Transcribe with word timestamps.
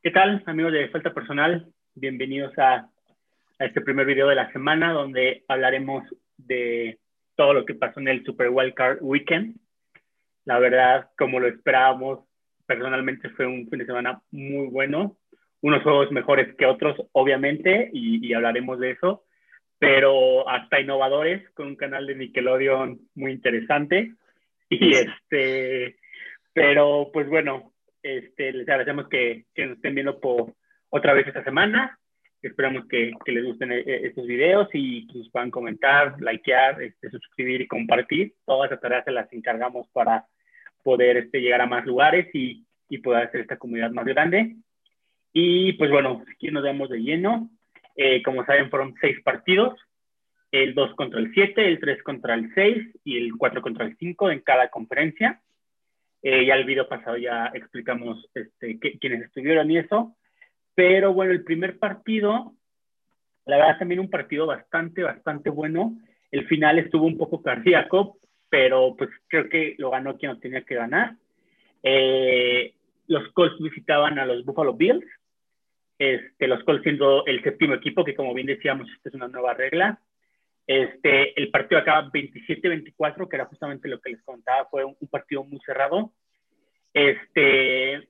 ¿Qué 0.00 0.12
tal, 0.12 0.44
amigos 0.46 0.72
de 0.72 0.88
Falta 0.90 1.12
Personal? 1.12 1.66
Bienvenidos 1.96 2.56
a, 2.56 2.88
a, 3.58 3.64
este 3.64 3.80
primer 3.80 4.06
video 4.06 4.28
de 4.28 4.36
la 4.36 4.50
semana 4.52 4.92
donde 4.92 5.42
hablaremos 5.48 6.04
de 6.36 7.00
todo 7.34 7.52
lo 7.52 7.64
que 7.64 7.74
pasó 7.74 7.98
en 7.98 8.06
el 8.06 8.24
Super 8.24 8.48
Wildcard 8.50 8.98
Weekend. 9.00 9.56
La 10.44 10.60
verdad, 10.60 11.10
como 11.18 11.40
lo 11.40 11.48
esperábamos, 11.48 12.20
personalmente 12.64 13.28
fue 13.30 13.46
un 13.46 13.68
fin 13.68 13.80
de 13.80 13.86
semana 13.86 14.22
muy 14.30 14.68
bueno. 14.68 15.16
Unos 15.62 15.82
juegos 15.82 16.12
mejores 16.12 16.54
que 16.54 16.66
otros, 16.66 16.96
obviamente, 17.10 17.90
y, 17.92 18.24
y 18.24 18.34
hablaremos 18.34 18.78
de 18.78 18.92
eso, 18.92 19.24
pero 19.80 20.48
hasta 20.48 20.80
innovadores 20.80 21.50
con 21.54 21.66
un 21.66 21.76
canal 21.76 22.06
de 22.06 22.14
Nickelodeon 22.14 23.00
muy 23.16 23.32
interesante. 23.32 24.14
Y 24.70 24.92
este, 24.92 25.96
pero 26.52 27.10
pues 27.12 27.28
bueno, 27.28 27.72
este, 28.02 28.52
les 28.52 28.68
agradecemos 28.68 29.08
que, 29.08 29.46
que, 29.54 29.66
nos 29.66 29.76
estén 29.76 29.94
viendo 29.94 30.20
por 30.20 30.54
otra 30.90 31.12
vez 31.12 31.26
esta 31.26 31.44
semana. 31.44 31.98
Esperamos 32.40 32.86
que, 32.86 33.12
que 33.24 33.32
les 33.32 33.44
gusten 33.44 33.72
eh, 33.72 33.84
estos 33.86 34.26
videos 34.26 34.68
y 34.72 35.06
que 35.08 35.18
nos 35.18 35.30
puedan 35.30 35.50
comentar, 35.50 36.16
likear, 36.20 36.82
este, 36.82 37.10
suscribir 37.10 37.62
y 37.62 37.66
compartir. 37.66 38.34
Todas 38.44 38.70
esas 38.70 38.80
tareas 38.80 39.04
se 39.04 39.10
las 39.10 39.32
encargamos 39.32 39.88
para 39.92 40.26
poder 40.82 41.16
este, 41.16 41.40
llegar 41.40 41.60
a 41.60 41.66
más 41.66 41.84
lugares 41.84 42.28
y, 42.32 42.64
y 42.88 42.98
poder 42.98 43.26
hacer 43.26 43.40
esta 43.40 43.56
comunidad 43.56 43.90
más 43.90 44.06
grande. 44.06 44.56
Y 45.32 45.72
pues 45.74 45.90
bueno, 45.90 46.24
aquí 46.32 46.50
nos 46.50 46.62
vemos 46.62 46.88
de 46.88 46.98
lleno. 46.98 47.50
Eh, 47.96 48.22
como 48.22 48.44
saben, 48.44 48.70
fueron 48.70 48.94
seis 49.00 49.20
partidos. 49.22 49.78
El 50.50 50.74
2 50.74 50.94
contra 50.94 51.20
el 51.20 51.30
7, 51.34 51.68
el 51.68 51.78
3 51.78 52.02
contra 52.02 52.34
el 52.34 52.54
6 52.54 53.00
y 53.04 53.18
el 53.18 53.32
4 53.36 53.60
contra 53.60 53.84
el 53.84 53.96
5 53.98 54.30
en 54.30 54.40
cada 54.40 54.68
conferencia. 54.70 55.42
Eh, 56.22 56.46
ya 56.46 56.54
el 56.54 56.64
video 56.64 56.88
pasado 56.88 57.16
ya 57.16 57.50
explicamos 57.54 58.28
este, 58.34 58.78
qué, 58.80 58.98
quiénes 58.98 59.22
estuvieron 59.22 59.70
y 59.70 59.78
eso. 59.78 60.16
Pero 60.74 61.12
bueno, 61.12 61.32
el 61.32 61.44
primer 61.44 61.78
partido, 61.78 62.54
la 63.44 63.56
verdad 63.56 63.78
también 63.78 64.00
un 64.00 64.10
partido 64.10 64.46
bastante, 64.46 65.02
bastante 65.02 65.50
bueno. 65.50 65.96
El 66.30 66.46
final 66.46 66.78
estuvo 66.78 67.06
un 67.06 67.16
poco 67.16 67.42
cardíaco, 67.42 68.18
pero 68.48 68.94
pues 68.96 69.10
creo 69.28 69.48
que 69.48 69.74
lo 69.78 69.90
ganó 69.90 70.16
quien 70.16 70.32
lo 70.32 70.38
tenía 70.38 70.62
que 70.62 70.74
ganar. 70.74 71.16
Eh, 71.82 72.74
los 73.06 73.32
Colts 73.32 73.58
visitaban 73.60 74.18
a 74.18 74.26
los 74.26 74.44
Buffalo 74.44 74.74
Bills. 74.74 75.06
Este, 75.98 76.46
los 76.46 76.62
Colts 76.64 76.82
siendo 76.82 77.26
el 77.26 77.42
séptimo 77.42 77.74
equipo, 77.74 78.04
que 78.04 78.14
como 78.14 78.34
bien 78.34 78.46
decíamos, 78.46 78.88
esta 78.90 79.08
es 79.08 79.14
una 79.14 79.28
nueva 79.28 79.54
regla. 79.54 80.00
Este, 80.68 81.40
el 81.40 81.50
partido 81.50 81.80
acaba 81.80 82.10
27-24, 82.12 83.26
que 83.26 83.36
era 83.36 83.46
justamente 83.46 83.88
lo 83.88 83.98
que 84.00 84.10
les 84.10 84.22
contaba, 84.22 84.66
fue 84.66 84.84
un, 84.84 84.94
un, 85.00 85.08
partido 85.08 85.42
muy 85.42 85.58
cerrado. 85.64 86.12
Este, 86.92 88.06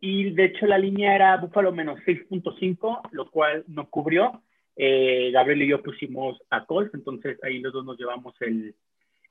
y 0.00 0.30
de 0.30 0.44
hecho 0.44 0.66
la 0.66 0.76
línea 0.76 1.14
era 1.14 1.38
Búfalo 1.38 1.72
menos 1.72 1.98
6.5, 2.00 3.08
lo 3.12 3.30
cual 3.30 3.64
no 3.68 3.88
cubrió. 3.88 4.42
Eh, 4.76 5.30
Gabriel 5.32 5.62
y 5.62 5.68
yo 5.68 5.82
pusimos 5.82 6.38
a 6.50 6.66
Colts, 6.66 6.92
entonces 6.92 7.38
ahí 7.42 7.58
los 7.58 7.72
dos 7.72 7.86
nos 7.86 7.98
llevamos 7.98 8.34
el, 8.40 8.74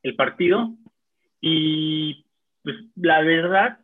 el 0.01 0.15
partido. 0.15 0.73
Y 1.39 2.25
pues 2.63 2.75
la 2.95 3.21
verdad, 3.21 3.79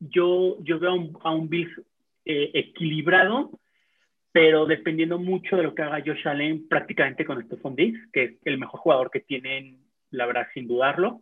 yo, 0.00 0.56
yo 0.62 0.78
veo 0.78 0.92
a 0.92 0.94
un, 0.94 1.18
a 1.22 1.30
un 1.32 1.50
Bills 1.50 1.82
eh, 2.24 2.50
equilibrado, 2.54 3.50
pero 4.32 4.66
dependiendo 4.66 5.18
mucho 5.18 5.56
de 5.56 5.62
lo 5.62 5.74
que 5.74 5.82
haga 5.82 6.02
Josh 6.04 6.26
Allen 6.26 6.68
prácticamente 6.68 7.24
con 7.24 7.42
Stephon 7.44 7.74
Diggs, 7.74 8.00
que 8.12 8.24
es 8.24 8.32
el 8.44 8.58
mejor 8.58 8.80
jugador 8.80 9.10
que 9.10 9.20
tienen, 9.20 9.78
la 10.10 10.26
verdad, 10.26 10.46
sin 10.54 10.68
dudarlo. 10.68 11.20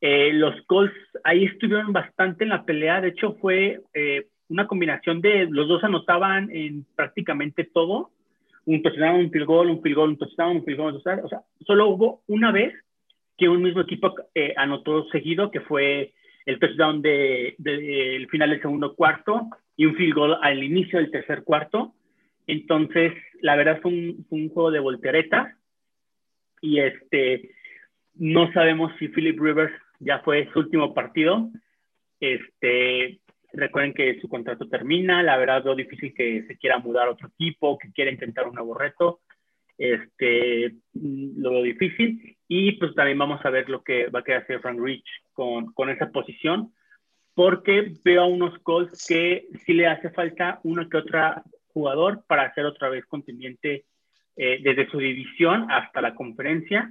Eh, 0.00 0.32
los 0.32 0.60
Colts 0.66 0.94
ahí 1.24 1.44
estuvieron 1.44 1.92
bastante 1.92 2.44
en 2.44 2.50
la 2.50 2.64
pelea, 2.64 3.00
de 3.00 3.08
hecho 3.08 3.34
fue 3.40 3.80
eh, 3.94 4.26
una 4.48 4.66
combinación 4.66 5.20
de 5.20 5.46
los 5.50 5.68
dos 5.68 5.82
anotaban 5.84 6.50
en 6.50 6.84
prácticamente 6.94 7.64
todo, 7.64 8.10
un 8.66 8.82
touchdown, 8.82 9.20
un 9.20 9.30
field 9.30 9.46
goal, 9.46 9.70
un 9.70 9.82
field 9.82 9.96
goal, 9.96 10.10
un 10.10 10.18
touchdown, 10.18 10.56
un 10.56 10.64
field 10.64 10.78
goal, 10.78 10.94
un 10.94 11.02
touchdown, 11.02 11.24
o 11.24 11.28
sea, 11.28 11.40
solo 11.66 11.88
hubo 11.88 12.22
una 12.26 12.52
vez 12.52 12.74
que 13.38 13.48
un 13.48 13.62
mismo 13.62 13.82
equipo 13.82 14.14
eh, 14.34 14.54
anotó 14.56 15.08
seguido, 15.08 15.50
que 15.50 15.60
fue 15.60 16.12
el 16.46 16.58
touchdown 16.58 17.02
del 17.02 17.54
de, 17.58 17.76
de, 17.76 18.26
final 18.30 18.50
del 18.50 18.60
segundo 18.60 18.94
cuarto 18.94 19.48
y 19.76 19.86
un 19.86 19.94
field 19.94 20.14
goal 20.14 20.38
al 20.42 20.62
inicio 20.62 20.98
del 20.98 21.10
tercer 21.10 21.42
cuarto. 21.44 21.94
Entonces, 22.46 23.12
la 23.40 23.56
verdad 23.56 23.80
fue 23.80 23.92
un, 23.92 24.48
juego 24.50 24.70
de 24.70 24.80
volteretas 24.80 25.54
y 26.60 26.80
este, 26.80 27.50
no 28.14 28.52
sabemos 28.52 28.92
si 28.98 29.08
Philip 29.08 29.38
Rivers 29.40 29.74
ya 29.98 30.20
fue 30.20 30.48
su 30.52 30.60
último 30.60 30.94
partido. 30.94 31.50
Este, 32.20 33.20
recuerden 33.52 33.94
que 33.94 34.20
su 34.20 34.28
contrato 34.28 34.68
termina, 34.68 35.22
la 35.22 35.36
verdad 35.36 35.64
lo 35.64 35.74
difícil 35.74 36.14
que 36.14 36.44
se 36.46 36.56
quiera 36.56 36.78
mudar 36.78 37.08
a 37.08 37.12
otro 37.12 37.28
equipo, 37.28 37.78
que 37.78 37.92
quiera 37.92 38.10
intentar 38.10 38.46
un 38.46 38.54
nuevo 38.54 38.74
reto. 38.74 39.20
Este, 39.78 40.74
lo 40.94 41.50
veo 41.50 41.62
difícil. 41.62 42.36
Y 42.48 42.72
pues 42.72 42.94
también 42.94 43.18
vamos 43.18 43.44
a 43.44 43.50
ver 43.50 43.68
lo 43.68 43.82
que 43.82 44.08
va 44.08 44.20
a 44.20 44.22
querer 44.22 44.42
hacer 44.42 44.60
Frank 44.60 44.80
Rich 44.80 45.06
con, 45.32 45.72
con 45.72 45.90
esa 45.90 46.10
posición, 46.10 46.72
porque 47.34 47.92
veo 48.04 48.22
a 48.22 48.26
unos 48.26 48.58
Colts 48.60 49.06
que 49.06 49.48
sí 49.64 49.74
le 49.74 49.86
hace 49.86 50.10
falta 50.10 50.60
una 50.62 50.88
que 50.88 50.96
otra 50.96 51.42
jugador 51.76 52.24
para 52.26 52.44
hacer 52.44 52.64
otra 52.64 52.88
vez 52.88 53.04
contendiente 53.04 53.84
eh, 54.34 54.60
desde 54.62 54.90
su 54.90 54.96
división 54.96 55.70
hasta 55.70 56.00
la 56.00 56.14
conferencia. 56.14 56.90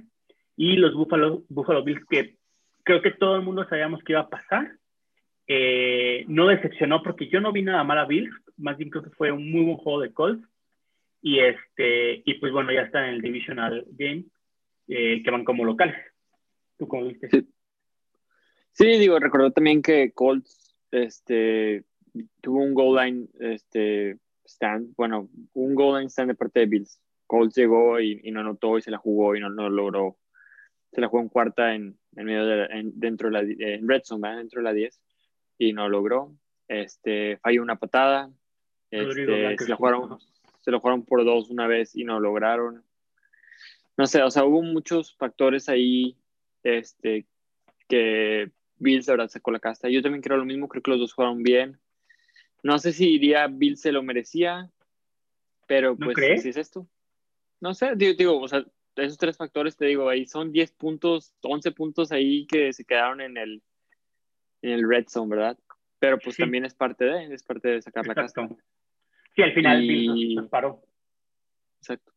Y 0.56 0.76
los 0.76 0.94
Buffalo, 0.94 1.42
Buffalo 1.48 1.82
Bills, 1.82 2.04
que 2.08 2.36
creo 2.84 3.02
que 3.02 3.10
todo 3.10 3.34
el 3.34 3.42
mundo 3.42 3.66
sabíamos 3.68 4.00
que 4.04 4.12
iba 4.12 4.20
a 4.20 4.28
pasar, 4.28 4.70
eh, 5.48 6.24
no 6.28 6.46
decepcionó 6.46 7.02
porque 7.02 7.28
yo 7.28 7.40
no 7.40 7.50
vi 7.50 7.62
nada 7.62 7.82
mal 7.82 7.98
a 7.98 8.04
Bills, 8.04 8.32
más 8.56 8.76
bien 8.76 8.90
creo 8.90 9.02
que 9.02 9.10
fue 9.10 9.32
un 9.32 9.50
muy 9.50 9.64
buen 9.64 9.76
juego 9.76 10.00
de 10.00 10.12
Colts. 10.12 10.46
Y, 11.20 11.40
este, 11.40 12.22
y 12.24 12.34
pues 12.34 12.52
bueno, 12.52 12.70
ya 12.72 12.82
está 12.82 13.08
en 13.08 13.14
el 13.14 13.22
Divisional 13.22 13.84
Game, 13.90 14.26
eh, 14.86 15.20
que 15.24 15.30
van 15.32 15.44
como 15.44 15.64
locales. 15.64 15.96
¿Tú 16.78 16.86
cómo 16.86 17.06
viste? 17.06 17.28
Sí. 17.28 17.48
sí, 18.70 18.86
digo, 19.00 19.18
recordó 19.18 19.50
también 19.50 19.82
que 19.82 20.12
Colts 20.12 20.78
este, 20.92 21.82
tuvo 22.40 22.62
un 22.62 22.72
goal 22.72 23.04
line 23.04 23.26
este, 23.40 24.18
stand, 24.46 24.94
bueno, 24.96 25.28
un 25.54 25.74
goal 25.74 25.98
line 25.98 26.10
stand 26.10 26.30
de 26.30 26.34
parte 26.34 26.60
de 26.60 26.66
Bills. 26.66 27.00
Colts 27.26 27.56
llegó 27.56 28.00
y, 28.00 28.20
y 28.24 28.30
no 28.30 28.40
anotó 28.40 28.78
y 28.78 28.82
se 28.82 28.90
la 28.90 28.98
jugó 28.98 29.34
y 29.34 29.40
no, 29.40 29.50
no 29.50 29.68
logró. 29.68 30.18
Se 30.92 31.00
la 31.00 31.08
jugó 31.08 31.22
en 31.22 31.28
cuarta 31.28 31.74
en, 31.74 31.98
en 32.16 32.24
medio 32.24 32.46
de, 32.46 32.64
en, 32.66 32.98
dentro 32.98 33.28
de 33.28 33.32
la 33.32 33.40
en 33.40 33.88
red 33.88 34.02
zone, 34.04 34.22
¿verdad? 34.22 34.38
dentro 34.38 34.60
de 34.60 34.64
la 34.64 34.72
10 34.72 35.00
y 35.58 35.72
no 35.72 35.88
logró. 35.88 36.34
Este, 36.68 37.38
falló 37.38 37.62
una 37.62 37.76
patada. 37.76 38.30
Este, 38.90 39.56
se, 39.56 39.68
la 39.68 39.76
jugaron, 39.76 40.18
se 40.60 40.70
lo 40.70 40.80
jugaron 40.80 41.04
por 41.04 41.24
dos 41.24 41.50
una 41.50 41.66
vez 41.66 41.94
y 41.96 42.04
no 42.04 42.20
lograron. 42.20 42.84
No 43.96 44.06
sé, 44.06 44.22
o 44.22 44.30
sea, 44.30 44.44
hubo 44.44 44.62
muchos 44.62 45.16
factores 45.16 45.68
ahí 45.68 46.16
este, 46.62 47.26
que 47.88 48.50
Bills, 48.76 49.06
la 49.06 49.14
verdad, 49.14 49.28
sacó 49.28 49.50
la 49.50 49.60
casta. 49.60 49.88
Yo 49.88 50.02
también 50.02 50.22
creo 50.22 50.36
lo 50.36 50.44
mismo, 50.44 50.68
creo 50.68 50.82
que 50.82 50.90
los 50.90 51.00
dos 51.00 51.12
jugaron 51.12 51.42
bien. 51.42 51.78
No 52.66 52.80
sé 52.80 52.92
si 52.92 53.06
diría 53.06 53.46
Bill 53.46 53.76
se 53.76 53.92
lo 53.92 54.02
merecía, 54.02 54.68
pero 55.68 55.94
¿No 55.96 56.06
pues 56.06 56.16
así 56.38 56.48
es 56.48 56.56
esto. 56.56 56.88
No 57.60 57.74
sé, 57.74 57.94
digo, 57.94 58.14
digo, 58.14 58.40
o 58.40 58.48
sea, 58.48 58.64
esos 58.96 59.18
tres 59.18 59.36
factores 59.36 59.76
te 59.76 59.86
digo, 59.86 60.08
ahí 60.08 60.26
son 60.26 60.50
10 60.50 60.72
puntos, 60.72 61.32
11 61.42 61.70
puntos 61.70 62.10
ahí 62.10 62.44
que 62.48 62.72
se 62.72 62.84
quedaron 62.84 63.20
en 63.20 63.36
el, 63.36 63.62
en 64.62 64.70
el 64.72 64.88
red 64.88 65.06
zone, 65.08 65.36
¿verdad? 65.36 65.56
Pero 66.00 66.18
pues 66.18 66.34
Sí. 66.34 66.42
también 66.42 66.64
es 66.64 66.74
parte 66.74 67.04
de, 67.04 67.32
es 67.32 67.44
parte 67.44 67.68
de 67.68 67.82
sacar 67.82 68.04
la 68.04 68.14
casta. 68.16 68.48
Sí, 69.36 69.42
al 69.42 69.52
final 69.54 69.84
Y- 69.84 70.34
nos, 70.34 70.42
nos 70.42 70.50
paró. 70.50 70.82
Exacto. 71.80 72.12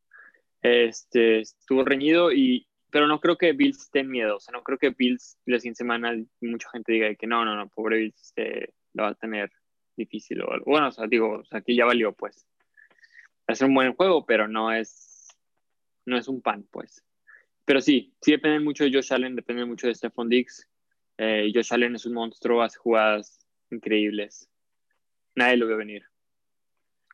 Este, 0.63 1.41
estuvo 1.41 1.85
reñido 1.85 2.31
y, 2.31 2.67
pero 2.89 3.05
no 3.05 3.19
creo 3.19 3.37
que 3.37 3.53
Bills 3.53 3.83
esté 3.83 3.99
en 3.99 4.09
miedo, 4.09 4.37
o 4.37 4.39
sea, 4.39 4.51
no 4.51 4.63
creo 4.63 4.79
que 4.79 4.89
Bills 4.89 5.37
la 5.45 5.59
siguiente 5.59 5.77
semana 5.77 6.15
mucha 6.41 6.69
gente 6.71 6.91
diga 6.91 7.13
que 7.13 7.27
no, 7.27 7.45
no, 7.45 7.55
no, 7.55 7.69
pobre 7.69 7.97
Bills 7.99 8.19
este, 8.21 8.73
lo 8.93 9.03
va 9.03 9.09
a 9.09 9.15
tener 9.15 9.51
difícil 9.99 10.41
o 10.41 10.51
algo. 10.51 10.65
Bueno, 10.65 10.87
o 10.87 10.91
sea, 10.91 11.05
digo, 11.05 11.39
o 11.39 11.45
sea, 11.45 11.59
aquí 11.59 11.75
ya 11.75 11.85
valió, 11.85 12.13
pues. 12.13 12.47
Ser 13.47 13.67
un 13.67 13.75
buen 13.75 13.93
juego, 13.93 14.25
pero 14.25 14.47
no 14.47 14.71
es, 14.71 15.27
no 16.05 16.17
es 16.17 16.27
un 16.27 16.41
pan, 16.41 16.65
pues. 16.71 17.03
Pero 17.65 17.81
sí, 17.81 18.13
sí 18.21 18.31
depende 18.31 18.59
mucho 18.59 18.83
de 18.83 18.91
Josh 18.91 19.13
Allen, 19.13 19.35
depende 19.35 19.65
mucho 19.65 19.87
de 19.87 19.95
Stephon 19.95 20.29
Diggs. 20.29 20.67
Eh, 21.17 21.51
Josh 21.53 21.73
Allen 21.73 21.95
es 21.95 22.05
un 22.05 22.13
monstruo, 22.13 22.61
hace 22.61 22.79
jugadas 22.79 23.45
increíbles. 23.69 24.49
Nadie 25.35 25.57
lo 25.57 25.67
ve 25.67 25.75
venir. 25.75 26.03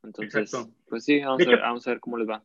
Entonces, 0.04 0.54
Exacto. 0.54 0.74
pues 0.88 1.04
sí, 1.04 1.20
vamos, 1.20 1.46
a 1.46 1.50
ver, 1.50 1.60
vamos 1.60 1.88
a 1.88 1.92
ver 1.92 2.00
cómo 2.00 2.18
les 2.18 2.30
va. 2.30 2.44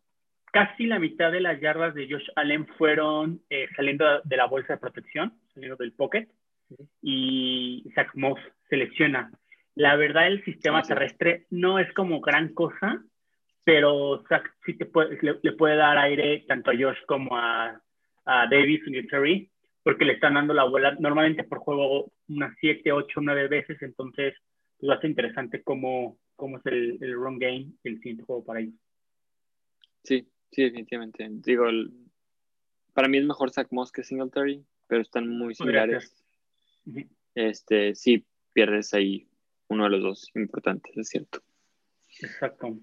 Casi 0.53 0.87
la 0.87 0.99
mitad 0.99 1.31
de 1.31 1.41
las 1.41 1.61
yardas 1.61 1.95
de 1.95 2.09
Josh 2.11 2.27
Allen 2.35 2.67
fueron 2.67 3.43
eh, 3.51 3.69
saliendo 3.77 4.05
de 4.25 4.37
la 4.37 4.47
bolsa 4.47 4.73
de 4.73 4.79
protección, 4.81 5.39
saliendo 5.55 5.77
del 5.77 5.93
pocket, 5.93 6.29
y 7.03 7.85
Zach 7.95 8.11
Moss 8.15 8.41
selecciona. 8.69 9.31
La 9.75 9.97
verdad, 9.97 10.27
el 10.27 10.45
sistema 10.45 10.83
terrestre 10.83 11.47
no 11.51 11.79
es 11.79 11.93
como 11.95 12.21
gran 12.21 12.53
cosa, 12.55 13.03
pero 13.65 14.23
Zach 14.29 14.45
sí 14.65 14.75
te 14.75 14.87
puede, 14.87 15.19
le, 15.23 15.39
le 15.43 15.53
puede 15.53 15.77
dar 15.77 15.97
aire 15.99 16.45
tanto 16.49 16.71
a 16.71 16.75
Josh 16.75 16.99
como 17.07 17.37
a, 17.37 17.81
a 18.25 18.47
Davis 18.49 18.83
y 18.87 19.07
Terry, 19.07 19.51
porque 19.83 20.05
le 20.05 20.15
están 20.15 20.35
dando 20.35 20.55
la 20.55 20.65
bola 20.65 20.97
normalmente 20.99 21.45
por 21.45 21.59
juego 21.59 22.13
unas 22.29 22.55
7, 22.61 22.93
8, 22.93 23.21
9 23.21 23.49
veces, 23.49 23.81
entonces 23.83 24.35
pues 24.79 24.91
va 24.91 24.95
a 24.95 25.01
ser 25.01 25.11
interesante 25.11 25.63
cómo, 25.63 26.19
cómo 26.37 26.59
es 26.59 26.67
el, 26.67 26.99
el 27.01 27.15
run 27.15 27.39
game, 27.39 27.73
el 27.85 27.99
siguiente 27.99 28.25
juego 28.25 28.45
para 28.45 28.61
ellos. 28.61 28.75
Sí, 30.03 30.27
sí, 30.51 30.63
definitivamente. 30.63 31.29
Digo, 31.31 31.67
para 32.95 33.09
mí 33.09 33.19
es 33.19 33.25
mejor 33.25 33.51
Zach 33.51 33.69
Moss 33.71 33.93
que 33.93 34.03
Singletary, 34.03 34.65
pero 34.87 35.03
están 35.03 35.29
muy 35.29 35.55
similares. 35.55 36.17
Este, 37.35 37.95
sí, 37.95 38.25
pierdes 38.53 38.95
ahí 38.95 39.30
uno 39.71 39.85
de 39.85 39.91
los 39.91 40.03
dos 40.03 40.31
importantes, 40.35 40.97
es 40.97 41.09
cierto. 41.09 41.41
Exacto. 42.21 42.79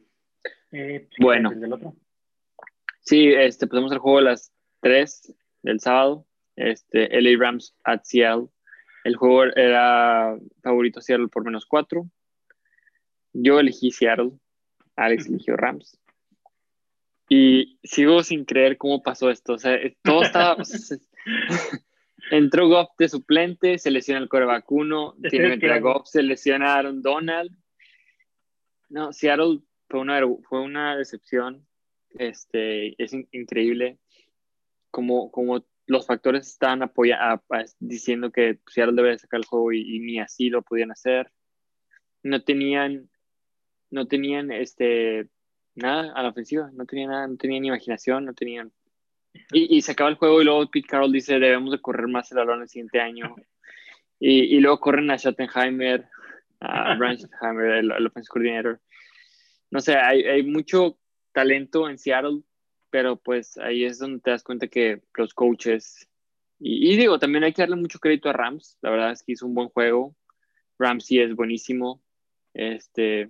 Eh, 0.72 1.07
bueno. 1.19 1.51
Sí, 3.01 3.28
este, 3.28 3.68
pasamos 3.68 3.92
al 3.92 4.00
juego 4.00 4.18
a 4.19 4.24
las 4.24 4.51
3 4.81 5.34
del 5.63 5.80
sábado. 5.80 6.25
Este, 6.56 7.10
LA 7.22 7.38
Rams 7.39 7.75
at 7.84 8.01
Seattle. 8.04 8.48
El 9.04 9.16
juego 9.16 9.44
era 9.56 10.38
favorito 10.63 11.01
Seattle 11.01 11.28
por 11.28 11.44
menos 11.44 11.66
4. 11.66 12.10
Yo 13.34 13.60
elegí 13.60 13.92
Seattle. 13.92 14.31
Alex 14.95 15.28
eligió 15.30 15.56
Rams. 15.56 16.00
Y 17.30 17.78
sigo 17.84 18.24
sin 18.24 18.45
creer 18.45 18.78
cómo 18.78 19.04
pasó 19.04 19.30
esto. 19.30 19.54
O 19.54 19.60
sea, 19.60 19.78
todo 20.04 20.24
estaba. 20.24 20.57
entró 22.31 22.68
Goff 22.68 22.89
de 22.97 23.09
suplente, 23.09 23.77
se 23.77 23.91
lesiona 23.91 24.21
el 24.21 24.29
core 24.29 24.45
vacuno, 24.45 25.15
tiene 25.29 25.59
que 25.59 25.71
a 25.71 25.79
Goff, 25.79 26.07
se 26.07 26.24
lesiona 26.24 26.75
Aaron 26.75 27.01
Donald. 27.01 27.51
No, 28.89 29.12
Seattle 29.12 29.59
fue 29.89 30.00
una, 30.00 30.21
fue 30.47 30.62
una 30.62 30.95
decepción. 30.95 31.68
Este, 32.18 33.01
es 33.01 33.13
increíble 33.31 34.00
como, 34.91 35.29
como 35.29 35.65
los 35.85 36.06
factores 36.06 36.47
estaban 36.47 36.83
apoya 36.83 37.19
diciendo 37.79 38.31
que 38.31 38.59
Seattle 38.68 38.95
debe 38.95 39.18
sacar 39.18 39.39
el 39.39 39.45
juego 39.45 39.71
y, 39.71 40.00
ni 40.00 40.19
así 40.19 40.50
lo 40.50 40.62
podían 40.62 40.91
hacer. 40.91 41.31
No 42.24 42.44
tenían, 42.44 43.09
no 43.89 44.07
tenían 44.07 44.51
este, 44.51 45.29
nada 45.75 46.12
a 46.13 46.24
la 46.24 46.29
ofensiva, 46.29 46.69
no 46.74 46.85
tenían 46.85 47.12
nada, 47.12 47.27
no 47.27 47.38
tenían 47.38 47.65
imaginación, 47.65 48.25
no 48.25 48.33
tenían... 48.33 48.71
Y, 49.51 49.81
se 49.81 49.92
acaba 49.92 50.10
el 50.10 50.16
juego 50.16 50.42
y 50.42 50.45
luego 50.45 50.69
Pete 50.69 50.88
Carroll 50.88 51.12
dice 51.12 51.39
debemos 51.39 51.72
de 51.72 51.81
correr 51.81 52.07
más 52.07 52.31
el 52.31 52.38
balón 52.38 52.62
el 52.62 52.69
siguiente 52.69 53.00
año. 53.00 53.36
Y, 54.19 54.56
y 54.56 54.60
luego 54.62 54.80
corren 54.80 55.12
a 55.12 55.18
Schottenheimer, 55.19 56.10
a 56.60 56.95
Brian 56.95 57.19
Schottenheimer, 57.19 57.66
el, 57.66 57.92
el 57.92 58.07
offensive 58.07 58.31
coordinator. 58.31 58.81
No 59.69 59.80
sé, 59.80 59.95
hay, 59.95 60.24
hay 60.24 60.42
mucho 60.42 60.98
talento 61.34 61.88
en 61.88 62.00
Seattle, 62.00 62.42
pero 62.89 63.18
pues 63.18 63.57
ahí 63.57 63.84
es 63.84 64.00
donde 64.00 64.22
te 64.22 64.31
das 64.31 64.44
cuenta 64.44 64.68
que 64.68 65.04
los 65.16 65.34
coaches, 65.36 66.10
y, 66.60 66.95
digo, 66.98 67.19
también 67.19 67.44
hay 67.44 67.54
que 67.54 67.62
darle 67.62 67.75
mucho 67.75 68.00
crédito 68.00 68.30
a 68.30 68.34
Rams, 68.34 68.80
la 68.81 68.89
verdad 68.89 69.12
es 69.12 69.22
que 69.22 69.34
hizo 69.34 69.45
un 69.45 69.54
buen 69.54 69.69
juego, 69.69 70.16
Rams 70.80 71.06
sí 71.06 71.19
es 71.19 71.36
buenísimo, 71.36 72.01
este, 72.56 73.30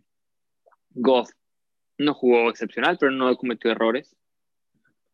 Goff 0.91 1.29
no 1.97 2.13
jugó 2.13 2.49
excepcional, 2.49 2.97
pero 2.97 3.11
no 3.11 3.35
cometió 3.35 3.71
errores, 3.71 4.15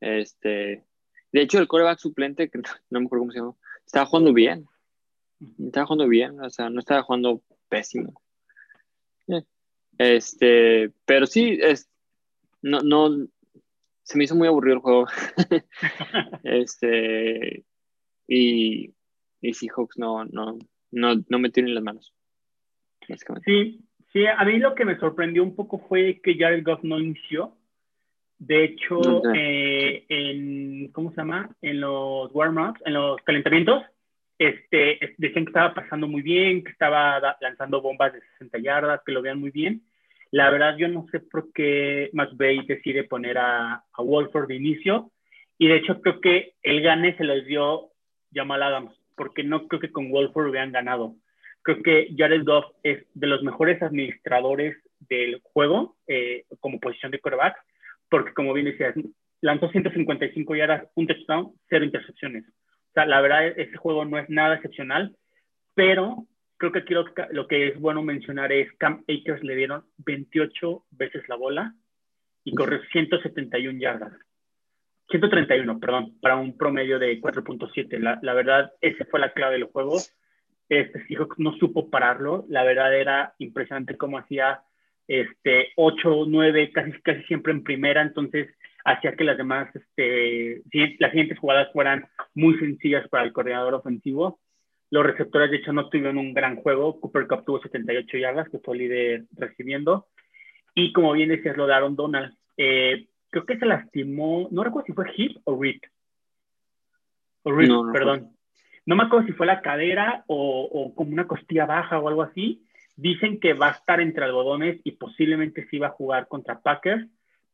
este, 0.03 0.83
de 1.31 1.41
hecho 1.41 1.59
el 1.59 1.67
coreback 1.67 1.99
suplente, 1.99 2.49
que 2.49 2.59
no 2.89 2.99
me 2.99 3.05
acuerdo 3.05 3.21
cómo 3.21 3.31
se 3.31 3.39
llama, 3.39 3.55
estaba 3.85 4.05
jugando 4.05 4.33
bien, 4.33 4.67
estaba 5.59 5.85
jugando 5.85 6.07
bien, 6.07 6.39
o 6.41 6.49
sea, 6.49 6.69
no 6.69 6.79
estaba 6.79 7.03
jugando 7.03 7.41
pésimo. 7.69 8.21
Eh, 9.27 9.43
este, 9.97 10.91
pero 11.05 11.25
sí, 11.25 11.57
es, 11.61 11.89
no, 12.61 12.79
no, 12.81 13.27
se 14.03 14.17
me 14.17 14.25
hizo 14.25 14.35
muy 14.35 14.47
aburrido 14.47 14.75
el 14.75 14.81
juego. 14.81 15.07
este, 16.43 17.65
y, 18.27 18.93
y 19.41 19.53
Seahawks 19.53 19.97
no, 19.97 20.25
no, 20.25 20.57
no, 20.91 21.15
no 21.27 21.39
me 21.39 21.49
tienen 21.49 21.75
las 21.75 21.83
manos. 21.83 22.13
Sí, 23.45 23.81
sí, 24.11 24.25
a 24.25 24.43
mí 24.45 24.59
lo 24.59 24.75
que 24.75 24.85
me 24.85 24.97
sorprendió 24.97 25.43
un 25.43 25.55
poco 25.55 25.79
fue 25.79 26.21
que 26.21 26.35
Jared 26.37 26.63
Goff 26.63 26.83
no 26.83 26.99
inició. 26.99 27.57
De 28.45 28.65
hecho, 28.65 29.21
eh, 29.33 30.05
en, 30.09 30.91
¿cómo 30.91 31.11
se 31.11 31.15
llama? 31.15 31.49
En 31.61 31.79
los 31.79 32.29
warm-ups, 32.35 32.81
en 32.85 32.93
los 32.93 33.21
calentamientos, 33.21 33.83
este, 34.37 34.99
decían 35.17 35.45
que 35.45 35.51
estaba 35.51 35.73
pasando 35.73 36.09
muy 36.09 36.21
bien, 36.21 36.61
que 36.61 36.71
estaba 36.71 37.37
lanzando 37.39 37.81
bombas 37.81 38.11
de 38.11 38.19
60 38.39 38.57
yardas, 38.57 38.99
que 39.05 39.13
lo 39.13 39.21
vean 39.21 39.39
muy 39.39 39.51
bien. 39.51 39.83
La 40.31 40.49
verdad, 40.49 40.75
yo 40.75 40.89
no 40.89 41.05
sé 41.09 41.21
por 41.21 41.53
qué 41.53 42.09
McVeigh 42.11 42.65
decide 42.65 43.05
poner 43.05 43.37
a, 43.37 43.75
a 43.75 44.01
Wolford 44.01 44.49
de 44.49 44.55
inicio. 44.55 45.11
Y 45.57 45.69
de 45.69 45.77
hecho, 45.77 46.01
creo 46.01 46.19
que 46.19 46.55
el 46.63 46.81
gane 46.81 47.15
se 47.15 47.23
los 47.23 47.45
dio 47.45 47.91
Jamal 48.33 48.61
Adams, 48.61 48.91
porque 49.15 49.45
no 49.45 49.69
creo 49.69 49.79
que 49.79 49.93
con 49.93 50.11
Wolford 50.11 50.49
hubieran 50.49 50.73
ganado. 50.73 51.15
Creo 51.61 51.81
que 51.81 52.13
Jared 52.17 52.43
Goff 52.43 52.65
es 52.83 53.05
de 53.13 53.27
los 53.27 53.41
mejores 53.41 53.81
administradores 53.81 54.75
del 54.99 55.39
juego 55.43 55.95
eh, 56.07 56.43
como 56.59 56.81
posición 56.81 57.13
de 57.13 57.19
quarterback, 57.19 57.55
porque 58.13 58.31
como 58.35 58.53
bien 58.53 58.67
decías, 58.67 58.93
lanzó 59.41 59.69
155 59.69 60.55
yardas, 60.55 60.87
un 60.93 61.07
touchdown, 61.07 61.51
cero 61.67 61.83
intercepciones. 61.83 62.47
O 62.47 62.93
sea, 62.93 63.07
la 63.07 63.19
verdad, 63.21 63.47
ese 63.47 63.75
juego 63.75 64.05
no 64.05 64.19
es 64.19 64.29
nada 64.29 64.53
excepcional, 64.53 65.15
pero 65.73 66.27
creo 66.57 66.71
que 66.71 66.77
aquí 66.77 66.93
lo, 66.93 67.47
que 67.47 67.69
es 67.69 67.79
bueno 67.79 68.03
mencionar 68.03 68.51
es 68.51 68.71
Cam 68.77 69.03
Akers 69.09 69.41
le 69.41 69.55
dieron 69.55 69.85
28 70.05 70.85
veces 70.91 71.27
la 71.27 71.37
bola 71.37 71.73
y 72.43 72.53
corrió 72.53 72.81
171 72.91 73.79
yardas. 73.79 74.13
131, 75.09 75.79
perdón, 75.79 76.15
para 76.21 76.35
un 76.35 76.55
promedio 76.55 76.99
de 76.99 77.19
4.7. 77.19 77.97
La, 77.97 78.19
la, 78.21 78.33
verdad, 78.35 78.73
esa 78.79 79.05
fue 79.05 79.21
la 79.21 79.33
clave 79.33 79.53
del 79.55 79.63
juego. 79.63 79.97
Este 80.69 81.03
Seahawks 81.07 81.39
no 81.39 81.57
supo 81.57 81.89
pararlo. 81.89 82.45
La 82.47 82.63
verdad 82.63 82.95
era 82.95 83.33
impresionante 83.39 83.97
cómo 83.97 84.19
hacía 84.19 84.61
este, 85.07 85.69
8, 85.75 86.25
9, 86.27 86.71
casi, 86.71 86.91
casi 87.01 87.23
siempre 87.23 87.53
en 87.53 87.63
primera. 87.63 88.01
Entonces, 88.01 88.49
hacía 88.85 89.15
que 89.15 89.23
las 89.23 89.37
demás, 89.37 89.69
este, 89.75 90.61
las 90.99 91.11
siguientes 91.11 91.39
jugadas 91.39 91.71
fueran 91.71 92.07
muy 92.33 92.57
sencillas 92.59 93.07
para 93.09 93.23
el 93.23 93.33
coordinador 93.33 93.73
ofensivo. 93.73 94.39
Los 94.89 95.05
receptores, 95.05 95.49
de 95.49 95.57
hecho, 95.57 95.73
no 95.73 95.89
tuvieron 95.89 96.17
un 96.17 96.33
gran 96.33 96.57
juego. 96.57 96.99
Cooper 96.99 97.27
Cup 97.27 97.45
tuvo 97.45 97.61
78 97.61 98.17
yardas, 98.17 98.49
que 98.49 98.59
fue 98.59 98.77
líder 98.77 99.23
recibiendo. 99.31 100.07
Y 100.75 100.93
como 100.93 101.13
bien 101.13 101.29
decías, 101.29 101.57
lo 101.57 101.67
daron 101.67 101.95
Donald. 101.95 102.35
Eh, 102.57 103.07
creo 103.29 103.45
que 103.45 103.57
se 103.57 103.65
lastimó, 103.65 104.47
no 104.51 104.63
recuerdo 104.63 104.85
si 104.85 104.93
fue 104.93 105.11
hip 105.15 105.37
o 105.45 105.59
rip. 105.59 105.83
O 107.43 107.51
rip, 107.51 107.71
perdón. 107.91 108.29
No 108.85 108.95
me 108.95 109.03
acuerdo 109.03 109.25
si 109.25 109.33
fue 109.33 109.47
la 109.47 109.61
cadera 109.61 110.23
o, 110.27 110.69
o, 110.71 110.93
como 110.93 111.11
una 111.11 111.25
costilla 111.25 111.65
baja 111.65 111.99
o 111.99 112.07
algo 112.07 112.21
así. 112.21 112.63
Dicen 112.95 113.39
que 113.39 113.53
va 113.53 113.69
a 113.69 113.71
estar 113.71 114.01
entre 114.01 114.25
algodones 114.25 114.79
y 114.83 114.91
posiblemente 114.91 115.67
sí 115.69 115.79
va 115.79 115.87
a 115.87 115.91
jugar 115.91 116.27
contra 116.27 116.61
Packers 116.61 117.07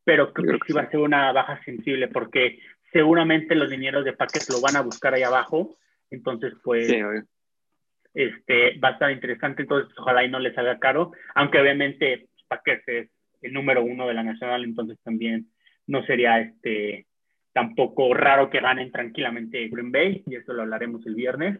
pero 0.04 0.32
creo, 0.32 0.58
que 0.58 0.66
sí 0.66 0.72
va 0.72 0.82
a 0.82 0.90
ser 0.90 1.00
una 1.00 1.32
baja 1.32 1.62
sensible 1.64 2.08
porque 2.08 2.58
seguramente 2.92 3.54
los 3.54 3.70
dineros 3.70 4.04
de 4.04 4.12
Packers 4.12 4.50
lo 4.50 4.60
van 4.60 4.76
a 4.76 4.82
buscar 4.82 5.14
ahí 5.14 5.22
abajo. 5.22 5.76
Entonces, 6.10 6.54
pues, 6.64 6.90
este, 8.14 8.78
va 8.78 8.88
a 8.88 8.92
estar 8.92 9.10
interesante. 9.10 9.62
Entonces, 9.62 9.96
ojalá 9.98 10.24
y 10.24 10.30
no 10.30 10.40
les 10.40 10.54
salga 10.54 10.78
caro. 10.78 11.12
Aunque 11.34 11.60
obviamente 11.60 12.28
Packers 12.48 12.82
es 12.88 13.10
el 13.42 13.52
número 13.52 13.82
uno 13.84 14.08
de 14.08 14.14
la 14.14 14.22
nacional, 14.22 14.64
entonces 14.64 14.98
también 15.02 15.46
no 15.86 16.04
sería 16.04 16.40
este 16.40 17.06
tampoco 17.52 18.12
raro 18.14 18.48
que 18.48 18.60
ganen 18.60 18.92
tranquilamente 18.92 19.68
Green 19.68 19.90
Bay, 19.90 20.22
y 20.26 20.36
eso 20.36 20.52
lo 20.52 20.62
hablaremos 20.62 21.04
el 21.06 21.14
viernes. 21.14 21.58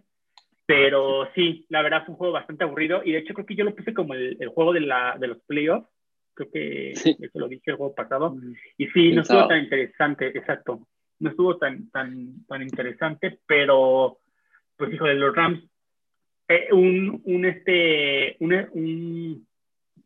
Pero 0.73 1.29
sí, 1.35 1.67
la 1.69 1.83
verdad 1.83 2.05
fue 2.05 2.13
un 2.13 2.19
juego 2.19 2.35
bastante 2.35 2.65
aburrido 2.65 3.03
y 3.05 3.13
de 3.13 3.19
hecho 3.19 3.35
creo 3.35 3.47
que 3.47 3.57
yo 3.57 3.65
lo 3.65 3.75
puse 3.75 3.93
como 3.93 4.15
el, 4.15 4.37
el 4.39 4.49
juego 4.51 4.73
de, 4.73 4.81
la, 4.81 5.17
de 5.19 5.27
los 5.27 5.39
playoffs 5.41 5.89
creo 6.35 6.51
que 6.51 6.91
eso 6.93 7.39
lo 7.39 7.49
dije 7.49 7.71
el 7.71 7.77
juego 7.77 7.95
pasado. 7.95 8.35
Mm. 8.35 8.55
Y 8.79 8.87
sí, 8.89 9.13
no 9.13 9.23
estuvo 9.23 9.47
tan 9.47 9.65
interesante, 9.65 10.27
exacto. 10.29 10.87
No 11.19 11.31
estuvo 11.31 11.59
tan, 11.59 11.91
tan, 11.91 12.47
tan 12.47 12.63
interesante, 12.63 13.39
pero, 13.47 14.19
pues, 14.77 14.93
hijo 14.93 15.05
de 15.05 15.15
los 15.15 15.35
Rams, 15.35 15.63
eh, 16.49 16.69
un, 16.73 17.21
un, 17.25 17.45
este, 17.45 18.37
una, 18.41 18.69
un, 18.73 19.47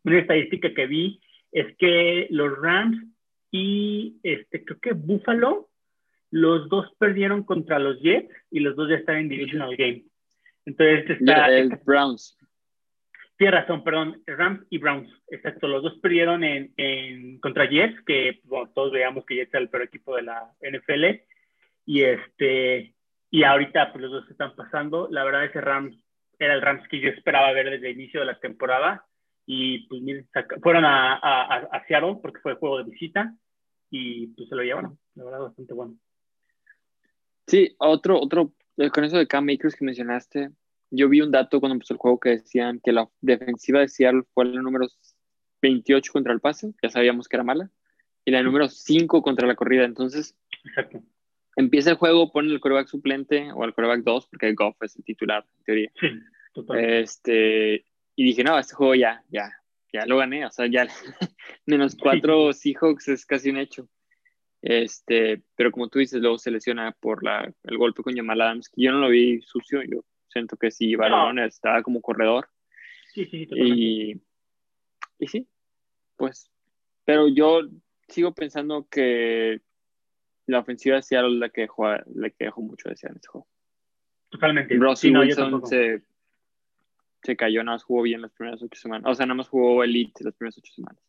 una 0.03 0.19
estadística 0.19 0.73
que 0.73 0.87
vi 0.87 1.21
es 1.51 1.75
que 1.77 2.27
los 2.31 2.57
Rams 2.59 2.97
y 3.49 4.17
este, 4.23 4.65
creo 4.65 4.79
que 4.79 4.93
Buffalo, 4.93 5.69
los 6.31 6.67
dos 6.67 6.91
perdieron 6.99 7.43
contra 7.43 7.79
los 7.79 8.01
Jets 8.01 8.33
y 8.51 8.59
los 8.59 8.75
dos 8.75 8.89
ya 8.89 8.95
están 8.95 9.17
en 9.17 9.29
Divisional 9.29 9.75
Game. 9.77 10.03
Entonces, 10.65 11.09
está, 11.09 11.47
el 11.47 11.79
Browns. 11.85 12.37
Tienes 13.37 13.61
razón, 13.61 13.83
perdón, 13.83 14.23
Rams 14.25 14.65
y 14.69 14.77
Browns, 14.77 15.09
exacto, 15.27 15.67
los 15.67 15.83
dos 15.83 15.99
perdieron 15.99 16.43
en, 16.45 16.73
en 16.77 17.37
contra 17.39 17.69
Jets, 17.69 18.01
que 18.05 18.41
todos 18.73 18.93
veíamos 18.93 19.25
que 19.25 19.35
Jets 19.35 19.53
era 19.53 19.61
el 19.61 19.69
peor 19.69 19.83
equipo 19.83 20.15
de 20.15 20.21
la 20.21 20.53
NFL, 20.61 21.21
y 21.85 22.03
este, 22.03 22.95
y 23.29 23.43
ahorita 23.43 23.91
pues 23.91 24.03
los 24.03 24.11
dos 24.11 24.31
están 24.31 24.55
pasando, 24.55 25.09
la 25.11 25.25
verdad 25.25 25.43
ese 25.43 25.59
Rams 25.59 25.97
era 26.39 26.53
el 26.53 26.61
Rams 26.61 26.87
que 26.87 27.01
yo 27.01 27.09
esperaba 27.09 27.51
ver 27.51 27.71
desde 27.71 27.89
el 27.89 27.99
inicio 27.99 28.21
de 28.21 28.27
la 28.27 28.39
temporada, 28.39 29.05
y 29.45 29.85
pues 29.87 30.01
miren, 30.01 30.29
fueron 30.61 30.85
a, 30.85 31.15
a, 31.15 31.55
a, 31.57 31.85
Seattle 31.87 32.19
porque 32.21 32.39
fue 32.39 32.53
el 32.53 32.57
juego 32.57 32.77
de 32.77 32.89
visita, 32.89 33.35
y 33.89 34.27
pues 34.27 34.47
se 34.47 34.55
lo 34.55 34.63
llevaron, 34.63 34.97
la 35.15 35.25
verdad 35.25 35.39
bastante 35.41 35.73
bueno. 35.73 35.95
Sí, 37.47 37.75
otro, 37.79 38.17
otro, 38.17 38.53
con 38.91 39.03
eso 39.03 39.17
de 39.17 39.27
Cam 39.27 39.45
Makers 39.45 39.75
que 39.75 39.85
mencionaste, 39.85 40.49
yo 40.91 41.09
vi 41.09 41.21
un 41.21 41.31
dato 41.31 41.59
cuando 41.59 41.73
empezó 41.73 41.93
el 41.93 41.99
juego 41.99 42.19
que 42.19 42.29
decían 42.29 42.79
que 42.83 42.91
la 42.91 43.09
defensiva 43.21 43.79
de 43.79 43.87
Seattle 43.87 44.23
fue 44.33 44.45
la 44.45 44.61
número 44.61 44.87
28 45.61 46.11
contra 46.11 46.33
el 46.33 46.39
pase, 46.39 46.73
ya 46.81 46.89
sabíamos 46.89 47.27
que 47.27 47.35
era 47.35 47.43
mala, 47.43 47.69
y 48.23 48.31
la 48.31 48.43
número 48.43 48.67
5 48.67 49.21
contra 49.21 49.47
la 49.47 49.55
corrida. 49.55 49.85
Entonces, 49.85 50.35
Exacto. 50.65 51.03
empieza 51.55 51.91
el 51.91 51.97
juego, 51.97 52.31
ponen 52.31 52.51
el 52.51 52.59
coreback 52.59 52.87
suplente 52.87 53.51
o 53.53 53.63
el 53.63 53.73
coreback 53.73 54.03
2, 54.03 54.27
porque 54.27 54.53
Goff 54.53 54.81
es 54.81 54.95
el 54.95 55.03
titular, 55.03 55.45
en 55.57 55.63
teoría. 55.63 55.91
Sí. 55.99 56.07
Este, 56.77 57.85
y 58.15 58.23
dije, 58.23 58.43
no, 58.43 58.57
este 58.57 58.75
juego 58.75 58.95
ya, 58.95 59.23
ya, 59.29 59.51
ya 59.91 60.05
lo 60.05 60.17
gané, 60.17 60.45
o 60.45 60.51
sea, 60.51 60.67
ya 60.67 60.87
menos 61.65 61.95
cuatro 61.95 62.53
Seahawks 62.53 63.07
es 63.09 63.25
casi 63.25 63.49
un 63.49 63.57
hecho. 63.57 63.87
Este, 64.67 65.43
pero 65.55 65.69
como 65.71 65.89
tú 65.89 65.99
dices, 65.99 66.19
luego 66.19 66.39
se 66.39 66.49
lesiona 66.49 66.91
por 66.99 67.23
la, 67.23 67.53
el 67.63 67.77
golpe 67.77 68.01
con 68.01 68.15
Jamal 68.15 68.41
Adams, 68.41 68.67
que 68.67 68.81
yo 68.81 68.91
no 68.91 68.97
lo 68.97 69.09
vi 69.09 69.39
sucio, 69.43 69.83
yo 69.83 70.03
siento 70.27 70.57
que 70.57 70.71
sí, 70.71 70.95
Balón 70.95 71.37
estaba 71.37 71.83
como 71.83 72.01
corredor. 72.01 72.49
Sí, 73.13 73.25
sí, 73.25 73.45
totalmente. 73.45 73.79
Y, 73.79 74.21
y 75.19 75.27
sí, 75.27 75.47
pues, 76.15 76.49
pero 77.05 77.27
yo 77.27 77.61
sigo 78.07 78.33
pensando 78.33 78.87
que 78.89 79.61
la 80.47 80.59
ofensiva 80.59 80.95
de 80.95 81.03
Seattle 81.03 81.37
la 81.37 81.49
que 81.49 81.61
dejó, 81.61 81.87
la 81.87 82.29
que 82.31 82.45
dejó 82.45 82.61
mucho 82.63 82.89
de 82.89 82.95
en 83.03 83.15
este 83.15 83.27
juego. 83.27 83.47
Totalmente. 84.29 84.73
Russell 84.77 85.09
Sí, 85.09 85.11
no, 85.11 85.19
Wilson 85.19 85.67
se, 85.67 86.01
se 87.21 87.35
cayó, 87.35 87.63
nada 87.63 87.75
más 87.75 87.83
jugó 87.83 88.01
bien 88.01 88.23
las 88.23 88.31
primeras 88.31 88.63
ocho 88.63 88.81
semanas. 88.81 89.11
O 89.11 89.13
sea, 89.13 89.27
nada 89.27 89.35
más 89.35 89.47
jugó 89.47 89.83
Elite 89.83 90.23
las 90.23 90.33
primeras 90.33 90.57
ocho 90.57 90.73
semanas. 90.73 90.99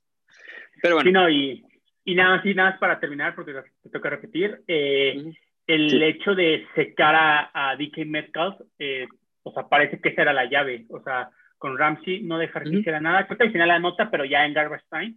Pero 0.82 0.96
bueno, 0.96 1.08
Sí, 1.08 1.12
no, 1.12 1.30
y, 1.30 1.64
y 2.06 2.14
nada, 2.14 2.40
sí, 2.42 2.54
nada 2.54 2.70
más 2.70 2.78
para 2.78 2.98
terminar, 3.00 3.34
porque 3.34 3.52
te 3.82 3.90
toca 3.90 4.08
repetir. 4.08 4.62
eh, 4.66 5.32
el 5.66 5.90
Sí. 5.90 6.02
hecho 6.02 6.34
de 6.36 6.64
secar 6.76 7.14
a, 7.16 7.50
a 7.52 7.76
DK 7.76 8.06
Metcalf, 8.06 8.54
eh, 8.78 9.08
o 9.42 9.52
sea, 9.52 9.68
parece 9.68 10.00
que 10.00 10.10
esa 10.10 10.22
era 10.22 10.32
la 10.32 10.44
llave. 10.48 10.86
O 10.88 11.02
sea, 11.02 11.28
con 11.58 11.76
Ramsey 11.76 12.22
no 12.22 12.38
dejar 12.38 12.62
que 12.62 12.68
Ujú. 12.70 12.78
hiciera 12.78 13.00
nada. 13.00 13.26
Creo 13.26 13.36
que 13.36 13.44
al 13.44 13.52
final 13.52 13.68
la 13.68 13.78
nota, 13.80 14.08
pero 14.10 14.24
ya 14.24 14.46
en 14.46 14.54
garbage 14.54 14.84
time. 14.90 15.16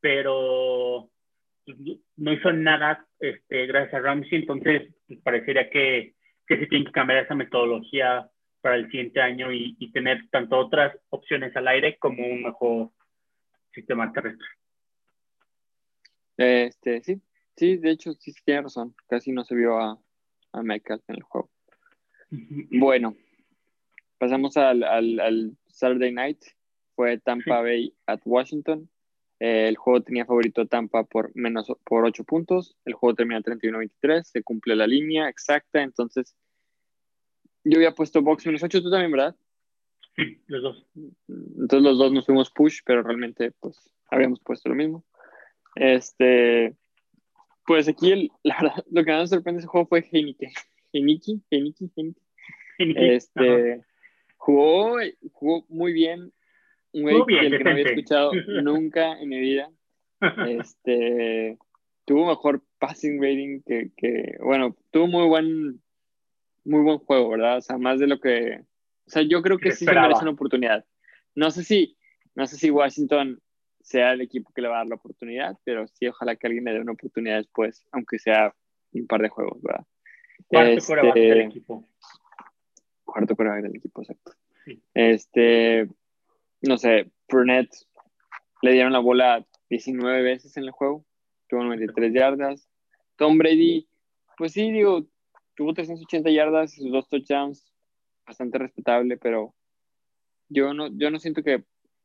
Pero 0.00 1.10
pues, 1.64 1.76
no 2.16 2.32
hizo 2.32 2.52
nada 2.52 3.04
este, 3.18 3.66
gracias 3.66 3.94
a 3.94 4.00
Ramsey. 4.00 4.38
Entonces, 4.38 4.94
pues, 5.08 5.20
parecería 5.20 5.68
que, 5.68 6.14
que 6.46 6.58
se 6.58 6.66
tiene 6.66 6.84
que 6.86 6.92
cambiar 6.92 7.24
esa 7.24 7.34
metodología 7.34 8.28
para 8.60 8.76
el 8.76 8.86
siguiente 8.90 9.20
año 9.20 9.50
y, 9.52 9.76
y 9.80 9.90
tener 9.92 10.28
tanto 10.30 10.58
otras 10.58 10.96
opciones 11.10 11.54
al 11.56 11.66
aire 11.68 11.96
como 11.98 12.24
un 12.24 12.42
mejor 12.44 12.90
sistema 13.72 14.12
terrestre. 14.12 14.46
Este, 16.38 17.02
sí, 17.02 17.20
sí, 17.56 17.76
de 17.76 17.90
hecho, 17.90 18.14
sí, 18.14 18.32
tiene 18.44 18.62
razón. 18.62 18.94
Casi 19.08 19.32
no 19.32 19.44
se 19.44 19.54
vio 19.54 19.78
a, 19.78 20.00
a 20.52 20.62
Metcalf 20.62 21.02
en 21.08 21.16
el 21.16 21.22
juego. 21.22 21.50
Bueno, 22.30 23.16
pasamos 24.18 24.56
al, 24.56 24.82
al, 24.84 25.20
al 25.20 25.56
Saturday 25.66 26.12
Night. 26.12 26.42
Fue 26.94 27.18
Tampa. 27.18 27.60
Bay 27.60 27.94
at 28.06 28.20
Washington. 28.24 28.88
Eh, 29.40 29.68
el 29.68 29.76
juego 29.76 30.02
tenía 30.02 30.26
favorito 30.26 30.66
Tampa 30.66 31.04
por 31.04 31.30
menos 31.34 31.72
por 31.84 32.04
8 32.04 32.24
puntos. 32.24 32.76
El 32.84 32.94
juego 32.94 33.14
termina 33.14 33.40
31-23. 33.40 34.24
Se 34.24 34.42
cumple 34.42 34.74
la 34.74 34.86
línea 34.86 35.28
exacta. 35.28 35.82
Entonces, 35.82 36.36
yo 37.62 37.78
había 37.78 37.92
puesto 37.94 38.22
box 38.22 38.46
menos 38.46 38.62
8. 38.62 38.82
Tú 38.82 38.90
también, 38.90 39.12
¿verdad? 39.12 39.36
Los 40.48 40.62
dos. 40.62 40.86
Entonces 41.28 41.82
los 41.82 41.98
dos 41.98 42.12
nos 42.12 42.26
fuimos 42.26 42.50
push, 42.50 42.80
pero 42.84 43.02
realmente 43.04 43.52
pues 43.60 43.90
habíamos 44.10 44.40
puesto 44.40 44.68
lo 44.68 44.74
mismo. 44.74 45.04
Este, 45.80 46.74
pues 47.66 47.88
aquí 47.88 48.12
el- 48.12 48.30
la 48.42 48.56
verdad, 48.60 48.84
lo 48.90 49.04
que 49.04 49.10
más 49.12 49.20
me 49.22 49.26
sorprende 49.28 49.58
de 49.58 49.60
ese 49.60 49.68
juego 49.68 49.86
fue 49.86 50.04
Heineke. 50.10 50.50
Heineke, 50.92 51.38
Heineke, 51.50 51.84
Heineke. 51.96 52.20
Este, 52.78 53.82
jugó, 54.36 54.96
jugó 55.32 55.64
muy 55.68 55.92
bien. 55.92 56.32
Un 56.92 57.02
güey 57.02 57.16
que 57.26 57.58
no 57.64 57.70
había 57.70 57.84
escuchado 57.84 58.32
nunca 58.62 59.18
en 59.20 59.28
mi 59.28 59.38
vida. 59.40 59.70
Este, 60.46 61.58
tuvo 62.06 62.26
mejor 62.26 62.62
passing 62.78 63.20
rating 63.22 63.60
que, 63.66 63.90
que, 63.96 64.36
bueno, 64.40 64.76
tuvo 64.90 65.06
muy 65.06 65.26
buen, 65.26 65.82
muy 66.64 66.82
buen 66.82 66.98
juego, 66.98 67.30
¿verdad? 67.30 67.58
O 67.58 67.60
sea, 67.60 67.76
más 67.78 67.98
de 68.00 68.06
lo 68.06 68.18
que, 68.20 68.60
o 69.06 69.10
sea, 69.10 69.22
yo 69.22 69.42
creo 69.42 69.58
que 69.58 69.70
Se 69.70 69.76
sí 69.76 69.78
se 69.80 69.84
esperaba. 69.90 70.08
merece 70.08 70.22
una 70.24 70.32
oportunidad. 70.32 70.84
No 71.34 71.50
sé 71.50 71.62
si, 71.64 71.96
no 72.34 72.46
sé 72.46 72.56
si 72.56 72.70
Washington 72.70 73.40
sea 73.88 74.12
el 74.12 74.20
equipo 74.20 74.52
que 74.52 74.60
le 74.60 74.68
va 74.68 74.76
a 74.76 74.78
dar 74.78 74.88
la 74.88 74.96
oportunidad, 74.96 75.56
pero 75.64 75.86
sí, 75.88 76.06
ojalá 76.06 76.36
que 76.36 76.46
alguien 76.46 76.64
le 76.64 76.74
dé 76.74 76.80
una 76.80 76.92
oportunidad 76.92 77.38
después, 77.38 77.86
aunque 77.90 78.18
sea 78.18 78.54
un 78.92 79.06
par 79.06 79.22
de 79.22 79.30
juegos, 79.30 79.62
¿verdad? 79.62 79.86
Cuarto 80.46 80.72
Este, 80.72 80.86
coreback 80.86 81.14
del 81.14 81.40
equipo. 81.40 81.88
Cuarto 83.04 83.34
coreback 83.34 83.62
del 83.62 83.76
equipo, 83.76 84.02
exacto. 84.02 84.32
Sí. 84.66 84.82
Este, 84.92 85.88
no 86.60 86.76
sé, 86.76 87.10
Burnett 87.30 87.70
le 88.60 88.72
dieron 88.72 88.92
la 88.92 88.98
bola 88.98 89.46
19 89.70 90.22
veces 90.22 90.54
en 90.58 90.64
el 90.64 90.70
juego, 90.70 91.06
tuvo 91.48 91.64
93 91.64 92.12
yardas. 92.12 92.68
Tom 93.16 93.38
Brady, 93.38 93.88
pues 94.36 94.52
sí, 94.52 94.70
digo, 94.70 95.06
tuvo 95.54 95.72
380 95.72 96.30
yardas 96.30 96.76
y 96.76 96.82
sus 96.82 96.92
dos 96.92 97.08
touchdowns, 97.08 97.72
bastante 98.26 98.58
respetable, 98.58 99.16
pero 99.16 99.54
yo 100.50 100.74
no, 100.74 100.88
yo 100.88 101.10
no 101.10 101.18
siento 101.18 101.42
que 101.42 101.64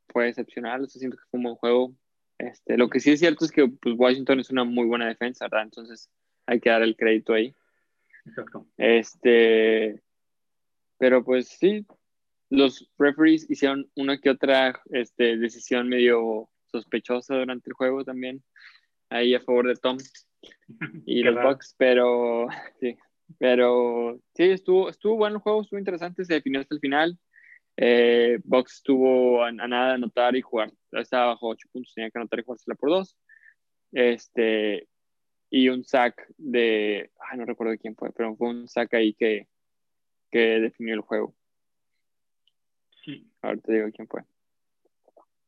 fue 0.09 0.29
excepcional, 0.29 0.83
o 0.83 0.87
sea, 0.87 0.99
siento 0.99 1.17
que 1.17 1.23
fue 1.29 1.37
un 1.37 1.43
buen 1.43 1.55
juego. 1.55 1.95
Este, 2.37 2.77
lo 2.77 2.89
que 2.89 2.99
sí 2.99 3.11
es 3.11 3.19
cierto 3.19 3.45
es 3.45 3.51
que 3.51 3.67
pues, 3.67 3.95
Washington 3.97 4.39
es 4.39 4.49
una 4.49 4.63
muy 4.63 4.85
buena 4.85 5.07
defensa, 5.07 5.45
¿verdad? 5.45 5.63
Entonces 5.63 6.09
hay 6.45 6.59
que 6.59 6.69
dar 6.69 6.81
el 6.81 6.95
crédito 6.95 7.33
ahí. 7.33 7.55
Exacto. 8.25 8.67
Este, 8.77 10.01
pero 10.97 11.23
pues 11.23 11.47
sí, 11.47 11.85
los 12.49 12.89
referees 12.97 13.49
hicieron 13.49 13.89
una 13.95 14.19
que 14.19 14.29
otra 14.29 14.79
este, 14.91 15.37
decisión 15.37 15.89
medio 15.89 16.49
sospechosa 16.71 17.35
durante 17.35 17.69
el 17.69 17.73
juego 17.73 18.03
también, 18.03 18.43
ahí 19.09 19.35
a 19.35 19.41
favor 19.41 19.67
de 19.67 19.75
Tom 19.75 19.97
y 21.05 21.23
los. 21.23 21.35
Bucks, 21.43 21.75
pero 21.77 22.47
sí, 22.79 22.97
pero 23.37 24.19
sí, 24.35 24.43
estuvo, 24.43 24.89
estuvo 24.89 25.15
bueno 25.15 25.37
el 25.37 25.41
juego, 25.41 25.61
estuvo 25.61 25.79
interesante, 25.79 26.25
se 26.25 26.33
definió 26.35 26.61
hasta 26.61 26.75
el 26.75 26.81
final. 26.81 27.19
Eh, 27.77 28.39
Bucks 28.43 28.75
estuvo 28.75 29.43
a, 29.43 29.47
a 29.47 29.51
nada 29.51 29.89
de 29.89 29.93
anotar 29.95 30.35
y 30.35 30.41
jugar, 30.41 30.71
estaba 30.91 31.27
bajo 31.27 31.47
8 31.49 31.67
puntos, 31.71 31.93
tenía 31.93 32.11
que 32.11 32.19
anotar 32.19 32.39
y 32.39 32.43
jugársela 32.43 32.75
por 32.75 32.89
2. 32.89 33.17
Este, 33.93 34.87
y 35.49 35.69
un 35.69 35.83
sack 35.83 36.25
de, 36.37 37.11
ay, 37.29 37.37
no 37.37 37.45
recuerdo 37.45 37.77
quién 37.77 37.95
fue, 37.95 38.11
pero 38.11 38.35
fue 38.35 38.49
un 38.49 38.67
sack 38.67 38.93
ahí 38.95 39.13
que, 39.13 39.47
que 40.31 40.59
definió 40.59 40.95
el 40.95 41.01
juego. 41.01 41.35
Sí. 43.03 43.29
Ahora 43.41 43.59
te 43.59 43.73
digo 43.73 43.87
quién 43.93 44.07
fue. 44.07 44.23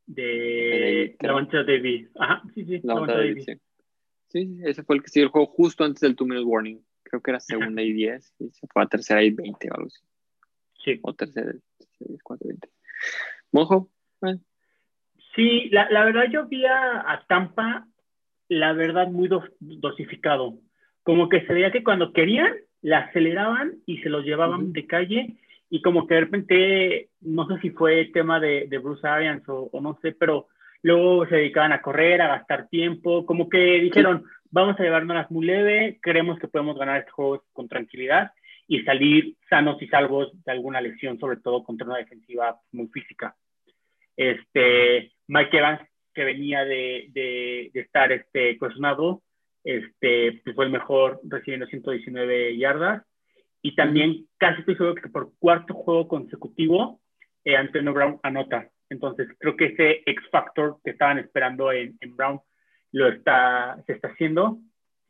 De 0.06 1.16
creo. 1.18 1.32
Lavonte 1.34 1.64
David. 1.64 2.10
Ajá, 2.20 2.44
sí, 2.54 2.66
sí. 2.66 2.82
La 2.84 2.96
otra 2.96 3.18
David. 3.18 3.36
vez, 3.36 3.46
sí. 3.46 3.54
Sí, 4.28 4.58
ese 4.64 4.84
fue 4.84 4.98
el 4.98 5.02
que 5.02 5.10
siguió 5.10 5.26
el 5.26 5.32
juego 5.32 5.48
justo 5.48 5.84
antes 5.84 6.02
del 6.02 6.16
two 6.16 6.28
minute 6.28 6.46
warning. 6.46 6.86
Creo 7.04 7.22
que 7.22 7.32
era 7.32 7.40
segunda 7.40 7.82
y 7.82 7.94
10 7.94 8.36
y 8.40 8.52
se 8.52 8.68
fue 8.68 8.84
a 8.84 8.88
tercera 8.88 9.24
y 9.24 9.32
20 9.32 9.70
o 9.70 9.74
algo 9.74 9.88
así. 9.88 10.06
Sí. 10.84 11.00
O 11.02 11.14
tercera, 11.16 11.54
tercera 11.98 12.16
y 12.16 12.20
cuatro, 12.20 12.48
20. 12.48 12.70
Monjo, 13.52 13.90
bueno, 14.22 14.40
Sí, 15.36 15.70
la, 15.70 15.90
la 15.90 16.06
verdad 16.06 16.26
yo 16.32 16.46
vi 16.48 16.66
a, 16.66 17.24
Tampa, 17.28 17.86
la 18.48 18.72
verdad, 18.74 19.08
muy 19.08 19.28
dos- 19.28 19.52
dosificado. 19.60 20.60
Como 21.04 21.28
que 21.28 21.46
se 21.46 21.54
veía 21.54 21.72
que 21.72 21.84
cuando 21.84 22.14
querían, 22.14 22.54
la 22.82 23.00
aceleraban 23.00 23.74
y 23.86 23.98
se 23.98 24.10
los 24.10 24.24
llevaban 24.24 24.64
Ujú. 24.64 24.72
de 24.72 24.88
calle. 24.88 25.36
Y 25.70 25.82
como 25.82 26.08
que 26.08 26.14
de 26.14 26.20
repente, 26.22 27.10
no 27.20 27.48
sé 27.48 27.60
si 27.60 27.72
fue 27.72 28.06
tema 28.14 28.40
de, 28.40 28.68
de 28.70 28.78
Bruce 28.78 29.06
Arians 29.06 29.44
o, 29.50 29.70
o 29.74 29.82
no 29.82 30.00
sé, 30.02 30.14
pero 30.14 30.48
luego 30.84 31.26
se 31.28 31.36
dedicaban 31.36 31.74
a 31.74 31.82
correr, 31.82 32.22
a 32.22 32.28
gastar 32.30 32.70
tiempo. 32.70 33.26
Como 33.26 33.50
que 33.50 33.58
dijeron, 33.82 34.24
vamos 34.52 34.80
a 34.80 34.84
llevárnoslas 34.84 35.30
muy 35.32 35.46
leve, 35.46 36.00
creemos 36.02 36.40
que 36.40 36.48
podemos 36.48 36.78
ganar 36.78 37.00
este 37.00 37.12
juego 37.12 37.44
con 37.52 37.68
tranquilidad 37.68 38.32
y 38.68 38.82
salir 38.84 39.36
sanos 39.50 39.82
y 39.82 39.88
salvos 39.88 40.32
de 40.44 40.52
alguna 40.52 40.82
lesión, 40.82 41.20
sobre 41.20 41.38
todo 41.38 41.64
contra 41.64 41.88
una 41.88 41.98
defensiva 41.98 42.60
muy 42.72 42.88
física. 42.88 43.36
Este, 44.16 45.12
Mike 45.28 45.58
Evans, 45.58 45.82
que 46.14 46.24
venía 46.24 46.64
de, 46.64 47.08
de, 47.10 47.70
de 47.74 47.80
estar 47.82 48.12
este, 48.12 48.58
cuestionado, 48.58 49.22
este, 49.64 50.42
pues 50.44 50.56
fue 50.56 50.66
el 50.66 50.72
mejor 50.72 51.20
recibiendo 51.24 51.66
119 51.66 52.58
yardas. 52.58 53.04
Y 53.62 53.76
también 53.76 54.28
casi 54.38 54.60
estoy 54.60 54.76
seguro 54.76 54.96
que 54.96 55.10
por 55.10 55.34
cuarto 55.40 55.74
juego 55.74 56.08
consecutivo, 56.08 57.02
eh, 57.44 57.56
Antonio 57.58 57.94
Brown 57.94 58.20
anota. 58.24 58.70
Entonces 58.90 59.28
creo 59.40 59.56
que 59.58 59.66
ese 59.66 60.04
X 60.06 60.24
Factor 60.32 60.78
que 60.84 60.92
estaban 60.92 61.18
esperando 61.18 61.72
en, 61.72 61.98
en 62.00 62.16
Brown 62.16 62.40
lo 62.92 63.08
está, 63.08 63.82
se 63.88 63.94
está 63.94 64.10
haciendo. 64.10 64.60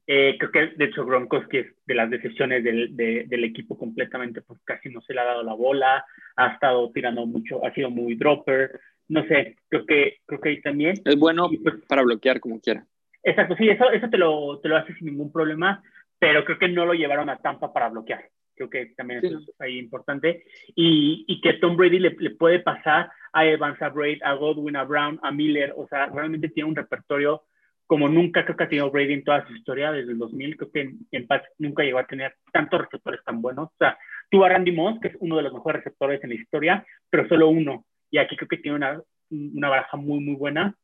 Eh, 0.07 0.37
creo 0.37 0.51
que 0.51 0.67
de 0.75 0.85
hecho 0.85 1.03
Gronkowski 1.03 1.57
es 1.57 1.67
de 1.85 1.95
las 1.95 2.09
decisiones 2.09 2.63
del, 2.63 2.95
de, 2.95 3.25
del 3.27 3.43
equipo 3.43 3.75
completamente, 3.77 4.41
pues 4.41 4.59
casi 4.63 4.89
no 4.89 5.01
se 5.01 5.13
le 5.13 5.21
ha 5.21 5.25
dado 5.25 5.43
la 5.43 5.53
bola, 5.53 6.05
ha 6.35 6.47
estado 6.47 6.91
tirando 6.91 7.25
mucho, 7.25 7.65
ha 7.65 7.73
sido 7.73 7.89
muy 7.89 8.15
dropper, 8.15 8.79
no 9.07 9.25
sé, 9.27 9.57
creo 9.67 9.85
que, 9.85 10.17
creo 10.25 10.41
que 10.41 10.49
ahí 10.49 10.61
también. 10.61 10.95
es 11.03 11.19
bueno 11.19 11.49
pues, 11.63 11.75
para 11.87 12.03
bloquear 12.03 12.39
como 12.39 12.59
quiera. 12.59 12.85
exacto, 13.23 13.55
sí, 13.55 13.67
eso, 13.67 13.89
eso 13.89 14.07
te, 14.09 14.17
lo, 14.17 14.59
te 14.59 14.69
lo 14.69 14.77
hace 14.77 14.93
sin 14.93 15.07
ningún 15.07 15.31
problema, 15.31 15.81
pero 16.19 16.45
creo 16.45 16.59
que 16.59 16.69
no 16.69 16.85
lo 16.85 16.93
llevaron 16.93 17.29
a 17.29 17.37
Tampa 17.37 17.73
para 17.73 17.89
bloquear. 17.89 18.29
Creo 18.55 18.69
que 18.69 18.93
también 18.95 19.25
es 19.25 19.33
ahí 19.59 19.77
importante. 19.77 20.45
Y, 20.75 21.25
y, 21.27 21.41
que 21.41 21.55
Tom 21.55 21.75
Brady 21.75 21.99
le, 21.99 22.15
le, 22.17 22.29
puede 22.29 22.59
pasar 22.59 23.11
a 23.33 23.45
Evans, 23.45 23.81
a 23.81 23.89
Braid, 23.89 24.23
a 24.23 24.33
Godwin, 24.33 24.77
a 24.77 24.85
Brown, 24.85 25.19
a 25.23 25.31
Miller. 25.31 25.73
O 25.75 25.85
sea, 25.89 26.05
realmente 26.05 26.47
tiene 26.47 26.69
un 26.69 26.75
repertorio 26.75 27.43
como 27.87 28.09
nunca 28.09 28.43
creo 28.43 28.57
que 28.57 28.63
ha 28.63 28.69
tenido 28.69 28.91
Brady 28.91 29.13
en 29.13 29.23
toda 29.23 29.45
su 29.47 29.53
historia 29.55 29.91
desde 29.91 30.11
el 30.11 30.17
2000. 30.17 30.57
Creo 30.57 30.71
que 30.71 30.81
en, 30.81 30.99
en 31.11 31.27
Pats 31.27 31.47
nunca 31.59 31.83
llegó 31.83 31.99
a 31.99 32.07
tener 32.07 32.35
tantos 32.51 32.81
receptores 32.81 33.23
tan 33.23 33.41
buenos. 33.41 33.69
O 33.69 33.75
sea, 33.77 33.97
tuvo 34.29 34.45
a 34.45 34.49
Randy 34.49 34.71
Moss, 34.71 34.99
que 34.99 35.09
es 35.09 35.17
uno 35.19 35.37
de 35.37 35.43
los 35.43 35.53
mejores 35.53 35.83
receptores 35.83 36.23
en 36.23 36.29
la 36.29 36.35
historia, 36.35 36.85
pero 37.09 37.27
solo 37.27 37.49
uno. 37.49 37.85
Y 38.09 38.17
aquí 38.17 38.35
creo 38.35 38.47
que 38.47 38.57
tiene 38.57 38.77
una, 38.77 39.01
una 39.29 39.69
baraja 39.69 39.97
muy, 39.97 40.19
muy 40.19 40.35
buena. 40.35 40.75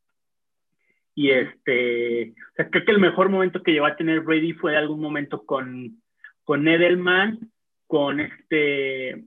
Y 1.14 1.30
este, 1.30 2.30
o 2.30 2.54
sea, 2.56 2.70
creo 2.70 2.84
que 2.84 2.92
el 2.92 3.00
mejor 3.00 3.28
momento 3.28 3.62
que 3.62 3.72
llegó 3.72 3.86
a 3.86 3.96
tener 3.96 4.20
Brady 4.20 4.54
fue 4.54 4.76
algún 4.76 5.00
momento 5.00 5.44
con, 5.44 6.00
con 6.44 6.66
Edelman, 6.66 7.50
con 7.86 8.20
este, 8.20 9.24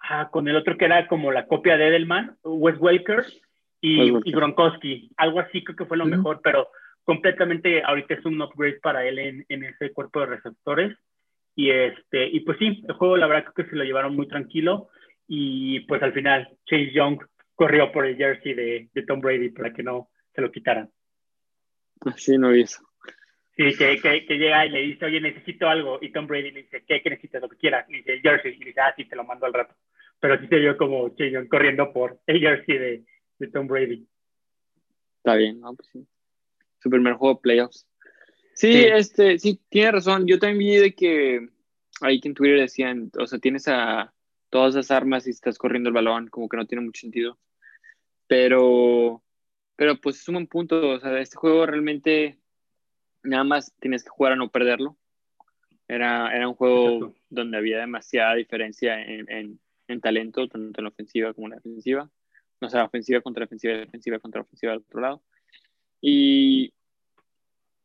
ah, 0.00 0.28
con 0.30 0.48
el 0.48 0.56
otro 0.56 0.78
que 0.78 0.86
era 0.86 1.06
como 1.08 1.32
la 1.32 1.46
copia 1.46 1.76
de 1.76 1.88
Edelman, 1.88 2.36
Wes 2.42 2.76
Welker 2.78 3.24
y, 3.80 4.16
y 4.24 4.32
Gronkowski. 4.32 5.10
Algo 5.16 5.40
así 5.40 5.62
creo 5.62 5.76
que 5.76 5.84
fue 5.84 5.98
lo 5.98 6.06
mejor, 6.06 6.40
pero 6.42 6.68
completamente 7.06 7.82
ahorita 7.84 8.14
es 8.14 8.24
un 8.26 8.42
upgrade 8.42 8.80
para 8.82 9.06
él 9.06 9.18
en, 9.20 9.46
en, 9.48 9.62
ese 9.62 9.92
cuerpo 9.92 10.20
de 10.20 10.26
receptores. 10.26 10.98
Y, 11.54 11.70
este, 11.70 12.26
y 12.26 12.40
pues 12.40 12.58
sí, 12.58 12.84
el 12.86 12.94
juego 12.94 13.16
la 13.16 13.28
verdad 13.28 13.44
creo 13.44 13.64
que 13.64 13.70
se 13.70 13.76
lo 13.76 13.84
llevaron 13.84 14.14
muy 14.14 14.28
tranquilo 14.28 14.90
y 15.26 15.80
pues 15.80 16.02
al 16.02 16.12
final 16.12 16.48
Chase 16.66 16.92
Young 16.92 17.18
corrió 17.54 17.92
por 17.92 18.04
el 18.06 18.16
jersey 18.16 18.54
de, 18.54 18.88
de 18.92 19.02
Tom 19.04 19.20
Brady 19.20 19.50
para 19.50 19.72
que 19.72 19.84
no 19.84 20.10
se 20.34 20.42
lo 20.42 20.50
quitaran. 20.50 20.90
Así 22.04 22.36
no 22.36 22.54
hizo. 22.54 22.82
Sí, 23.56 23.74
que, 23.74 24.00
que, 24.26 24.36
llega 24.36 24.66
y 24.66 24.70
le 24.70 24.80
dice, 24.80 25.06
oye, 25.06 25.20
necesito 25.20 25.66
algo. 25.66 25.98
Y 26.02 26.12
Tom 26.12 26.26
Brady 26.26 26.50
le 26.50 26.62
dice, 26.64 26.84
¿qué, 26.86 27.00
qué 27.00 27.08
necesitas? 27.08 27.40
Lo 27.40 27.48
que 27.48 27.56
quieras. 27.56 27.88
Y 27.88 27.98
dice, 27.98 28.14
el 28.14 28.20
jersey. 28.20 28.54
Y 28.60 28.64
dice, 28.64 28.80
ah, 28.80 28.92
sí, 28.94 29.06
te 29.06 29.16
lo 29.16 29.24
mando 29.24 29.46
al 29.46 29.54
rato. 29.54 29.74
Pero 30.20 30.38
sí 30.38 30.46
se 30.48 30.58
vio 30.58 30.76
como 30.76 31.16
Young 31.16 31.48
corriendo 31.48 31.90
por 31.92 32.18
el 32.26 32.40
jersey 32.40 32.76
de, 32.76 33.04
de 33.38 33.46
Tom 33.48 33.66
Brady. 33.66 34.06
Está 35.18 35.36
bien, 35.36 35.60
¿no? 35.60 35.74
Pues 35.74 35.88
sí. 35.90 36.06
Su 36.78 36.90
primer 36.90 37.14
juego 37.14 37.34
de 37.34 37.40
playoffs. 37.40 37.86
Sí, 38.54 38.84
este, 38.84 39.38
sí, 39.38 39.60
tiene 39.68 39.92
razón. 39.92 40.26
Yo 40.26 40.38
también 40.38 40.58
vi 40.58 40.76
de 40.76 40.94
que 40.94 41.48
ahí 42.00 42.20
que 42.20 42.28
en 42.28 42.34
Twitter 42.34 42.60
decían, 42.60 43.10
o 43.18 43.26
sea, 43.26 43.38
tienes 43.38 43.68
a 43.68 44.14
todas 44.50 44.74
esas 44.74 44.90
armas 44.90 45.26
y 45.26 45.30
estás 45.30 45.58
corriendo 45.58 45.88
el 45.88 45.94
balón, 45.94 46.28
como 46.28 46.48
que 46.48 46.56
no 46.56 46.66
tiene 46.66 46.84
mucho 46.84 47.02
sentido. 47.02 47.38
Pero, 48.26 49.22
pero 49.76 50.00
pues 50.00 50.20
es 50.20 50.28
un 50.28 50.34
buen 50.36 50.46
punto. 50.46 50.90
O 50.90 51.00
sea, 51.00 51.18
este 51.20 51.36
juego 51.36 51.66
realmente 51.66 52.38
nada 53.22 53.44
más 53.44 53.74
tienes 53.78 54.04
que 54.04 54.10
jugar 54.10 54.32
a 54.32 54.36
no 54.36 54.50
perderlo. 54.50 54.96
Era, 55.88 56.34
era 56.34 56.48
un 56.48 56.54
juego 56.54 57.14
donde 57.28 57.58
había 57.58 57.78
demasiada 57.78 58.34
diferencia 58.34 59.00
en, 59.00 59.30
en, 59.30 59.60
en, 59.86 60.00
talento, 60.00 60.48
tanto 60.48 60.80
en 60.80 60.84
la 60.84 60.90
ofensiva 60.90 61.32
como 61.32 61.46
en 61.46 61.50
la 61.50 61.56
defensiva. 61.56 62.10
O 62.60 62.68
sea, 62.68 62.84
ofensiva 62.84 63.20
contra 63.20 63.44
defensiva, 63.44 63.74
defensiva 63.74 64.18
contra 64.18 64.40
ofensiva 64.40 64.72
del 64.72 64.80
otro 64.80 65.00
lado. 65.00 65.22
Y, 66.08 66.72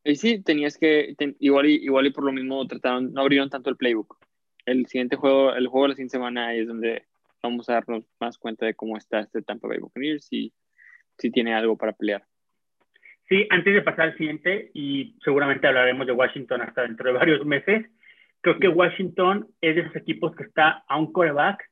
y 0.03 0.15
sí, 0.15 0.43
tenías 0.43 0.77
que, 0.77 1.15
igual, 1.39 1.65
y, 1.65 1.83
igual 1.83 2.05
y 2.05 2.11
por 2.11 2.23
lo 2.23 2.31
mismo 2.31 2.67
trataron, 2.67 3.11
no 3.13 3.21
abrieron 3.21 3.49
tanto 3.49 3.71
el 3.71 3.77
playbook. 3.77 4.15
El 4.63 4.85
siguiente 4.85 5.15
juego, 5.15 5.55
el 5.55 5.65
juego 5.65 5.85
de 5.85 5.89
la 5.89 5.95
siguiente 5.95 6.17
semana 6.17 6.53
es 6.53 6.67
donde 6.67 7.07
vamos 7.41 7.67
a 7.67 7.73
darnos 7.73 8.05
más 8.19 8.37
cuenta 8.37 8.67
de 8.67 8.75
cómo 8.75 8.95
está 8.95 9.21
este 9.21 9.41
Tampa 9.41 9.67
Bay 9.67 9.79
Buccaneers 9.79 10.27
y 10.31 10.53
si 11.17 11.31
tiene 11.31 11.55
algo 11.55 11.75
para 11.77 11.93
pelear. 11.93 12.23
Sí, 13.27 13.47
antes 13.49 13.73
de 13.73 13.81
pasar 13.81 14.09
al 14.09 14.17
siguiente, 14.17 14.69
y 14.75 15.17
seguramente 15.23 15.65
hablaremos 15.65 16.05
de 16.05 16.13
Washington 16.13 16.61
hasta 16.61 16.83
dentro 16.83 17.07
de 17.07 17.17
varios 17.17 17.43
meses, 17.43 17.87
creo 18.41 18.59
que 18.59 18.67
Washington 18.67 19.47
es 19.61 19.75
de 19.75 19.81
esos 19.81 19.95
equipos 19.95 20.35
que 20.35 20.43
está 20.43 20.83
a 20.87 20.99
un 20.99 21.11
coreback 21.11 21.67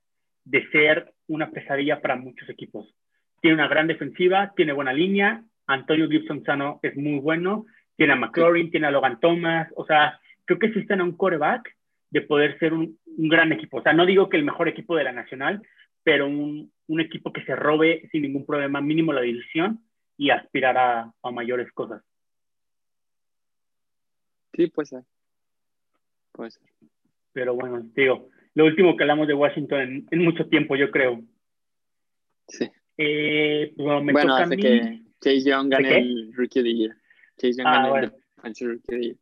de 0.45 0.67
ser 0.71 1.13
una 1.27 1.51
pesadilla 1.51 2.01
para 2.01 2.15
muchos 2.15 2.49
equipos. 2.49 2.91
Tiene 3.39 3.53
una 3.53 3.67
gran 3.67 3.85
defensiva, 3.85 4.51
tiene 4.55 4.73
buena 4.73 4.93
línea, 4.93 5.43
Antonio 5.69 6.09
Gibson 6.09 6.43
Sano 6.43 6.79
es 6.81 6.95
muy 6.97 7.19
bueno, 7.19 7.65
tiene 7.95 8.13
a 8.13 8.15
McLaurin, 8.15 8.71
tiene 8.71 8.87
a 8.87 8.91
Logan 8.91 9.19
Thomas, 9.19 9.71
o 9.75 9.85
sea, 9.85 10.19
creo 10.45 10.57
que 10.57 10.73
sí 10.73 10.79
están 10.79 10.99
a 10.99 11.03
un 11.03 11.15
coreback 11.15 11.75
de 12.09 12.21
poder 12.21 12.57
ser 12.57 12.73
un, 12.73 12.97
un, 13.05 13.29
gran 13.29 13.51
equipo. 13.51 13.77
O 13.77 13.83
sea, 13.83 13.93
no 13.93 14.05
digo 14.07 14.29
que 14.29 14.37
el 14.37 14.43
mejor 14.43 14.67
equipo 14.67 14.95
de 14.95 15.03
la 15.03 15.11
Nacional, 15.11 15.61
pero 16.03 16.27
un, 16.27 16.71
un 16.87 17.01
equipo 17.01 17.31
que 17.31 17.43
se 17.45 17.55
robe 17.55 18.07
sin 18.11 18.23
ningún 18.23 18.47
problema 18.47 18.81
mínimo 18.81 19.13
la 19.13 19.21
división 19.21 19.79
y 20.17 20.31
aspirar 20.31 20.75
a, 20.77 21.13
a 21.21 21.31
mayores 21.31 21.71
cosas. 21.71 22.01
Sí, 24.53 24.67
puede 24.67 24.87
ser. 24.87 25.03
Puede 26.31 26.49
ser. 26.49 26.63
Pero 27.31 27.53
bueno, 27.53 27.79
digo, 27.95 28.29
lo 28.55 28.65
último 28.65 28.97
que 28.97 29.03
hablamos 29.03 29.27
de 29.27 29.35
Washington 29.35 29.79
en, 29.81 30.07
en 30.09 30.23
mucho 30.23 30.47
tiempo, 30.47 30.75
yo 30.75 30.89
creo. 30.89 31.21
Sí. 32.47 32.67
Eh, 32.97 33.71
pues, 33.75 33.85
bueno, 33.85 34.03
me 34.03 34.13
bueno 34.13 34.31
toca 34.33 34.43
hace 34.43 34.53
a 34.55 34.57
mí. 34.57 34.61
que 34.63 35.08
Chase 35.21 35.43
Young 35.43 35.69
gane 35.69 35.97
el 35.97 36.33
Rookie 36.33 36.59
of 36.59 36.63
the 36.63 36.73
Year. 36.73 36.95
Chase 37.37 37.57
Young 37.57 37.67
Ah, 37.67 37.89
bueno. 37.89 38.07
el 38.07 38.13
Defensive 38.35 38.71
Rookie 38.71 38.95
of 38.95 38.99
the 38.99 39.05
Year. 39.05 39.17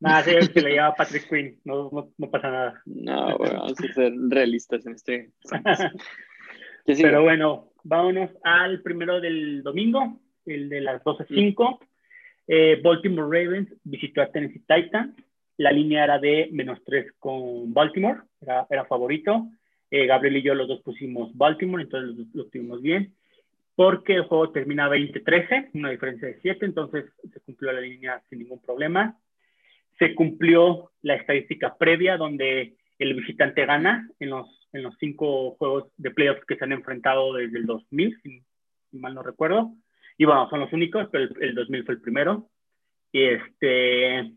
Nada, 0.00 0.24
sé 0.24 0.52
que 0.52 0.60
le 0.60 0.70
lleva 0.74 0.94
Patrick 0.94 1.28
Quinn, 1.28 1.60
no, 1.64 1.88
no, 1.92 2.12
no 2.18 2.30
pasa 2.30 2.50
nada. 2.50 2.82
No, 2.86 3.38
bueno, 3.38 3.60
vamos 3.60 3.80
a 3.80 3.92
ser 3.92 4.12
realistas 4.28 4.84
en 4.84 4.94
este. 4.94 5.30
Pero 6.84 7.22
bueno, 7.22 7.72
vámonos 7.84 8.30
al 8.42 8.82
primero 8.82 9.20
del 9.20 9.62
domingo, 9.62 10.20
el 10.46 10.68
de 10.68 10.80
las 10.80 11.02
12.05. 11.04 11.78
Eh, 12.48 12.80
Baltimore 12.82 13.44
Ravens 13.44 13.72
visitó 13.84 14.22
a 14.22 14.30
Tennessee 14.32 14.64
Titans. 14.66 15.14
La 15.58 15.70
línea 15.70 16.02
era 16.02 16.18
de 16.18 16.48
menos 16.50 16.82
3 16.84 17.12
con 17.20 17.72
Baltimore, 17.72 18.22
era, 18.40 18.66
era 18.68 18.84
favorito. 18.86 19.48
Eh, 19.90 20.06
Gabriel 20.06 20.38
y 20.38 20.42
yo 20.42 20.54
los 20.54 20.66
dos 20.66 20.80
pusimos 20.82 21.36
Baltimore, 21.36 21.84
entonces 21.84 22.16
lo, 22.16 22.42
lo 22.42 22.48
tuvimos 22.48 22.82
bien. 22.82 23.14
Porque 23.74 24.14
el 24.14 24.24
juego 24.24 24.50
termina 24.50 24.88
20-13, 24.88 25.70
una 25.74 25.90
diferencia 25.90 26.28
de 26.28 26.38
7, 26.40 26.66
entonces 26.66 27.06
se 27.32 27.40
cumplió 27.40 27.72
la 27.72 27.80
línea 27.80 28.22
sin 28.28 28.40
ningún 28.40 28.60
problema. 28.60 29.18
Se 29.98 30.14
cumplió 30.14 30.90
la 31.02 31.14
estadística 31.14 31.76
previa 31.76 32.16
donde 32.16 32.76
el 32.98 33.14
visitante 33.14 33.64
gana 33.64 34.08
en 34.20 34.30
los, 34.30 34.68
en 34.72 34.82
los 34.82 34.94
cinco 34.98 35.52
juegos 35.52 35.90
de 35.96 36.10
playoffs 36.10 36.44
que 36.46 36.56
se 36.56 36.64
han 36.64 36.72
enfrentado 36.72 37.32
desde 37.34 37.58
el 37.58 37.66
2000, 37.66 38.20
si, 38.22 38.42
mal 38.92 39.14
no 39.14 39.22
recuerdo. 39.22 39.72
Y 40.18 40.24
bueno, 40.24 40.48
son 40.50 40.60
los 40.60 40.72
únicos, 40.72 41.08
pero 41.10 41.24
el, 41.24 41.34
el 41.40 41.54
2000 41.54 41.84
fue 41.84 41.94
el 41.94 42.00
primero. 42.00 42.50
Y 43.10 43.24
este, 43.24 44.32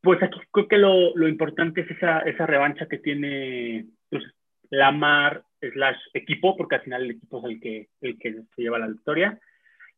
pues 0.00 0.22
aquí 0.22 0.38
creo 0.50 0.68
que 0.68 0.78
lo, 0.78 1.16
lo 1.16 1.28
importante 1.28 1.82
es 1.82 1.90
esa, 1.90 2.20
esa 2.20 2.46
revancha 2.46 2.86
que 2.86 2.98
tiene 2.98 3.86
pues, 4.08 4.24
Lamar 4.70 5.44
slash 5.60 5.98
equipo, 6.14 6.56
porque 6.56 6.76
al 6.76 6.82
final 6.82 7.04
el 7.04 7.10
equipo 7.12 7.38
es 7.38 7.54
el 7.54 7.60
que, 7.60 7.88
el 8.00 8.18
que 8.18 8.32
se 8.54 8.62
lleva 8.62 8.78
la 8.78 8.88
victoria. 8.88 9.38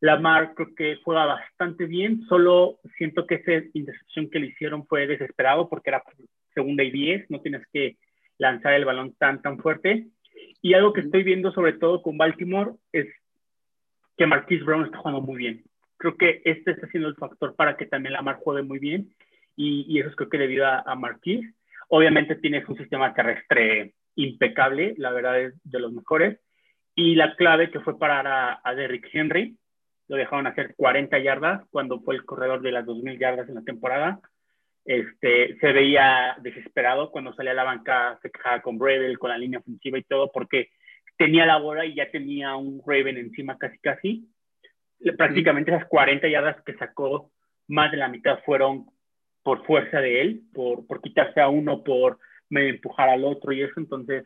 Lamar 0.01 0.55
creo 0.55 0.75
que 0.75 0.97
juega 1.05 1.27
bastante 1.27 1.85
bien, 1.85 2.23
solo 2.23 2.79
siento 2.97 3.27
que 3.27 3.37
esa 3.37 3.67
intercepción 3.75 4.31
que 4.31 4.39
le 4.39 4.47
hicieron 4.47 4.87
fue 4.87 5.07
desesperado 5.07 5.69
porque 5.69 5.91
era 5.91 6.03
segunda 6.55 6.83
y 6.83 6.91
10, 6.91 7.31
no 7.31 7.41
tienes 7.41 7.67
que 7.73 7.97
lanzar 8.39 8.73
el 8.73 8.87
balón 8.87 9.15
tan, 9.19 9.43
tan 9.43 9.59
fuerte. 9.59 10.07
Y 10.63 10.73
algo 10.73 10.93
que 10.93 11.03
estoy 11.03 11.23
viendo 11.23 11.53
sobre 11.53 11.75
todo 11.75 12.03
con 12.03 12.17
Baltimore 12.17 12.73
es 12.93 13.07
que 14.17 14.27
Marquise 14.27 14.65
Brown 14.65 14.87
está 14.87 14.99
jugando 14.99 15.21
muy 15.21 15.37
bien. 15.37 15.65
Creo 15.99 16.17
que 16.17 16.41
este 16.45 16.71
está 16.71 16.87
siendo 16.89 17.09
el 17.09 17.17
factor 17.17 17.55
para 17.55 17.77
que 17.77 17.87
también 17.87 18.15
Lamar 18.15 18.37
juegue 18.37 18.63
muy 18.63 18.79
bien 18.79 19.15
y, 19.55 19.85
y 19.87 20.01
eso 20.01 20.09
es 20.09 20.17
creo 20.17 20.31
que 20.31 20.39
debido 20.39 20.67
a, 20.67 20.81
a 20.81 20.95
Marquise. 20.95 21.53
Obviamente 21.89 22.37
tienes 22.37 22.67
un 22.69 22.79
sistema 22.79 23.13
terrestre 23.13 23.93
impecable, 24.15 24.95
la 24.97 25.13
verdad 25.13 25.41
es 25.41 25.55
de 25.65 25.81
los 25.81 25.93
mejores. 25.93 26.39
Y 26.95 27.15
la 27.15 27.35
clave 27.37 27.71
que 27.71 27.81
fue 27.81 27.99
parar 27.99 28.61
a, 28.63 28.75
Derrick 28.75 29.09
Henry, 29.13 29.57
lo 30.09 30.17
dejaron 30.17 30.47
hacer 30.47 30.75
40 30.77 31.19
yardas 31.21 31.63
cuando 31.71 32.01
fue 32.01 32.17
el 32.17 32.25
corredor 32.25 32.63
de 32.63 32.73
las 32.73 32.85
2.000 32.85 33.19
yardas 33.19 33.49
en 33.49 33.55
la 33.55 33.63
temporada. 33.63 34.21
Este, 34.85 35.57
se 35.59 35.73
veía 35.73 36.37
desesperado 36.41 37.11
cuando 37.11 37.33
salía 37.35 37.53
a 37.53 37.55
la 37.55 37.65
banca, 37.65 38.19
se 38.23 38.31
quejaba 38.31 38.61
con 38.61 38.79
Bravel, 38.79 39.19
con 39.19 39.31
la 39.31 39.39
línea 39.39 39.61
ofensiva 39.61 39.99
y 39.99 40.03
todo, 40.03 40.31
porque 40.33 40.71
tenía 41.17 41.47
la 41.47 41.59
bola 41.59 41.85
y 41.85 41.95
ya 41.95 42.11
tenía 42.11 42.57
un 42.57 42.83
Raven 42.85 43.19
encima 43.19 43.57
casi 43.57 43.79
casi. 43.79 44.29
Prácticamente 45.17 45.71
esas 45.71 45.87
40 45.87 46.29
yardas 46.29 46.63
que 46.65 46.75
sacó, 46.75 47.31
más 47.69 47.91
de 47.91 47.99
la 47.99 48.09
mitad 48.09 48.41
fueron 48.45 48.87
por 49.43 49.65
fuerza 49.65 50.01
de 50.01 50.21
él, 50.21 50.43
por, 50.53 50.87
por 50.87 51.01
quitarse 51.01 51.41
a 51.41 51.49
uno, 51.49 51.85
por 51.85 52.19
medio 52.51 52.71
empujar 52.71 53.09
al 53.09 53.25
otro 53.25 53.53
y 53.53 53.63
eso. 53.63 53.75
Entonces, 53.77 54.25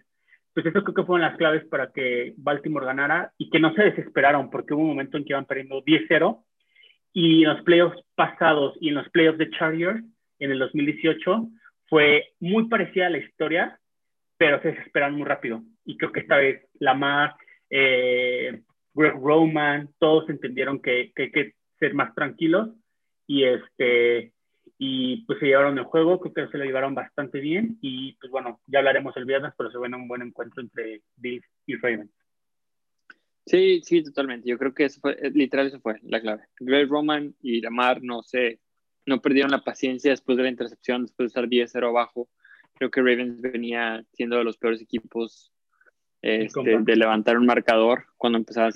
pues 0.52 0.66
eso 0.66 0.82
creo 0.82 0.94
que 0.94 1.04
fueron 1.04 1.28
las 1.28 1.37
claves 1.37 1.64
para 1.66 1.90
que 1.90 2.34
Baltimore 2.37 2.87
ganara 2.87 3.32
y 3.38 3.50
que 3.50 3.60
no 3.60 3.74
se 3.74 3.84
desesperaron, 3.84 4.50
porque 4.50 4.74
hubo 4.74 4.82
un 4.82 4.88
momento 4.88 5.16
en 5.16 5.24
que 5.24 5.32
iban 5.32 5.46
perdiendo 5.46 5.82
10-0 5.84 6.44
y 7.12 7.44
en 7.44 7.48
los 7.50 7.62
playoffs 7.62 7.96
pasados 8.14 8.76
y 8.80 8.88
en 8.88 8.96
los 8.96 9.08
playoffs 9.10 9.38
de 9.38 9.50
Chargers 9.50 10.02
en 10.38 10.50
el 10.50 10.58
2018 10.58 11.48
fue 11.88 12.32
muy 12.40 12.68
parecida 12.68 13.06
a 13.06 13.10
la 13.10 13.18
historia, 13.18 13.78
pero 14.37 14.60
se 14.62 14.68
desesperaron 14.72 15.16
muy 15.16 15.26
rápido. 15.26 15.62
Y 15.84 15.96
creo 15.96 16.12
que 16.12 16.20
esta 16.20 16.37
vez 16.37 16.66
Lamar, 16.80 17.34
eh, 17.70 18.62
Greg 18.94 19.14
Roman, 19.14 19.90
todos 19.98 20.28
entendieron 20.28 20.80
que, 20.80 21.12
que 21.14 21.22
hay 21.24 21.30
que 21.30 21.54
ser 21.78 21.94
más 21.94 22.14
tranquilos 22.14 22.70
y 23.26 23.44
este 23.44 24.34
y 24.78 25.24
pues 25.26 25.38
se 25.38 25.46
llevaron 25.46 25.78
el 25.78 25.84
juego, 25.84 26.20
creo 26.20 26.34
que 26.34 26.50
se 26.50 26.58
lo 26.58 26.64
llevaron 26.64 26.94
bastante 26.94 27.40
bien 27.40 27.78
y 27.80 28.14
pues 28.14 28.30
bueno, 28.30 28.60
ya 28.66 28.80
hablaremos 28.80 29.16
el 29.16 29.24
viernes, 29.24 29.52
pero 29.56 29.70
se 29.70 29.78
ve 29.78 29.88
un 29.88 30.08
buen 30.08 30.22
encuentro 30.22 30.62
entre 30.62 31.02
Bills 31.16 31.46
y 31.66 31.76
Ravens. 31.76 32.10
Sí, 33.46 33.82
sí, 33.82 34.02
totalmente. 34.02 34.48
Yo 34.48 34.58
creo 34.58 34.72
que 34.72 34.87
eso 34.87 35.00
fue, 35.00 35.16
literal, 35.34 35.66
eso 35.66 35.80
fue 35.80 36.00
la 36.02 36.20
clave. 36.20 36.44
Greg 36.58 36.88
Roman 36.88 37.34
y 37.42 37.60
Lamar 37.60 38.02
no 38.02 38.22
sé, 38.22 38.60
no 39.06 39.20
perdieron 39.20 39.50
la 39.50 39.62
paciencia 39.62 40.10
después 40.10 40.37
de 40.37 40.44
la 40.44 40.48
intercepción, 40.48 41.02
después 41.02 41.26
de 41.32 41.40
estar 41.40 41.48
10-0 41.48 41.88
abajo. 41.88 42.28
Creo 42.74 42.90
que 42.90 43.00
Ravens 43.00 43.40
venía 43.40 44.04
siendo 44.14 44.37
de 44.37 44.44
los 44.44 44.56
peores 44.56 44.80
equipos 44.80 45.52
este, 46.22 46.78
de 46.80 46.96
levantar 46.96 47.37
un 47.37 47.46
marcador 47.46 48.06
cuando 48.16 48.38
empezaba, 48.38 48.70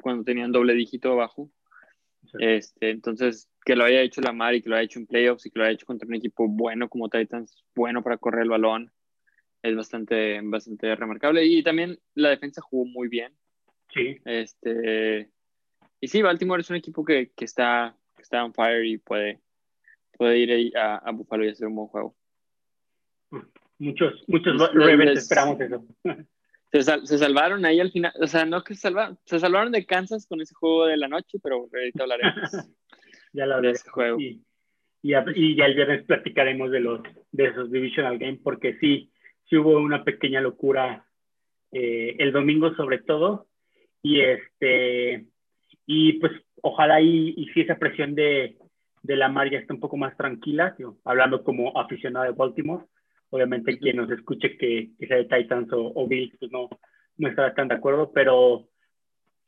cuando 0.00 0.24
tenían 0.24 0.50
doble 0.50 0.72
dígito 0.72 1.12
abajo. 1.12 1.50
Este, 2.38 2.90
entonces, 2.90 3.48
que 3.64 3.76
lo 3.76 3.84
haya 3.84 4.02
hecho 4.02 4.20
Lamar 4.20 4.54
y 4.54 4.62
que 4.62 4.68
lo 4.68 4.76
haya 4.76 4.84
hecho 4.84 4.98
en 4.98 5.06
playoffs 5.06 5.46
y 5.46 5.50
que 5.50 5.58
lo 5.58 5.64
haya 5.64 5.74
hecho 5.74 5.86
contra 5.86 6.06
un 6.06 6.14
equipo 6.14 6.46
bueno 6.48 6.88
como 6.88 7.08
Titans, 7.08 7.64
bueno 7.74 8.02
para 8.02 8.18
correr 8.18 8.42
el 8.42 8.50
balón, 8.50 8.92
es 9.62 9.76
bastante, 9.76 10.40
bastante 10.42 10.94
remarcable. 10.94 11.44
Y 11.44 11.62
también 11.62 11.98
la 12.14 12.30
defensa 12.30 12.60
jugó 12.60 12.84
muy 12.84 13.08
bien. 13.08 13.32
Sí. 13.92 14.18
Este, 14.24 15.30
y 16.00 16.08
sí, 16.08 16.22
Baltimore 16.22 16.60
es 16.60 16.70
un 16.70 16.76
equipo 16.76 17.04
que, 17.04 17.32
que 17.34 17.44
está, 17.44 17.96
que 18.14 18.22
está 18.22 18.44
on 18.44 18.54
fire 18.54 18.84
y 18.84 18.98
puede, 18.98 19.40
puede 20.12 20.38
ir 20.38 20.76
a, 20.76 20.96
a 20.96 21.10
Buffalo 21.12 21.44
y 21.44 21.48
hacer 21.48 21.68
un 21.68 21.76
buen 21.76 21.88
juego. 21.88 22.16
Muchos, 23.78 24.24
muchos 24.26 24.74
Ravens 24.74 25.18
esperamos 25.18 25.60
eso. 25.60 25.86
Se, 26.72 26.82
se, 26.82 27.18
salvaron 27.18 27.64
ahí 27.64 27.80
al 27.80 27.92
final, 27.92 28.12
o 28.20 28.26
sea, 28.26 28.44
no 28.44 28.62
que 28.62 28.74
se 28.74 28.82
salvaron, 28.82 29.18
se 29.24 29.38
salvaron 29.38 29.72
de 29.72 29.86
Kansas 29.86 30.26
con 30.26 30.40
ese 30.40 30.54
juego 30.54 30.86
de 30.86 30.96
la 30.96 31.08
noche, 31.08 31.38
pero 31.42 31.68
ahorita 31.72 32.02
hablaremos 32.02 32.50
ya 33.32 33.46
lo 33.46 33.60
de 33.60 33.70
ese 33.70 33.88
juego. 33.88 34.20
Y, 34.20 34.42
y, 35.02 35.14
y, 35.34 35.56
ya 35.56 35.66
el 35.66 35.74
viernes 35.74 36.04
platicaremos 36.04 36.70
de 36.70 36.80
los 36.80 37.00
de 37.32 37.46
esos 37.46 37.70
divisional 37.70 38.18
games, 38.18 38.40
porque 38.42 38.76
sí, 38.80 39.10
sí 39.48 39.56
hubo 39.56 39.78
una 39.78 40.04
pequeña 40.04 40.40
locura 40.40 41.06
eh, 41.72 42.16
el 42.18 42.32
domingo 42.32 42.74
sobre 42.74 42.98
todo, 42.98 43.46
y 44.02 44.20
este, 44.20 45.26
y 45.86 46.14
pues 46.14 46.32
ojalá 46.62 47.00
y, 47.00 47.34
y 47.36 47.46
si 47.52 47.60
esa 47.60 47.76
presión 47.76 48.14
de, 48.14 48.56
de 49.06 49.16
la 49.16 49.28
mar 49.28 49.50
ya 49.50 49.58
está 49.58 49.72
un 49.72 49.80
poco 49.80 49.96
más 49.96 50.16
tranquila, 50.16 50.76
hablando 51.04 51.44
como 51.44 51.78
aficionado 51.78 52.24
de 52.24 52.32
Baltimore, 52.32 52.84
obviamente 53.30 53.78
quien 53.78 53.96
nos 53.96 54.10
escuche 54.10 54.56
que, 54.56 54.90
que 54.98 55.06
sea 55.06 55.16
de 55.16 55.24
Titans 55.24 55.72
o, 55.72 55.92
o, 55.94 56.06
Bills, 56.06 56.36
pues 56.38 56.50
no, 56.52 56.68
no 57.18 57.28
estará 57.28 57.54
tan 57.54 57.68
de 57.68 57.74
acuerdo, 57.74 58.12
pero 58.12 58.68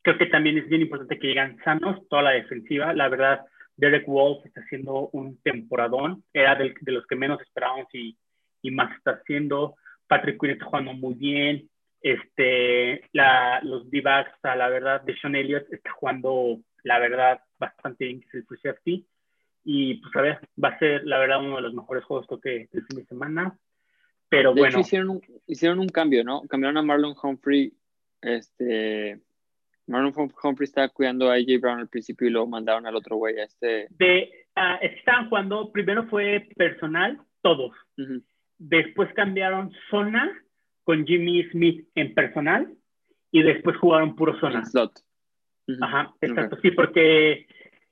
creo 0.03 0.19
que 0.19 0.27
también 0.27 0.59
es 0.59 0.69
bien 0.69 0.83
importante 0.83 1.19
que 1.19 1.29
llegan 1.29 1.59
sanos 1.65 2.07
toda 2.09 2.23
la 2.23 2.31
defensiva, 2.31 2.93
la 2.93 3.09
verdad, 3.09 3.45
Derek 3.77 4.07
Wolf 4.07 4.45
está 4.45 4.61
haciendo 4.61 5.09
un 5.13 5.41
temporadón, 5.43 6.25
era 6.33 6.57
de, 6.57 6.75
de 6.81 6.93
los 6.93 7.07
que 7.07 7.17
menos 7.17 7.41
esperábamos 7.41 7.87
y, 7.93 8.17
y 8.63 8.71
más 8.71 8.97
está 8.97 9.13
haciendo, 9.13 9.77
Patrick 10.07 10.41
Quinn 10.41 10.51
está 10.51 10.65
jugando 10.65 10.95
muy 10.95 11.15
bien, 11.15 11.69
este, 12.01 13.03
la, 13.13 13.61
los 13.63 13.91
D-backs, 13.91 14.33
la 14.43 14.69
verdad, 14.69 15.03
de 15.03 15.17
Sean 15.17 15.35
Elliott 15.35 15.73
está 15.73 15.91
jugando, 15.93 16.59
la 16.85 16.99
verdad, 16.99 17.41
bastante 17.59 18.07
bien, 18.07 18.21
que 18.21 18.27
es 18.29 18.35
el 18.35 18.47
free 18.47 18.61
safety. 18.61 19.07
Y 19.65 19.95
pues 19.95 20.17
a 20.17 20.23
ver, 20.23 20.39
va 20.63 20.69
a 20.71 20.79
ser, 20.79 21.05
la 21.05 21.19
verdad, 21.19 21.41
uno 21.41 21.57
de 21.57 21.63
los 21.63 21.75
mejores 21.75 22.05
juegos 22.05 22.27
que 22.43 22.69
del 22.73 22.87
fin 22.87 22.99
de 22.99 23.05
semana. 23.07 23.59
Pero 24.29 24.53
de 24.53 24.61
bueno. 24.61 24.79
Hecho, 24.79 24.81
hicieron, 24.81 25.11
un, 25.11 25.23
hicieron 25.47 25.79
un 25.79 25.89
cambio, 25.89 26.25
¿no? 26.25 26.43
Cambiaron 26.43 26.77
a 26.77 26.83
Marlon 26.83 27.15
Humphrey. 27.23 27.73
Este, 28.21 29.21
Marlon 29.87 30.13
Humphrey 30.17 30.65
estaba 30.65 30.89
cuidando 30.89 31.31
a 31.31 31.35
AJ 31.35 31.61
Brown 31.61 31.81
al 31.81 31.89
principio 31.89 32.29
y 32.29 32.31
lo 32.31 32.47
mandaron 32.47 32.87
al 32.87 32.97
otro 32.97 33.17
güey. 33.17 33.39
Este... 33.39 33.89
De, 33.91 34.31
uh, 34.57 34.85
estaban 34.85 35.29
jugando, 35.29 35.73
primero 35.73 36.07
fue 36.09 36.49
personal, 36.57 37.19
todos. 37.43 37.73
Uh 37.97 38.03
-huh. 38.03 38.23
Después 38.59 39.13
cambiaron 39.15 39.73
zona 39.91 40.31
con 40.85 41.07
Jimmy 41.07 41.45
Smith 41.51 41.89
en 41.95 42.15
personal 42.15 42.73
y 43.31 43.43
después 43.43 43.77
jugaron 43.79 44.17
puro 44.17 44.39
zona. 44.41 44.65
Slot. 44.65 45.01
Uh 45.69 45.73
-huh. 45.73 45.85
Ajá, 45.85 46.15
exacto, 46.21 46.57
okay. 46.57 46.71
sí, 46.71 46.77
porque 46.77 47.47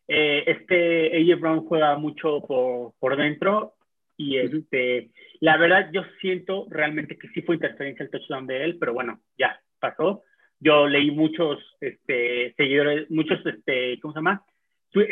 eh, 0.09 0.45
este 0.47 1.17
AJ 1.17 1.41
Brown 1.41 1.67
juega 1.67 1.97
mucho 1.97 2.41
por, 2.43 2.93
por 2.99 3.17
dentro 3.17 3.76
y 4.17 4.39
este, 4.39 4.53
uh 4.53 5.03
-huh. 5.03 5.13
la 5.41 5.57
verdad 5.57 5.91
yo 5.93 6.03
siento 6.21 6.67
realmente 6.71 7.19
que 7.19 7.29
sí 7.29 7.43
fue 7.43 7.57
interferencia 7.57 8.05
el 8.05 8.11
touchdown 8.11 8.47
de 8.47 8.65
él, 8.65 8.77
pero 8.79 8.93
bueno, 8.95 9.21
ya 9.39 9.61
pasó. 9.79 10.23
Yo 10.59 10.89
leí 10.89 11.11
muchos 11.11 11.59
este, 11.81 12.55
seguidores, 12.57 13.11
muchos, 13.11 13.45
este, 13.45 14.01
¿cómo 14.01 14.15
se 14.15 14.19
llama? 14.19 14.45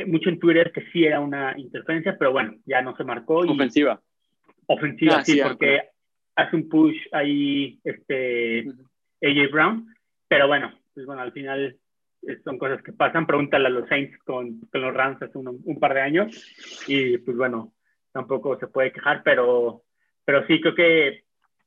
Mucho 0.06 0.30
en 0.30 0.38
Twitter 0.38 0.72
que 0.72 0.86
sí 0.90 1.04
era 1.04 1.20
una 1.20 1.52
interferencia, 1.58 2.16
pero 2.18 2.32
bueno, 2.32 2.54
ya 2.64 2.80
no 2.80 2.96
se 2.96 3.04
marcó. 3.04 3.44
Y, 3.44 3.50
ofensiva. 3.50 4.00
Ofensiva, 4.66 5.16
ah, 5.18 5.24
sí, 5.24 5.32
sí, 5.32 5.40
porque 5.42 5.76
okay. 5.76 5.88
hace 6.36 6.56
un 6.56 6.68
push 6.70 6.96
ahí 7.12 7.78
este, 7.84 8.66
uh 8.66 8.72
-huh. 8.72 8.86
AJ 9.20 9.52
Brown, 9.52 9.94
pero 10.26 10.48
bueno, 10.48 10.72
pues 10.94 11.04
bueno, 11.04 11.20
al 11.20 11.32
final 11.32 11.76
son 12.44 12.58
cosas 12.58 12.82
que 12.82 12.92
pasan. 12.92 13.26
Pregúntale 13.26 13.66
a 13.66 13.70
los 13.70 13.88
Saints 13.88 14.16
con, 14.24 14.60
con 14.60 14.80
los 14.80 14.94
Rams 14.94 15.20
hace 15.20 15.36
un, 15.36 15.60
un, 15.62 15.78
par 15.78 15.92
de 15.92 16.00
años 16.00 16.86
y 16.88 17.18
pues 17.18 17.36
bueno, 17.36 17.73
tampoco 18.14 18.56
se 18.58 18.68
puede 18.68 18.92
quejar, 18.92 19.22
pero, 19.24 19.82
pero 20.24 20.46
sí 20.46 20.60
creo 20.60 20.74
que 20.74 21.24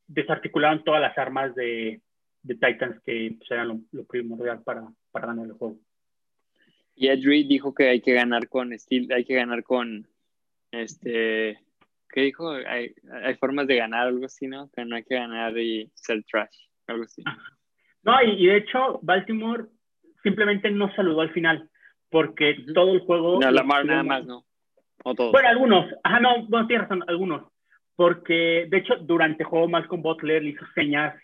desarticularon 0.07 0.83
todas 0.83 1.01
las 1.01 1.17
armas 1.17 1.53
de, 1.53 2.01
de 2.41 2.53
Titans 2.55 3.01
que 3.05 3.35
pues, 3.37 3.51
eran 3.51 3.67
lo, 3.67 3.79
lo, 3.91 4.05
primordial 4.05 4.63
para, 4.63 4.87
para 5.11 5.27
ganar 5.27 5.45
el 5.45 5.53
juego. 5.53 5.77
Y 6.95 7.09
Ed 7.09 7.19
Reed 7.23 7.47
dijo 7.47 7.75
que 7.75 7.89
hay 7.89 8.01
que 8.01 8.13
ganar 8.13 8.47
con 8.47 8.71
estilo, 8.71 9.13
hay 9.13 9.25
que 9.25 9.35
ganar 9.35 9.63
con 9.63 10.07
este 10.71 11.59
¿qué 12.09 12.21
dijo? 12.21 12.49
Hay, 12.51 12.95
hay 13.23 13.35
formas 13.35 13.67
de 13.67 13.75
ganar, 13.75 14.07
algo 14.07 14.25
así, 14.25 14.47
¿no? 14.47 14.69
Que 14.71 14.85
no 14.85 14.95
hay 14.95 15.03
que 15.03 15.15
ganar 15.15 15.57
y 15.57 15.91
ser 15.95 16.23
trash, 16.23 16.55
algo 16.87 17.03
así. 17.03 17.23
No, 18.03 18.23
y, 18.23 18.43
y 18.43 18.47
de 18.47 18.57
hecho, 18.57 18.99
Baltimore 19.01 19.65
simplemente 20.23 20.71
no 20.71 20.89
saludó 20.95 21.21
al 21.21 21.33
final, 21.33 21.69
porque 22.09 22.55
todo 22.73 22.93
el 22.93 23.01
juego... 23.01 23.39
No, 23.41 23.51
Lamar 23.51 23.85
nada 23.85 24.03
más, 24.03 24.25
¿no? 24.25 24.46
O 25.03 25.15
todos. 25.15 25.31
Bueno, 25.31 25.49
algunos. 25.49 25.85
Ajá, 26.03 26.19
no, 26.19 26.47
no 26.47 26.67
tienes 26.67 26.87
razón, 26.87 27.03
algunos. 27.07 27.51
Porque, 27.95 28.67
de 28.69 28.77
hecho, 28.77 28.95
durante 28.97 29.43
el 29.43 29.49
juego 29.49 29.67
Malcolm 29.67 30.01
Butler 30.01 30.43
le 30.43 30.49
hizo 30.49 30.65
señas 30.75 31.15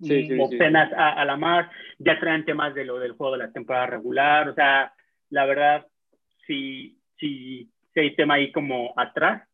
sí, 0.00 0.28
sí, 0.28 0.38
obscenas 0.38 0.88
sí. 0.88 0.94
A, 0.96 1.12
a 1.12 1.24
Lamar, 1.24 1.70
ya 1.98 2.18
traen 2.18 2.44
temas 2.44 2.74
de 2.74 2.84
lo 2.84 2.98
del 2.98 3.12
juego 3.12 3.32
de 3.32 3.44
la 3.44 3.52
temporada 3.52 3.86
regular, 3.86 4.48
o 4.48 4.54
sea, 4.54 4.92
la 5.30 5.46
verdad, 5.46 5.86
sí, 6.46 6.98
sí, 7.18 7.70
sí 7.94 8.00
hay 8.00 8.14
tema 8.16 8.34
ahí 8.34 8.52
como 8.52 8.92
atrás. 8.96 9.46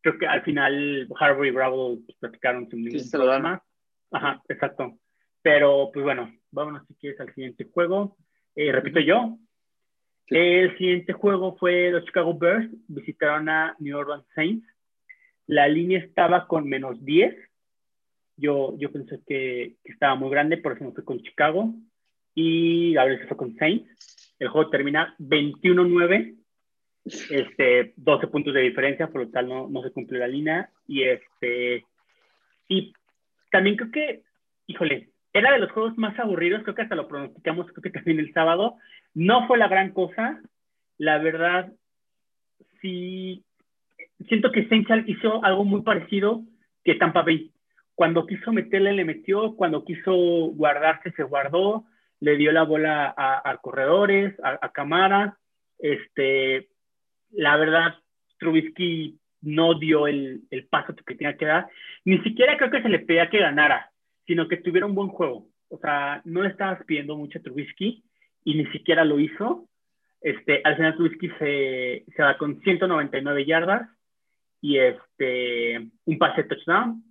Creo 0.00 0.18
que 0.18 0.26
al 0.26 0.42
final 0.42 1.08
Harvey 1.18 1.50
y 1.50 1.52
Bravo 1.52 1.98
pues, 2.04 2.18
platicaron 2.18 2.68
sin 2.68 2.84
ningún 2.84 3.00
sí, 3.00 3.10
problema. 3.10 3.62
Ajá, 4.10 4.42
exacto. 4.48 4.98
Pero, 5.42 5.90
pues 5.92 6.04
bueno, 6.04 6.32
vámonos 6.50 6.86
si 6.86 6.94
quieres 6.94 7.20
al 7.20 7.32
siguiente 7.34 7.68
juego. 7.72 8.16
Eh, 8.54 8.72
repito 8.72 9.00
yo. 9.00 9.38
Sí. 10.30 10.36
El 10.36 10.78
siguiente 10.78 11.12
juego 11.12 11.56
fue 11.56 11.90
los 11.90 12.04
Chicago 12.04 12.38
Bears. 12.38 12.70
Visitaron 12.86 13.48
a 13.48 13.74
New 13.80 13.98
Orleans 13.98 14.24
Saints. 14.34 14.66
La 15.46 15.66
línea 15.66 15.98
estaba 15.98 16.46
con 16.46 16.68
menos 16.68 17.04
10. 17.04 17.34
Yo, 18.36 18.78
yo 18.78 18.92
pensé 18.92 19.20
que, 19.26 19.74
que 19.84 19.92
estaba 19.92 20.14
muy 20.14 20.30
grande, 20.30 20.56
por 20.56 20.72
eso 20.72 20.84
me 20.84 20.92
fui 20.92 21.04
con 21.04 21.20
Chicago. 21.20 21.74
Y 22.34 22.94
ver 22.94 23.18
se 23.18 23.26
fue 23.26 23.36
con 23.36 23.56
Saints. 23.56 24.36
El 24.38 24.48
juego 24.48 24.70
termina 24.70 25.14
21-9. 25.18 26.36
Este, 27.04 27.92
12 27.96 28.26
puntos 28.28 28.54
de 28.54 28.60
diferencia, 28.60 29.08
por 29.08 29.22
lo 29.22 29.30
tal 29.30 29.48
no, 29.48 29.68
no 29.68 29.82
se 29.82 29.90
cumplió 29.90 30.20
la 30.20 30.28
línea. 30.28 30.70
Y 30.86 31.02
este. 31.02 31.84
Y 32.68 32.92
también 33.50 33.76
creo 33.76 33.90
que, 33.90 34.22
híjole, 34.68 35.09
era 35.32 35.52
de 35.52 35.58
los 35.58 35.70
juegos 35.72 35.96
más 35.96 36.18
aburridos, 36.18 36.62
creo 36.62 36.74
que 36.74 36.82
hasta 36.82 36.94
lo 36.94 37.08
pronosticamos, 37.08 37.66
creo 37.68 37.82
que 37.82 37.90
también 37.90 38.18
el 38.18 38.32
sábado. 38.32 38.76
No 39.14 39.46
fue 39.46 39.58
la 39.58 39.68
gran 39.68 39.92
cosa, 39.92 40.40
la 40.98 41.18
verdad, 41.18 41.72
sí, 42.80 43.44
siento 44.28 44.50
que 44.52 44.68
Saints 44.68 44.90
hizo 45.06 45.44
algo 45.44 45.64
muy 45.64 45.82
parecido 45.82 46.42
que 46.84 46.94
Tampa 46.94 47.22
Bay. 47.22 47.52
Cuando 47.94 48.26
quiso 48.26 48.52
meterle, 48.52 48.92
le 48.92 49.04
metió, 49.04 49.54
cuando 49.56 49.84
quiso 49.84 50.14
guardarse, 50.14 51.12
se 51.12 51.22
guardó, 51.22 51.84
le 52.20 52.36
dio 52.36 52.50
la 52.52 52.62
bola 52.62 53.14
a, 53.16 53.56
corredores, 53.58 54.34
a, 54.42 54.58
a. 54.62 55.36
Este, 55.78 56.68
la 57.30 57.56
verdad, 57.56 57.94
Trubisky 58.38 59.18
no 59.42 59.78
dio 59.78 60.06
el, 60.06 60.42
el 60.50 60.66
paso 60.66 60.94
que 60.94 61.14
tenía 61.14 61.36
que 61.36 61.46
dar. 61.46 61.68
Ni 62.04 62.18
siquiera 62.20 62.56
creo 62.56 62.70
que 62.70 62.82
se 62.82 62.88
le 62.88 63.00
pedía 63.00 63.30
que 63.30 63.38
ganara 63.38 63.89
sino 64.30 64.46
que 64.46 64.58
tuviera 64.58 64.86
un 64.86 64.94
buen 64.94 65.08
juego. 65.08 65.48
O 65.70 65.78
sea, 65.78 66.22
no 66.24 66.42
le 66.42 66.50
estabas 66.50 66.84
pidiendo 66.84 67.16
mucho 67.16 67.40
a 67.40 67.42
Trubisky 67.42 68.04
y 68.44 68.54
ni 68.54 68.64
siquiera 68.66 69.04
lo 69.04 69.18
hizo. 69.18 69.68
Este, 70.20 70.60
al 70.62 70.76
final 70.76 70.94
Trubisky 70.94 71.30
se, 71.30 72.04
se 72.14 72.22
va 72.22 72.38
con 72.38 72.60
199 72.60 73.44
yardas 73.44 73.90
y 74.60 74.78
este, 74.78 75.80
un 76.04 76.16
pase 76.16 76.44
touchdown, 76.44 77.02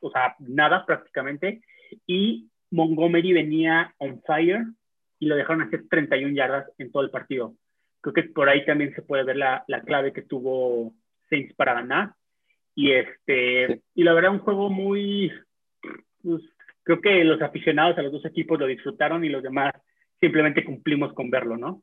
o 0.00 0.10
sea, 0.10 0.36
nada 0.38 0.86
prácticamente. 0.86 1.60
Y 2.06 2.48
Montgomery 2.70 3.34
venía 3.34 3.94
on 3.98 4.22
fire 4.26 4.64
y 5.18 5.26
lo 5.26 5.36
dejaron 5.36 5.64
hacer 5.64 5.86
31 5.90 6.34
yardas 6.34 6.66
en 6.78 6.90
todo 6.90 7.02
el 7.02 7.10
partido. 7.10 7.56
Creo 8.00 8.14
que 8.14 8.22
por 8.22 8.48
ahí 8.48 8.64
también 8.64 8.94
se 8.94 9.02
puede 9.02 9.24
ver 9.24 9.36
la, 9.36 9.64
la 9.68 9.82
clave 9.82 10.14
que 10.14 10.22
tuvo 10.22 10.94
Saints 11.28 11.54
para 11.56 11.74
ganar. 11.74 12.14
Y, 12.74 12.92
este, 12.92 13.82
y 13.94 14.02
la 14.02 14.14
verdad, 14.14 14.32
un 14.32 14.38
juego 14.38 14.70
muy, 14.70 15.30
pues, 16.22 16.42
creo 16.84 17.00
que 17.00 17.24
los 17.24 17.42
aficionados 17.42 17.98
a 17.98 18.02
los 18.02 18.12
dos 18.12 18.24
equipos 18.24 18.58
lo 18.58 18.66
disfrutaron 18.66 19.24
y 19.24 19.28
los 19.28 19.42
demás 19.42 19.72
simplemente 20.20 20.64
cumplimos 20.64 21.12
con 21.12 21.30
verlo, 21.30 21.56
¿no? 21.56 21.82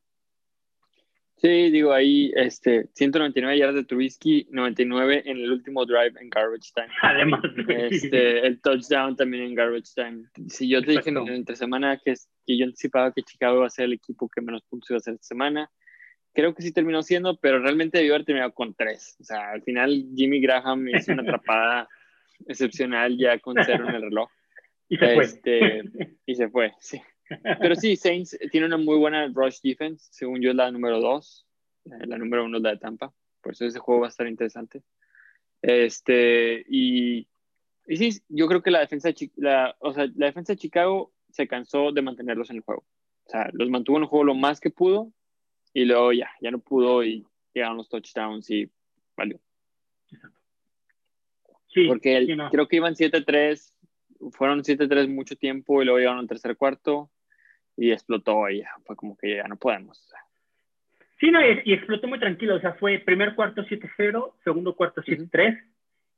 Sí, 1.41 1.71
digo 1.71 1.91
ahí, 1.91 2.31
este, 2.35 2.87
199 2.93 3.57
yardas 3.57 3.75
de 3.75 3.83
Trubisky, 3.83 4.47
99 4.51 5.23
en 5.25 5.37
el 5.37 5.51
último 5.51 5.87
drive 5.87 6.13
en 6.19 6.29
garbage 6.29 6.71
time. 6.75 6.89
Además, 7.01 7.41
este, 7.89 8.45
el 8.45 8.61
touchdown 8.61 9.15
también 9.15 9.45
en 9.45 9.55
garbage 9.55 9.95
time. 9.95 10.25
Si 10.47 10.69
yo 10.69 10.83
te 10.83 10.91
dije 10.91 11.09
en, 11.09 11.17
entre 11.29 11.55
semana 11.55 11.97
que, 11.97 12.13
que 12.45 12.57
yo 12.57 12.65
anticipaba 12.65 13.11
que 13.11 13.23
Chicago 13.23 13.57
iba 13.57 13.65
a 13.65 13.71
ser 13.71 13.85
el 13.85 13.93
equipo 13.93 14.29
que 14.29 14.41
menos 14.41 14.61
puntos 14.69 14.91
iba 14.91 14.97
a 14.97 14.99
hacer 14.99 15.15
esta 15.15 15.25
semana, 15.25 15.71
creo 16.31 16.53
que 16.53 16.61
sí 16.61 16.71
terminó 16.71 17.01
siendo, 17.01 17.35
pero 17.37 17.57
realmente 17.57 17.97
debió 17.97 18.13
haber 18.13 18.25
terminado 18.25 18.53
con 18.53 18.75
tres. 18.75 19.17
O 19.19 19.23
sea, 19.23 19.49
al 19.49 19.63
final 19.63 20.09
Jimmy 20.15 20.41
Graham 20.41 20.89
hizo 20.89 21.11
una 21.11 21.23
atrapada 21.23 21.89
excepcional 22.47 23.17
ya 23.17 23.39
con 23.39 23.55
cero 23.65 23.85
en 23.89 23.95
el 23.95 24.01
reloj. 24.03 24.29
Y 24.91 24.97
se 24.97 25.13
fue. 25.13 25.23
Este, 25.23 25.81
y 26.25 26.35
se 26.35 26.49
fue, 26.49 26.73
sí. 26.79 27.01
Pero 27.61 27.75
sí, 27.75 27.95
Saints 27.95 28.37
tiene 28.51 28.65
una 28.65 28.75
muy 28.75 28.97
buena 28.97 29.25
rush 29.33 29.61
defense. 29.63 30.09
Según 30.11 30.41
yo, 30.41 30.49
es 30.49 30.55
la 30.57 30.69
número 30.69 30.99
dos. 30.99 31.47
Eh, 31.85 32.05
la 32.07 32.17
número 32.17 32.43
uno 32.43 32.57
es 32.57 32.63
la 32.63 32.71
de 32.71 32.77
Tampa. 32.77 33.13
Por 33.41 33.53
eso 33.53 33.65
ese 33.65 33.79
juego 33.79 34.01
va 34.01 34.07
a 34.07 34.09
estar 34.09 34.27
interesante. 34.27 34.83
Este, 35.61 36.65
y, 36.67 37.25
y 37.87 37.95
sí, 37.95 38.21
yo 38.27 38.47
creo 38.47 38.61
que 38.61 38.69
la 38.69 38.81
defensa, 38.81 39.07
de, 39.07 39.31
la, 39.37 39.77
o 39.79 39.93
sea, 39.93 40.07
la 40.13 40.25
defensa 40.25 40.51
de 40.51 40.59
Chicago 40.59 41.13
se 41.29 41.47
cansó 41.47 41.93
de 41.93 42.01
mantenerlos 42.01 42.49
en 42.49 42.57
el 42.57 42.63
juego. 42.63 42.83
O 43.27 43.29
sea, 43.29 43.49
los 43.53 43.69
mantuvo 43.69 43.95
en 43.95 44.03
el 44.03 44.09
juego 44.09 44.25
lo 44.25 44.35
más 44.35 44.59
que 44.59 44.71
pudo 44.71 45.13
y 45.73 45.85
luego 45.85 46.11
ya, 46.11 46.29
ya 46.41 46.51
no 46.51 46.59
pudo 46.59 47.01
y 47.01 47.25
llegaron 47.53 47.77
los 47.77 47.87
touchdowns 47.87 48.49
y 48.49 48.69
valió. 49.15 49.39
Sí, 51.69 51.87
Porque 51.87 52.27
creo 52.51 52.67
que 52.67 52.75
iban 52.75 52.95
7-3, 52.95 53.73
fueron 54.31 54.63
7-3 54.63 55.07
mucho 55.07 55.35
tiempo 55.35 55.81
y 55.81 55.85
luego 55.85 55.99
llegaron 55.99 56.19
al 56.19 56.27
tercer 56.27 56.55
cuarto 56.55 57.09
y 57.75 57.91
explotó 57.91 58.49
y 58.49 58.63
fue 58.85 58.95
como 58.95 59.17
que 59.17 59.37
ya 59.37 59.47
no 59.47 59.57
podemos. 59.57 60.11
Sí, 61.19 61.29
no, 61.29 61.39
y, 61.45 61.73
explotó 61.73 62.07
muy 62.07 62.19
tranquilo, 62.19 62.55
o 62.55 62.59
sea, 62.59 62.73
fue 62.73 62.97
primer 62.99 63.35
cuarto 63.35 63.63
7-0, 63.63 64.33
segundo 64.43 64.75
cuarto 64.75 65.03
7-3, 65.03 65.59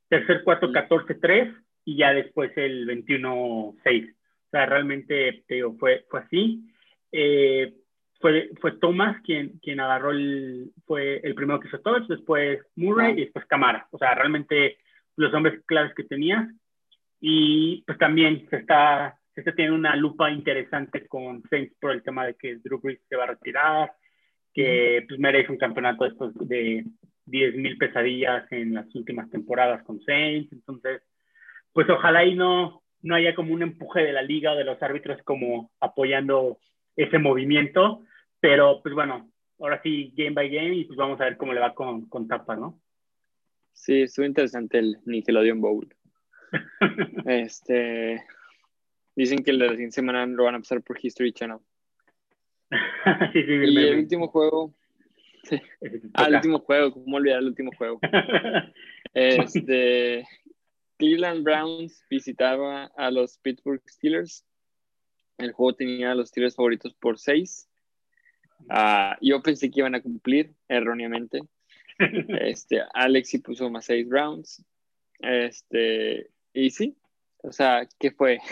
tercer 0.08 0.42
cuarto 0.44 0.72
14-3 0.72 1.54
y 1.84 1.98
ya 1.98 2.14
después 2.14 2.52
el 2.56 2.86
21-6. 2.86 4.12
O 4.12 4.50
sea, 4.50 4.66
realmente, 4.66 5.44
te 5.46 5.56
digo, 5.56 5.76
fue, 5.78 6.06
fue 6.08 6.20
así. 6.20 6.64
Eh, 7.12 7.74
fue, 8.18 8.50
fue 8.60 8.72
Thomas 8.78 9.20
quien, 9.22 9.58
quien 9.58 9.80
agarró 9.80 10.12
el, 10.12 10.72
fue 10.86 11.20
el 11.22 11.34
primero 11.34 11.60
que 11.60 11.68
hizo 11.68 11.80
touch, 11.80 12.06
después 12.08 12.60
Murray 12.74 13.12
y 13.12 13.24
después 13.24 13.44
Camara. 13.44 13.86
O 13.90 13.98
sea, 13.98 14.14
realmente 14.14 14.78
los 15.16 15.34
hombres 15.34 15.62
claves 15.66 15.94
que 15.94 16.04
tenía. 16.04 16.48
Y 17.26 17.82
pues 17.86 17.96
también 17.96 18.46
se 18.50 18.56
está, 18.56 19.18
se 19.34 19.40
está 19.40 19.54
teniendo 19.54 19.78
una 19.78 19.96
lupa 19.96 20.30
interesante 20.30 21.06
con 21.06 21.42
Saints 21.48 21.74
por 21.80 21.92
el 21.92 22.02
tema 22.02 22.26
de 22.26 22.34
que 22.34 22.56
Drew 22.56 22.78
Brees 22.78 23.00
se 23.08 23.16
va 23.16 23.24
a 23.24 23.28
retirar, 23.28 23.92
que 24.52 25.02
pues 25.08 25.18
merece 25.18 25.50
un 25.50 25.56
campeonato 25.56 26.04
después 26.04 26.34
de 26.34 26.84
10.000 27.24 27.78
pesadillas 27.78 28.44
en 28.52 28.74
las 28.74 28.94
últimas 28.94 29.30
temporadas 29.30 29.82
con 29.84 30.02
Saints. 30.02 30.52
Entonces, 30.52 31.00
pues 31.72 31.88
ojalá 31.88 32.26
y 32.26 32.34
no, 32.34 32.82
no 33.00 33.14
haya 33.14 33.34
como 33.34 33.54
un 33.54 33.62
empuje 33.62 34.02
de 34.02 34.12
la 34.12 34.20
liga 34.20 34.52
o 34.52 34.56
de 34.56 34.64
los 34.64 34.82
árbitros 34.82 35.22
como 35.22 35.70
apoyando 35.80 36.58
ese 36.94 37.16
movimiento, 37.18 38.04
pero 38.38 38.82
pues 38.82 38.94
bueno, 38.94 39.30
ahora 39.60 39.80
sí, 39.82 40.12
game 40.14 40.32
by 40.32 40.50
game 40.50 40.74
y 40.74 40.84
pues 40.84 40.98
vamos 40.98 41.18
a 41.22 41.24
ver 41.24 41.38
cómo 41.38 41.54
le 41.54 41.60
va 41.60 41.74
con, 41.74 42.06
con 42.06 42.28
Tapa, 42.28 42.54
¿no? 42.54 42.82
Sí, 43.72 44.02
estuvo 44.02 44.26
interesante 44.26 44.78
el 44.78 44.98
Nickelodeon 45.06 45.62
Bowl. 45.62 45.88
Este, 47.26 48.24
dicen 49.16 49.42
que 49.42 49.52
la 49.52 49.70
siguiente 49.70 49.94
semana 49.94 50.26
lo 50.26 50.44
van 50.44 50.56
a 50.56 50.58
pasar 50.58 50.82
por 50.82 50.98
History 51.02 51.32
Channel. 51.32 51.58
sí, 53.32 53.42
sí, 53.42 53.52
y 53.52 53.76
el 53.78 53.98
último 53.98 54.28
juego. 54.28 54.74
Ah, 56.14 56.24
el 56.28 56.36
último 56.36 56.58
juego, 56.60 56.90
¿cómo 56.94 57.18
olvidar 57.18 57.40
el 57.40 57.48
último 57.48 57.70
juego? 57.76 58.00
este, 59.12 60.26
Cleveland 60.96 61.44
Browns 61.44 62.02
visitaba 62.08 62.86
a 62.96 63.10
los 63.10 63.36
Pittsburgh 63.36 63.82
Steelers 63.86 64.46
el 65.38 65.52
juego 65.52 65.74
tenía 65.74 66.12
a 66.12 66.14
los 66.14 66.30
tiros 66.30 66.54
favoritos 66.54 66.94
por 66.94 67.18
6. 67.18 67.68
Ah, 68.68 69.16
yo 69.20 69.42
pensé 69.42 69.70
que 69.70 69.80
iban 69.80 69.94
a 69.94 70.02
cumplir 70.02 70.54
erróneamente. 70.68 71.40
Este, 72.40 72.82
Alex 72.92 73.28
sí 73.28 73.38
puso 73.38 73.70
más 73.70 73.86
6 73.86 74.08
rounds. 74.08 74.64
Este, 75.20 76.30
y 76.54 76.70
sí, 76.70 76.96
o 77.42 77.52
sea, 77.52 77.86
¿qué 77.98 78.10
fue? 78.10 78.38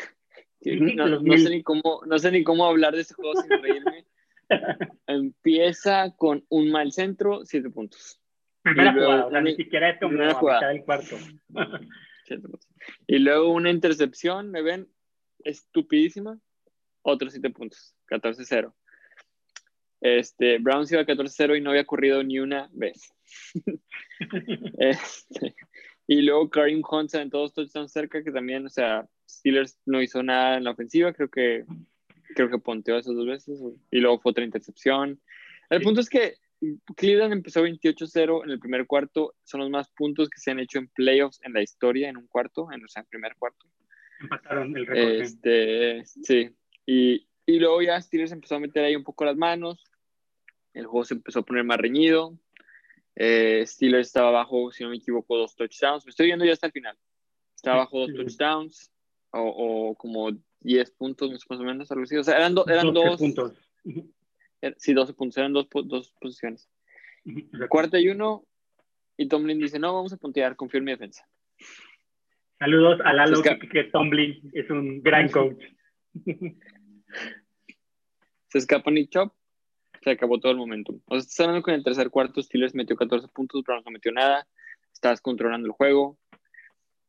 No, 0.65 1.37
sé 1.39 1.51
ni 1.51 1.65
cómo, 1.65 2.03
no 2.07 2.21
sé 2.21 2.31
ni 2.31 2.45
cómo 2.45 2.65
hablar 2.65 2.95
de 2.95 3.01
ese 3.01 3.15
juego 3.15 3.33
sin 3.43 3.51
reírme. 3.51 4.07
Empieza 5.09 6.15
con 6.17 6.47
un 6.51 6.71
mal 6.71 6.93
centro, 6.93 7.45
7 7.45 7.69
puntos. 7.71 8.21
Primera 8.63 8.93
jugada, 8.93 9.27
o 9.27 9.31
sea, 9.33 9.41
ni 9.41 9.57
siquiera 9.57 9.91
es 9.91 9.99
como 9.99 10.23
a 10.23 10.29
mitad 10.29 10.69
del 10.69 10.85
cuarto. 10.85 11.17
y 13.09 13.19
luego 13.19 13.51
una 13.51 13.71
intercepción, 13.71 14.53
me 14.53 14.63
ven, 14.63 14.87
estupidísima, 15.43 16.39
otros 17.03 17.33
7 17.33 17.51
puntos, 17.51 17.97
14-0. 18.09 18.73
Este, 20.01 20.59
Browns 20.59 20.93
iba 20.93 21.03
14-0 21.03 21.59
y 21.59 21.61
no 21.61 21.71
había 21.71 21.87
corrido 21.87 22.23
ni 22.23 22.39
una 22.39 22.69
vez. 22.73 23.13
este, 24.79 25.57
y 26.07 26.23
luego 26.23 26.51
Karim 26.51 26.83
Hunt 26.89 27.11
se 27.11 27.25
todos 27.31 27.55
touchdowns 27.55 27.93
cerca, 27.93 28.23
que 28.23 28.33
también, 28.33 28.67
o 28.67 28.69
sea, 28.69 29.09
Steelers 29.29 29.79
no 29.87 30.03
hizo 30.03 30.23
nada 30.23 30.57
en 30.57 30.65
la 30.65 30.73
ofensiva, 30.73 31.13
creo 31.13 31.29
que 31.29 31.65
creo 32.35 32.51
que 32.51 32.59
ponteó 32.59 32.97
esas 32.97 33.15
dos 33.15 33.27
veces, 33.27 33.61
y 33.91 33.99
luego 33.99 34.19
fue 34.19 34.31
otra 34.31 34.45
intercepción. 34.45 35.21
El 35.71 35.83
punto 35.83 36.01
es 36.01 36.09
que 36.09 36.37
Cleveland 36.97 37.33
empezó 37.33 37.65
28-0 37.65 38.45
en 38.45 38.51
el 38.51 38.59
primer 38.59 38.87
cuarto, 38.87 39.35
son 39.45 39.61
los 39.61 39.71
más 39.71 39.91
puntos 39.91 40.29
que 40.29 40.41
se 40.41 40.51
han 40.51 40.61
hecho 40.61 40.79
en 40.79 40.89
playoffs 40.89 41.41
en 41.45 41.53
la 41.53 41.63
historia 41.63 42.09
en 42.09 42.17
un 42.17 42.27
cuarto, 42.27 42.71
en, 42.73 42.85
o 42.85 42.89
sea, 42.89 43.03
en 43.03 43.09
primer 43.09 43.35
cuarto. 43.37 43.67
Empataron 44.21 44.77
el 44.77 44.87
récord. 44.87 45.23
Este, 45.23 46.05
sí, 46.05 46.51
y, 46.87 47.27
y 47.47 47.59
luego 47.59 47.83
ya 47.83 48.01
Steelers 48.01 48.33
empezó 48.33 48.57
a 48.57 48.61
meter 48.61 48.85
ahí 48.85 48.97
un 48.97 49.05
poco 49.05 49.25
las 49.25 49.37
manos. 49.37 49.85
El 50.73 50.87
juego 50.87 51.05
se 51.05 51.15
empezó 51.15 51.41
a 51.41 51.45
poner 51.45 51.65
más 51.65 51.79
reñido. 51.79 52.39
Eh, 53.15 53.65
Steelers 53.67 54.09
estaba 54.09 54.29
abajo, 54.29 54.73
si 54.73 54.83
no 54.83 54.91
me 54.91 54.97
equivoco, 54.97 55.37
dos 55.37 55.55
touchdowns. 55.55 56.05
Me 56.05 56.11
estoy 56.11 56.27
viendo 56.27 56.45
ya 56.45 56.53
hasta 56.53 56.67
el 56.67 56.73
final. 56.73 56.97
Estaba 57.55 57.77
abajo 57.77 58.01
dos 58.01 58.15
touchdowns 58.15 58.93
o, 59.31 59.91
o 59.91 59.95
como 59.95 60.31
10 60.61 60.91
puntos 60.93 61.31
más 61.49 61.61
o 61.61 61.63
menos, 61.63 61.91
algo 61.91 62.05
así. 62.05 62.17
O 62.17 62.25
sea, 62.25 62.37
eran, 62.37 62.55
eran 62.67 62.93
dos. 62.93 63.19
puntos. 63.19 63.53
Er, 64.61 64.77
sí, 64.79 64.93
12 64.93 65.15
puntos, 65.15 65.39
eran 65.39 65.53
dos, 65.53 65.67
dos 65.85 66.13
posiciones. 66.21 66.69
Cuarta 67.69 67.99
y 67.99 68.09
uno, 68.09 68.45
y 69.17 69.29
Tomlin 69.29 69.59
dice: 69.59 69.79
No, 69.79 69.93
vamos 69.93 70.13
a 70.13 70.17
puntear, 70.17 70.57
confío 70.57 70.79
en 70.79 70.85
mi 70.85 70.93
defensa. 70.93 71.27
Saludos 72.59 73.01
a 73.05 73.13
Lalo, 73.13 73.43
que, 73.43 73.59
que 73.69 73.85
Tomlin 73.85 74.51
es 74.53 74.71
un 74.71 75.03
gran 75.03 75.29
coach. 75.29 75.63
Se 78.49 78.59
escapa 78.59 78.91
Nick 78.91 79.11
Chop, 79.11 79.33
se 80.03 80.11
acabó 80.11 80.39
todo 80.39 80.53
el 80.53 80.59
momentum. 80.59 81.01
O 81.07 81.15
sea, 81.15 81.21
estás 81.21 81.41
hablando 81.41 81.63
con 81.63 81.75
el 81.75 81.85
tercer 81.85 82.11
cuarto, 82.11 82.43
Steelers 82.43 82.75
metió 82.75 82.97
14 82.97 83.29
puntos, 83.29 83.63
pero 83.65 83.81
no 83.81 83.91
metió 83.91 84.13
nada. 84.13 84.47
Estás 84.93 85.21
controlando 85.21 85.67
el 85.67 85.73
juego. 85.73 86.19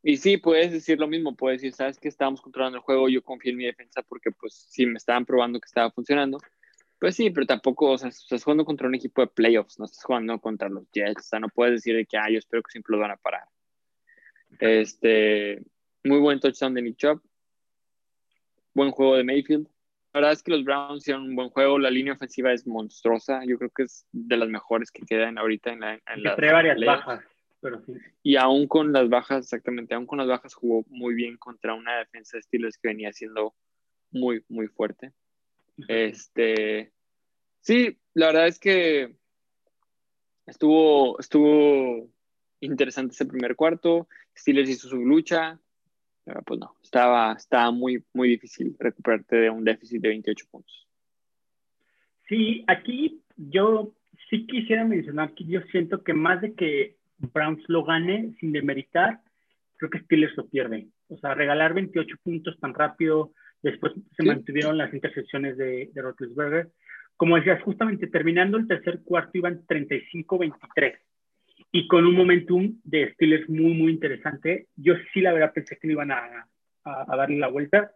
Y 0.02 0.18
sí, 0.18 0.38
puedes 0.38 0.72
decir 0.72 1.00
lo 1.00 1.08
mismo, 1.08 1.36
puedes 1.36 1.62
decir, 1.62 1.74
sabes 1.74 1.98
que 1.98 2.10
estábamos 2.10 2.42
controlando 2.42 2.78
el 2.78 2.84
juego, 2.84 3.08
yo 3.08 3.24
confío 3.24 3.52
en 3.52 3.58
mi 3.58 3.66
defensa 3.66 4.02
porque 4.02 4.32
pues 4.32 4.54
sí 4.70 4.86
me 4.86 4.98
estaban 4.98 5.26
probando 5.26 5.60
que 5.60 5.68
estaba 5.68 5.92
funcionando. 5.92 6.40
Pues 7.00 7.16
sí, 7.16 7.30
pero 7.30 7.46
tampoco, 7.46 7.92
o 7.92 7.98
sea, 7.98 8.10
estás 8.10 8.44
jugando 8.44 8.66
contra 8.66 8.88
un 8.88 8.96
equipo 8.96 9.22
de 9.22 9.28
playoffs, 9.28 9.80
no 9.80 9.86
estás 9.86 10.04
jugando 10.04 10.40
contra 10.40 10.70
los 10.70 10.90
Jets, 10.92 11.26
o 11.26 11.30
sea, 11.30 11.40
no 11.40 11.50
puedes 11.50 11.76
decir 11.76 11.96
de 11.96 12.06
que, 12.06 12.18
ah, 12.18 12.30
yo 12.30 12.38
espero 12.38 12.64
que 12.64 12.72
siempre 12.72 12.96
lo 12.96 13.02
van 13.02 13.12
a 13.12 13.18
parar. 13.18 13.44
Este, 14.60 15.62
muy 16.04 16.20
buen 16.20 16.40
touchdown 16.40 16.74
de 16.74 16.82
Nick 16.82 16.98
Chop, 16.98 17.22
buen 18.74 18.92
juego 18.92 19.16
de 19.16 19.24
Mayfield. 19.24 19.73
La 20.14 20.20
verdad 20.20 20.34
es 20.34 20.44
que 20.44 20.52
los 20.52 20.64
Browns 20.64 21.02
hicieron 21.02 21.24
un 21.24 21.36
buen 21.36 21.50
juego. 21.50 21.80
La 21.80 21.90
línea 21.90 22.14
ofensiva 22.14 22.54
es 22.54 22.68
monstruosa. 22.68 23.42
Yo 23.46 23.58
creo 23.58 23.72
que 23.72 23.84
es 23.84 24.06
de 24.12 24.38
las 24.38 24.48
mejores 24.48 24.92
que 24.92 25.04
quedan 25.08 25.40
ahorita 25.40 25.72
en 25.72 25.80
la. 25.80 25.94
En 25.96 26.22
la 26.22 26.36
varias 26.36 26.80
bajas, 26.86 27.24
pero 27.60 27.82
sí. 27.84 27.94
Y 28.22 28.36
aún 28.36 28.68
con 28.68 28.94
las 28.94 29.10
bajas, 29.10 29.46
exactamente, 29.46 29.96
aún 29.96 30.06
con 30.06 30.20
las 30.20 30.28
bajas 30.28 30.54
jugó 30.54 30.86
muy 30.88 31.16
bien 31.16 31.38
contra 31.38 31.74
una 31.74 31.98
defensa 31.98 32.38
de 32.38 32.42
estilos 32.42 32.78
que 32.78 32.90
venía 32.90 33.12
siendo 33.12 33.56
muy, 34.12 34.46
muy 34.50 34.68
fuerte. 34.68 35.14
Este. 35.88 36.94
Sí, 37.62 37.98
la 38.14 38.28
verdad 38.28 38.48
es 38.48 38.60
que 38.60 39.16
estuvo, 40.46 41.20
estuvo 41.20 42.08
interesante 42.60 43.14
ese 43.14 43.26
primer 43.26 43.56
cuarto. 43.56 44.08
Steelers 44.38 44.70
hizo 44.70 44.90
su 44.90 44.98
lucha 44.98 45.60
pues 46.46 46.60
no, 46.60 46.76
estaba, 46.82 47.34
estaba 47.34 47.72
muy, 47.72 48.04
muy 48.14 48.30
difícil 48.30 48.76
recuperarte 48.80 49.36
de 49.36 49.50
un 49.50 49.64
déficit 49.64 50.02
de 50.02 50.10
28 50.10 50.46
puntos. 50.50 50.88
Sí, 52.28 52.64
aquí 52.68 53.22
yo 53.36 53.94
sí 54.30 54.46
quisiera 54.48 54.86
mencionar 54.86 55.34
que 55.34 55.46
yo 55.46 55.62
siento 55.72 56.04
que 56.04 56.14
más 56.14 56.42
de 56.42 56.54
que 56.54 56.96
Browns 57.18 57.64
lo 57.68 57.84
gane 57.84 58.34
sin 58.40 58.52
demeritar, 58.52 59.20
creo 59.78 59.90
que 59.90 60.00
Steelers 60.00 60.36
lo 60.38 60.48
pierde. 60.48 60.88
O 61.10 61.18
sea, 61.18 61.34
regalar 61.34 61.74
28 61.74 62.18
puntos 62.24 62.58
tan 62.60 62.74
rápido, 62.74 63.34
después 63.62 63.94
se 64.16 64.24
mantuvieron 64.24 64.78
las 64.78 64.94
intercepciones 64.94 65.58
de, 65.58 65.92
de 65.94 66.02
Roethlisberger. 66.02 66.72
Como 67.18 67.36
decías, 67.36 67.62
justamente 67.64 68.08
terminando 68.08 68.58
el 68.58 68.68
tercer 68.68 69.02
cuarto 69.04 69.38
iban 69.38 69.66
35-23 69.68 70.98
y 71.76 71.88
con 71.88 72.06
un 72.06 72.16
momentum 72.16 72.80
de 72.84 73.12
Steelers 73.14 73.50
muy, 73.50 73.74
muy 73.74 73.92
interesante. 73.92 74.68
Yo 74.76 74.94
sí, 75.12 75.22
la 75.22 75.34
verdad, 75.34 75.54
pensé 75.54 75.76
que 75.76 75.88
le 75.88 75.94
iban 75.94 76.12
a, 76.12 76.48
a, 76.84 77.16
darle 77.18 77.40
la 77.40 77.48
vuelta. 77.48 77.92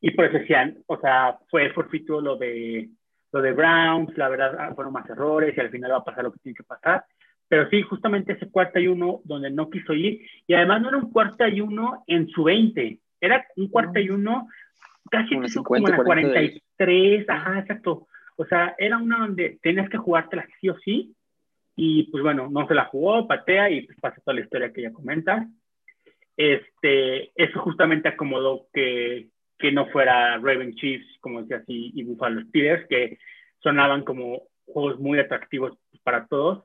Y 0.00 0.10
por 0.10 0.24
eso 0.24 0.38
decían, 0.38 0.78
o 0.86 0.98
sea, 0.98 1.38
fue 1.48 1.70
forfito 1.70 2.20
lo 2.20 2.36
de, 2.36 2.90
lo 3.32 3.40
de 3.40 3.52
Browns, 3.52 4.18
la 4.18 4.28
verdad, 4.28 4.56
ah, 4.58 4.74
fueron 4.74 4.92
más 4.92 5.08
errores 5.08 5.56
y 5.56 5.60
al 5.60 5.70
final 5.70 5.92
va 5.92 5.98
a 5.98 6.04
pasar 6.04 6.24
lo 6.24 6.32
que 6.32 6.40
tiene 6.40 6.56
que 6.56 6.64
pasar. 6.64 7.04
Pero 7.46 7.70
sí, 7.70 7.82
justamente 7.82 8.32
ese 8.32 8.50
cuarto 8.50 8.80
y 8.80 8.88
uno 8.88 9.20
donde 9.24 9.52
no 9.52 9.70
quiso 9.70 9.94
ir. 9.94 10.20
Y 10.48 10.54
además 10.54 10.82
no 10.82 10.88
era 10.88 10.98
un 10.98 11.12
cuarto 11.12 11.46
y 11.46 11.60
uno 11.60 12.02
en 12.08 12.28
su 12.30 12.42
20, 12.42 12.98
era 13.20 13.46
un 13.56 13.68
cuarto 13.68 14.00
y 14.00 14.10
uno 14.10 14.48
casi 15.08 15.36
como 15.62 15.76
en 15.76 15.84
la 15.84 16.02
43, 16.02 17.28
ajá, 17.28 17.60
exacto. 17.60 18.08
O 18.34 18.44
sea, 18.44 18.74
era 18.76 18.98
una 18.98 19.18
donde 19.18 19.60
tenías 19.62 19.88
que 19.88 19.98
jugártela 19.98 20.44
sí 20.60 20.68
o 20.68 20.76
sí. 20.78 21.14
Y 21.80 22.10
pues 22.10 22.24
bueno, 22.24 22.48
no 22.50 22.66
se 22.66 22.74
la 22.74 22.86
jugó, 22.86 23.28
patea 23.28 23.70
y 23.70 23.82
pues 23.86 23.96
pasa 24.00 24.20
toda 24.20 24.34
la 24.34 24.40
historia 24.40 24.72
que 24.72 24.80
ella 24.80 24.92
comenta. 24.92 25.46
Este, 26.36 27.30
eso 27.40 27.60
justamente 27.60 28.08
acomodó 28.08 28.66
que, 28.72 29.28
que 29.56 29.70
no 29.70 29.86
fuera 29.86 30.38
Raven 30.38 30.74
Chiefs, 30.74 31.06
como 31.20 31.40
decía 31.40 31.58
así, 31.58 31.92
y 31.94 32.02
Buffalo 32.02 32.42
Steelers, 32.46 32.84
que 32.88 33.18
sonaban 33.60 34.02
como 34.02 34.42
juegos 34.66 34.98
muy 34.98 35.20
atractivos 35.20 35.78
para 36.02 36.26
todos. 36.26 36.64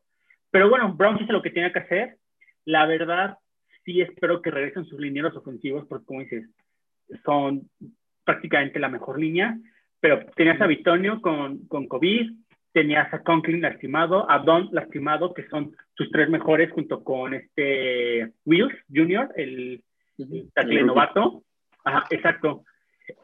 Pero 0.49 0.67
bueno, 0.67 0.91
Browns 0.93 1.21
hizo 1.21 1.33
lo 1.33 1.43
que 1.43 1.51
tenía 1.51 1.71
que 1.71 1.79
hacer. 1.79 2.17
La 2.65 2.87
verdad, 2.87 3.37
sí 3.85 4.01
espero 4.01 4.41
que 4.41 4.49
regresen 4.49 4.85
sus 4.85 4.99
linieros 4.99 5.35
ofensivos, 5.35 5.85
porque 5.87 6.07
como 6.07 6.21
dices, 6.21 6.49
son 7.23 7.69
prácticamente 8.23 8.79
la 8.79 8.89
mejor 8.89 9.19
línea. 9.19 9.59
Pero 9.99 10.25
tenías 10.35 10.59
a 10.59 10.65
Bitonio 10.65 11.21
con, 11.21 11.67
con 11.67 11.87
COVID, 11.87 12.31
tenías 12.73 13.13
a 13.13 13.23
Conklin 13.23 13.61
lastimado, 13.61 14.29
a 14.29 14.39
Don 14.39 14.69
lastimado, 14.71 15.33
que 15.33 15.47
son 15.47 15.75
sus 15.93 16.09
tres 16.11 16.29
mejores, 16.29 16.71
junto 16.71 17.03
con 17.03 17.33
este 17.33 18.31
Wills 18.45 18.75
Jr., 18.93 19.29
el, 19.35 19.83
el 20.17 20.85
novato. 20.85 21.43
Ajá, 21.85 22.05
exacto. 22.09 22.63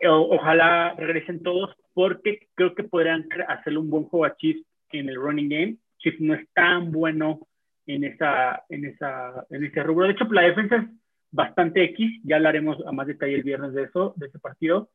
ojalá 0.05 0.93
regresen 0.97 1.41
todos, 1.41 1.75
porque 1.93 2.47
creo 2.55 2.75
que 2.75 2.83
podrían 2.83 3.25
hacerle 3.47 3.79
un 3.79 3.89
buen 3.89 4.05
juego 4.05 4.25
a 4.25 4.35
Chiefs 4.37 4.65
en 4.91 5.09
el 5.09 5.15
running 5.15 5.49
game. 5.49 5.75
Chiefs 5.97 6.21
no 6.21 6.35
es 6.35 6.47
tan 6.53 6.91
bueno 6.91 7.47
en, 7.87 8.03
esa, 8.03 8.63
en, 8.69 8.85
esa, 8.85 9.45
en 9.49 9.65
ese 9.65 9.83
rubro. 9.83 10.05
De 10.05 10.13
hecho, 10.13 10.25
la 10.25 10.43
defensa 10.43 10.77
es 10.77 10.83
bastante 11.31 11.83
X, 11.85 12.21
ya 12.23 12.37
hablaremos 12.37 12.77
a 12.85 12.91
más 12.91 13.07
detalle 13.07 13.35
el 13.35 13.43
viernes 13.43 13.73
de 13.73 13.83
eso, 13.83 14.13
de 14.15 14.27
ese 14.27 14.39
partido. 14.39 14.89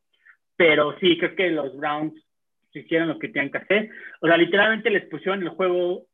Pero 0.55 0.97
sí, 0.99 1.17
creo 1.17 1.35
que 1.35 1.49
los 1.49 1.75
Browns 1.75 2.13
hicieron 2.79 3.07
lo 3.07 3.19
que 3.19 3.29
tenían 3.29 3.51
que 3.51 3.59
hacer. 3.59 3.89
O 4.21 4.27
sea, 4.27 4.37
literalmente 4.37 4.89
les 4.89 5.05
pusieron 5.05 5.41
el 5.41 5.49
juego 5.49 6.05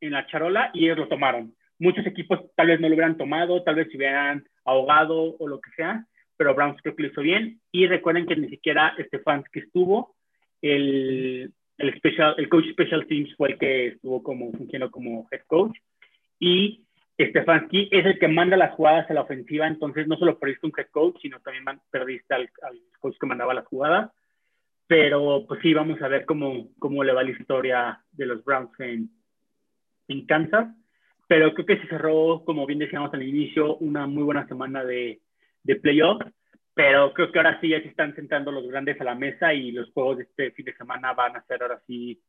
en 0.00 0.12
la 0.12 0.26
charola 0.26 0.70
y 0.74 0.84
ellos 0.84 0.98
lo 0.98 1.08
tomaron. 1.08 1.54
Muchos 1.78 2.06
equipos 2.06 2.40
tal 2.56 2.68
vez 2.68 2.80
no 2.80 2.88
lo 2.88 2.94
hubieran 2.94 3.16
tomado, 3.16 3.62
tal 3.62 3.76
vez 3.76 3.88
se 3.90 3.96
hubieran 3.96 4.44
ahogado 4.64 5.36
o 5.38 5.48
lo 5.48 5.60
que 5.60 5.70
sea, 5.76 6.04
pero 6.36 6.54
Browns 6.54 6.80
creo 6.82 6.94
que 6.94 7.02
lo 7.04 7.08
hizo 7.08 7.22
bien. 7.22 7.60
Y 7.72 7.86
recuerden 7.86 8.26
que 8.26 8.36
ni 8.36 8.48
siquiera 8.48 8.94
que 8.96 9.60
estuvo, 9.60 10.14
el, 10.62 11.52
el, 11.78 11.96
special, 11.96 12.34
el 12.38 12.48
coach 12.48 12.70
Special 12.72 13.06
Teams 13.06 13.34
fue 13.36 13.52
el 13.52 13.58
que 13.58 13.86
estuvo 13.88 14.22
como 14.22 14.52
funcionando 14.52 14.90
como 14.90 15.26
head 15.30 15.42
coach. 15.46 15.76
Y 16.38 16.84
Stefanski 17.18 17.88
es 17.92 18.06
el 18.06 18.18
que 18.18 18.28
manda 18.28 18.56
las 18.56 18.74
jugadas 18.74 19.10
a 19.10 19.14
la 19.14 19.22
ofensiva, 19.22 19.66
entonces 19.66 20.06
no 20.06 20.16
solo 20.16 20.38
perdiste 20.38 20.66
un 20.66 20.72
head 20.76 20.88
coach, 20.90 21.18
sino 21.20 21.40
también 21.40 21.64
perdiste 21.90 22.34
al, 22.34 22.50
al 22.62 22.78
coach 22.98 23.16
que 23.20 23.26
mandaba 23.26 23.54
las 23.54 23.66
jugadas. 23.66 24.10
Pero 24.90 25.44
pues 25.46 25.60
sí, 25.62 25.72
vamos 25.72 26.02
a 26.02 26.08
ver 26.08 26.24
cómo, 26.24 26.66
cómo 26.80 27.04
le 27.04 27.12
va 27.12 27.22
la 27.22 27.30
historia 27.30 28.00
de 28.10 28.26
los 28.26 28.42
Browns 28.42 28.72
en, 28.80 29.08
en 30.08 30.26
Kansas. 30.26 30.74
Pero 31.28 31.54
creo 31.54 31.64
que 31.64 31.78
se 31.78 31.86
cerró, 31.86 32.42
como 32.44 32.66
bien 32.66 32.80
decíamos 32.80 33.14
al 33.14 33.22
inicio, 33.22 33.76
una 33.76 34.08
muy 34.08 34.24
buena 34.24 34.48
semana 34.48 34.84
de, 34.84 35.20
de 35.62 35.76
playoff. 35.76 36.20
Pero 36.74 37.12
creo 37.12 37.30
que 37.30 37.38
ahora 37.38 37.60
sí 37.60 37.68
ya 37.68 37.80
se 37.80 37.86
están 37.86 38.16
sentando 38.16 38.50
los 38.50 38.66
grandes 38.66 39.00
a 39.00 39.04
la 39.04 39.14
mesa 39.14 39.54
y 39.54 39.70
los 39.70 39.92
juegos 39.92 40.16
de 40.16 40.24
este 40.24 40.50
fin 40.50 40.64
de 40.64 40.74
semana 40.74 41.12
van 41.12 41.36
a 41.36 41.44
ser 41.44 41.62
ahora 41.62 41.80
sí 41.86 42.20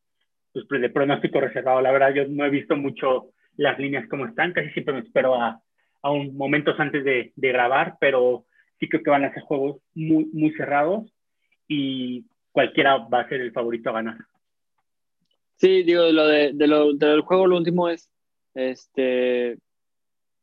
pues, 0.54 0.68
de 0.70 0.90
pronóstico 0.92 1.42
reservado. 1.42 1.82
La 1.82 1.92
verdad, 1.92 2.14
yo 2.14 2.28
no 2.28 2.46
he 2.46 2.52
visto 2.52 2.76
mucho 2.76 3.32
las 3.58 3.80
líneas 3.80 4.08
como 4.08 4.28
están. 4.28 4.54
Casi 4.54 4.70
siempre 4.70 4.94
me 4.94 5.00
espero 5.00 5.34
a, 5.34 5.60
a 6.04 6.12
un 6.12 6.38
momentos 6.38 6.80
antes 6.80 7.04
de, 7.04 7.34
de, 7.36 7.48
grabar, 7.48 7.96
pero 8.00 8.46
sí 8.80 8.88
creo 8.88 9.02
que 9.02 9.10
van 9.10 9.26
a 9.26 9.34
ser 9.34 9.42
juegos 9.42 9.82
muy, 9.96 10.26
muy 10.32 10.52
cerrados. 10.52 11.12
Y 11.68 12.28
cualquiera 12.52 12.98
va 12.98 13.22
a 13.22 13.30
ser 13.30 13.42
el 13.42 13.52
favorito 13.52 13.90
a 13.90 13.94
ganar. 13.94 14.18
Sí, 15.58 15.84
digo, 15.84 16.04
lo 16.12 16.28
de, 16.28 16.52
de 16.54 16.68
lo, 16.68 16.94
del 16.94 17.22
juego, 17.22 17.48
lo 17.48 17.58
último 17.58 17.88
es, 17.88 18.10
este, 18.56 19.60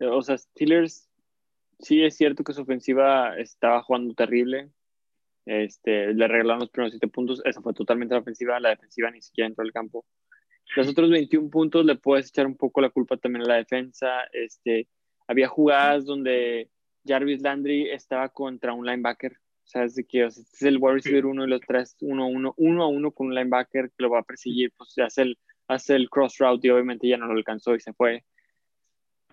o 0.01 0.23
sea, 0.23 0.38
Steelers, 0.38 1.09
sí 1.81 2.05
es 2.05 2.16
cierto 2.16 2.44
que 2.44 2.53
su 2.53 2.62
ofensiva 2.62 3.37
estaba 3.37 3.83
jugando 3.83 4.14
terrible, 4.14 4.71
este, 5.44 6.14
le 6.14 6.29
regalaron 6.29 6.61
los 6.61 6.71
primeros 6.71 6.92
siete 6.92 7.09
puntos, 7.09 7.42
eso 7.44 7.62
fue 7.62 7.73
totalmente 7.75 8.14
la 8.14 8.21
ofensiva, 8.21 8.61
la 8.61 8.71
defensiva 8.71 9.11
ni 9.11 9.21
siquiera 9.21 9.49
entró 9.49 9.64
al 9.64 9.73
campo. 9.73 10.05
Los 10.77 10.87
otros 10.88 11.11
21 11.11 11.51
puntos 11.51 11.85
le 11.85 11.97
puedes 11.97 12.29
echar 12.29 12.47
un 12.47 12.57
poco 12.57 12.81
la 12.81 12.90
culpa 12.90 13.16
también 13.16 13.44
a 13.44 13.49
la 13.49 13.57
defensa, 13.57 14.23
este, 14.33 14.87
había 15.27 15.49
jugadas 15.49 16.05
donde 16.05 16.71
Jarvis 17.07 17.42
Landry 17.42 17.90
estaba 17.90 18.29
contra 18.29 18.73
un 18.73 18.87
linebacker 18.87 19.37
o 19.69 19.71
sea, 19.71 19.85
es 19.85 19.97
de 19.97 20.05
que 20.05 20.25
este 20.25 20.41
es 20.41 20.63
el 20.63 20.79
wide 20.81 20.95
receiver 20.95 21.27
uno 21.27 21.45
y 21.45 21.47
los 21.47 21.61
tres 21.61 21.95
uno, 22.01 22.27
uno, 22.27 22.55
uno 22.57 22.85
a 22.85 22.89
uno 22.89 23.13
con 23.13 23.27
un 23.27 23.35
linebacker 23.35 23.91
que 23.91 24.03
lo 24.03 24.09
va 24.09 24.21
a 24.21 24.23
perseguir, 24.23 24.73
pues 24.75 24.95
hace 24.97 25.21
el, 25.21 25.39
hace 25.67 25.95
el 25.95 26.09
cross 26.09 26.39
route 26.39 26.67
y 26.67 26.71
obviamente 26.71 27.07
ya 27.07 27.19
no 27.19 27.27
lo 27.27 27.35
alcanzó 27.35 27.75
y 27.75 27.81
se 27.81 27.93
fue. 27.93 28.25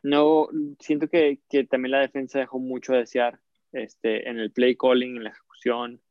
No, 0.04 0.50
siento 0.82 1.08
que, 1.08 1.40
que 1.50 1.64
también 1.64 1.94
la 1.94 2.02
defensa 2.02 2.40
dejó 2.40 2.60
mucho 2.60 2.94
a 2.94 2.98
desear 2.98 3.40
este, 3.72 4.30
en 4.30 4.38
el 4.38 4.52
play 4.52 4.76
calling, 4.76 5.16
en 5.16 5.24
la 5.24 5.30
ejecución. 5.30 6.02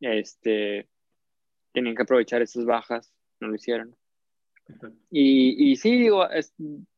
Este, 0.00 0.86
tenían 1.72 1.96
que 1.96 2.02
aprovechar 2.02 2.42
esas 2.42 2.66
bajas, 2.66 3.14
no 3.40 3.48
lo 3.48 3.54
hicieron. 3.54 3.96
Y, 5.10 5.72
y 5.72 5.76
sí, 5.76 5.96
digo, 5.96 6.28
es, 6.28 6.52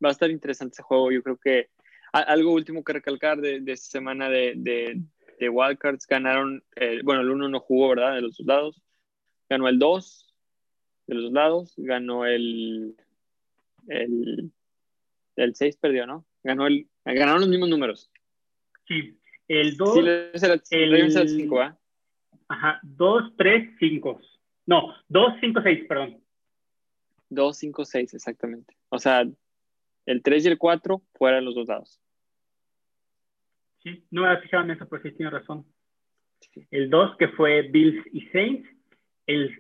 va 0.05 0.09
a 0.09 0.13
estar 0.13 0.29
interesante 0.33 0.73
ese 0.73 0.83
juego. 0.83 1.13
Yo 1.13 1.23
creo 1.23 1.37
que 1.37 1.69
algo 2.13 2.53
último 2.53 2.83
que 2.83 2.95
recalcar 2.95 3.41
de, 3.41 3.61
de 3.61 3.73
esta 3.73 3.91
semana 3.91 4.29
de, 4.29 4.55
de, 4.57 5.01
de 5.41 5.49
Wildcards 5.49 6.07
ganaron, 6.07 6.63
eh, 6.77 7.01
bueno, 7.03 7.23
el 7.23 7.31
uno 7.31 7.49
no 7.49 7.61
jugó, 7.61 7.89
¿verdad? 7.89 8.15
De 8.15 8.21
los 8.21 8.37
dos 8.37 8.47
lados. 8.47 8.83
Ganó 9.49 9.69
el 9.69 9.79
2 9.79 10.35
de 11.07 11.15
los 11.15 11.25
dos 11.25 11.33
lados, 11.33 11.75
ganó 11.79 12.27
el, 12.27 12.95
el, 13.89 14.53
el 15.37 15.55
6 15.55 15.77
perdió, 15.79 16.07
¿no? 16.07 16.27
Ganó 16.45 16.67
el, 16.67 16.89
ganaron 17.05 17.41
los 17.41 17.49
mismos 17.49 17.71
números. 17.71 18.13
Sí, 18.87 19.19
el 19.49 19.77
2. 19.77 19.95
Sí, 19.95 20.01
el 20.71 21.29
5, 21.29 21.61
¿ah? 21.61 21.79
Ajá, 22.49 22.79
2, 22.83 23.33
3, 23.37 23.77
5. 23.79 24.21
No, 24.67 24.95
2, 25.09 25.35
5, 25.41 25.61
6, 25.63 25.85
perdón. 25.89 26.23
2, 27.31 27.57
5, 27.57 27.85
6, 27.85 28.15
exactamente. 28.15 28.77
O 28.91 28.99
sea, 28.99 29.25
el 30.05 30.23
3 30.23 30.45
y 30.45 30.49
el 30.49 30.59
4 30.59 31.03
fueran 31.15 31.47
los 31.47 31.55
dos 31.55 31.67
lados. 31.67 31.99
Sí, 33.83 34.05
no 34.11 34.23
me 34.23 34.29
había 34.29 34.43
fijado 34.43 34.65
en 34.65 34.71
eso, 34.73 34.89
pero 34.89 35.03
sí 35.03 35.13
tiene 35.13 35.31
razón. 35.31 35.65
El 36.71 36.91
2 36.91 37.17
que 37.17 37.29
fue 37.29 37.63
Bills 37.63 38.05
y 38.13 38.23
Saints, 38.29 38.69
el 39.27 39.59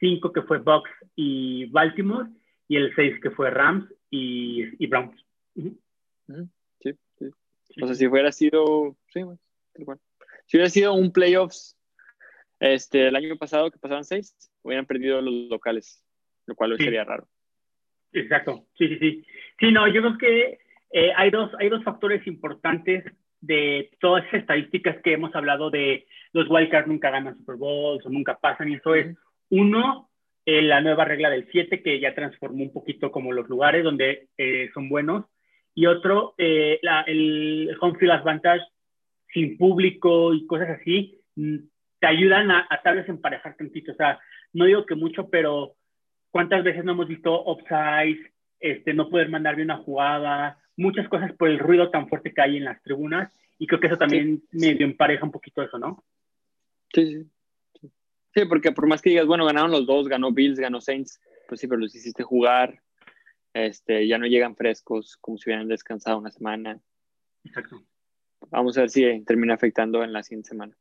5 0.00 0.32
que 0.32 0.42
fue 0.42 0.58
Bucks 0.58 0.90
y 1.16 1.66
Baltimore, 1.66 2.28
y 2.68 2.76
el 2.76 2.94
6 2.94 3.20
que 3.22 3.30
fue 3.30 3.50
Rams 3.50 3.86
y, 4.10 4.82
y 4.82 4.86
Browns. 4.86 5.24
sí, 5.54 6.92
sí, 7.18 7.30
O 7.82 7.86
sea, 7.86 7.94
si 7.94 8.06
hubiera 8.06 8.32
sido, 8.32 8.96
sí, 9.08 9.22
bueno, 9.22 9.40
Si 10.46 10.56
hubiera 10.56 10.70
sido 10.70 10.94
un 10.94 11.12
playoffs 11.12 11.78
este, 12.60 13.08
el 13.08 13.16
año 13.16 13.36
pasado 13.36 13.70
que 13.70 13.78
pasaban 13.78 14.04
6, 14.04 14.34
hubieran 14.62 14.86
perdido 14.86 15.20
los 15.20 15.48
locales, 15.50 16.04
lo 16.46 16.54
cual 16.54 16.76
sería 16.76 17.04
raro. 17.04 17.28
Exacto, 18.12 18.66
sí, 18.78 18.88
sí, 18.88 18.98
sí. 18.98 19.26
Sí, 19.58 19.72
no, 19.72 19.86
yo 19.88 20.00
creo 20.00 20.18
que 20.18 20.58
eh, 20.92 21.12
hay, 21.16 21.30
dos, 21.30 21.50
hay 21.58 21.68
dos 21.68 21.82
factores 21.82 22.26
importantes 22.26 23.04
de 23.46 23.90
todas 24.00 24.24
esas 24.26 24.40
estadísticas 24.40 24.96
que 25.02 25.12
hemos 25.12 25.34
hablado 25.34 25.70
de 25.70 26.06
los 26.32 26.48
wildcards 26.48 26.88
nunca 26.88 27.10
ganan 27.10 27.36
Super 27.36 27.56
Bowls 27.56 28.04
o 28.06 28.10
nunca 28.10 28.38
pasan, 28.38 28.70
y 28.70 28.74
eso 28.74 28.94
es, 28.94 29.16
uno, 29.50 30.10
eh, 30.46 30.62
la 30.62 30.80
nueva 30.80 31.04
regla 31.04 31.30
del 31.30 31.48
7 31.50 31.82
que 31.82 32.00
ya 32.00 32.14
transformó 32.14 32.62
un 32.62 32.72
poquito 32.72 33.10
como 33.10 33.32
los 33.32 33.48
lugares 33.48 33.84
donde 33.84 34.28
eh, 34.38 34.70
son 34.72 34.88
buenos, 34.88 35.26
y 35.74 35.86
otro, 35.86 36.34
eh, 36.38 36.78
la, 36.82 37.02
el 37.02 37.76
home 37.80 37.98
field 37.98 38.12
advantage 38.12 38.64
sin 39.32 39.58
público 39.58 40.32
y 40.32 40.46
cosas 40.46 40.70
así, 40.80 41.20
mm, 41.36 41.56
te 42.00 42.06
ayudan 42.06 42.50
a, 42.50 42.66
a 42.70 42.82
tal 42.82 42.96
vez 42.96 43.08
emparejar 43.08 43.56
tantito, 43.56 43.92
o 43.92 43.96
sea, 43.96 44.18
no 44.52 44.64
digo 44.64 44.86
que 44.86 44.94
mucho, 44.94 45.28
pero 45.28 45.74
¿cuántas 46.30 46.64
veces 46.64 46.84
no 46.84 46.92
hemos 46.92 47.08
visto 47.08 47.32
offsides, 47.32 48.18
este, 48.60 48.94
no 48.94 49.10
poder 49.10 49.28
mandar 49.28 49.56
bien 49.56 49.70
una 49.70 49.82
jugada, 49.82 50.58
muchas 50.76 51.08
cosas 51.08 51.32
por 51.32 51.48
el 51.48 51.58
ruido 51.58 51.90
tan 51.90 52.08
fuerte 52.08 52.32
que 52.32 52.40
hay 52.40 52.56
en 52.56 52.64
las 52.64 52.82
tribunas 52.82 53.32
y 53.58 53.66
creo 53.66 53.80
que 53.80 53.86
eso 53.86 53.96
también 53.96 54.42
medio 54.50 54.84
empareja 54.86 55.24
un 55.24 55.32
poquito 55.32 55.62
eso, 55.62 55.78
¿no? 55.78 56.04
Sí, 56.92 57.06
sí. 57.06 57.30
Sí, 58.34 58.44
porque 58.48 58.72
por 58.72 58.88
más 58.88 59.00
que 59.00 59.10
digas, 59.10 59.26
bueno, 59.26 59.46
ganaron 59.46 59.70
los 59.70 59.86
dos, 59.86 60.08
ganó 60.08 60.32
Bills, 60.32 60.58
ganó 60.58 60.80
Saints, 60.80 61.20
pues 61.46 61.60
sí, 61.60 61.68
pero 61.68 61.80
los 61.80 61.94
hiciste 61.94 62.24
jugar, 62.24 62.80
este, 63.52 64.08
ya 64.08 64.18
no 64.18 64.26
llegan 64.26 64.56
frescos 64.56 65.16
como 65.18 65.38
si 65.38 65.48
hubieran 65.48 65.68
descansado 65.68 66.18
una 66.18 66.30
semana. 66.30 66.80
Exacto. 67.44 67.82
Vamos 68.50 68.76
a 68.76 68.82
ver 68.82 68.90
si 68.90 69.24
termina 69.24 69.54
afectando 69.54 70.02
en 70.02 70.12
la 70.12 70.22
siguiente 70.24 70.48
semana. 70.48 70.76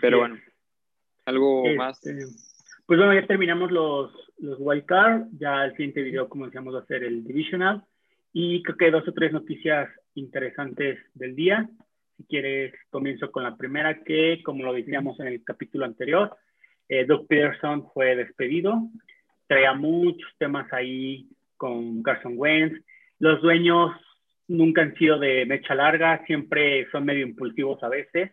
Pero 0.00 0.20
bueno, 0.20 0.38
algo 1.26 1.66
Este, 1.66 1.76
más. 1.76 2.00
Pues 2.86 2.98
bueno, 2.98 3.14
ya 3.14 3.26
terminamos 3.26 3.70
los, 3.70 4.12
los 4.38 4.58
wildcard. 4.58 5.26
Ya 5.38 5.64
el 5.64 5.72
siguiente 5.72 6.02
video, 6.02 6.28
como 6.28 6.46
decíamos, 6.46 6.74
va 6.74 6.80
a 6.80 6.86
ser 6.86 7.04
el 7.04 7.24
divisional. 7.24 7.84
Y 8.32 8.62
creo 8.62 8.76
que 8.76 8.90
dos 8.90 9.06
o 9.06 9.12
tres 9.12 9.32
noticias 9.32 9.90
interesantes 10.14 10.98
del 11.14 11.34
día. 11.34 11.68
Si 12.16 12.24
quieres, 12.24 12.72
comienzo 12.90 13.30
con 13.30 13.42
la 13.42 13.56
primera, 13.56 14.02
que 14.02 14.42
como 14.42 14.64
lo 14.64 14.72
decíamos 14.72 15.18
en 15.20 15.28
el 15.28 15.44
capítulo 15.44 15.84
anterior, 15.84 16.36
eh, 16.88 17.04
Doug 17.04 17.26
Peterson 17.26 17.88
fue 17.92 18.16
despedido. 18.16 18.88
Traía 19.46 19.74
muchos 19.74 20.30
temas 20.38 20.72
ahí 20.72 21.28
con 21.56 22.02
Carson 22.02 22.34
Wentz. 22.36 22.84
Los 23.18 23.40
dueños 23.42 23.92
nunca 24.48 24.82
han 24.82 24.94
sido 24.96 25.18
de 25.18 25.46
mecha 25.46 25.74
larga, 25.74 26.24
siempre 26.26 26.88
son 26.90 27.04
medio 27.04 27.26
impulsivos 27.26 27.82
a 27.82 27.88
veces. 27.88 28.30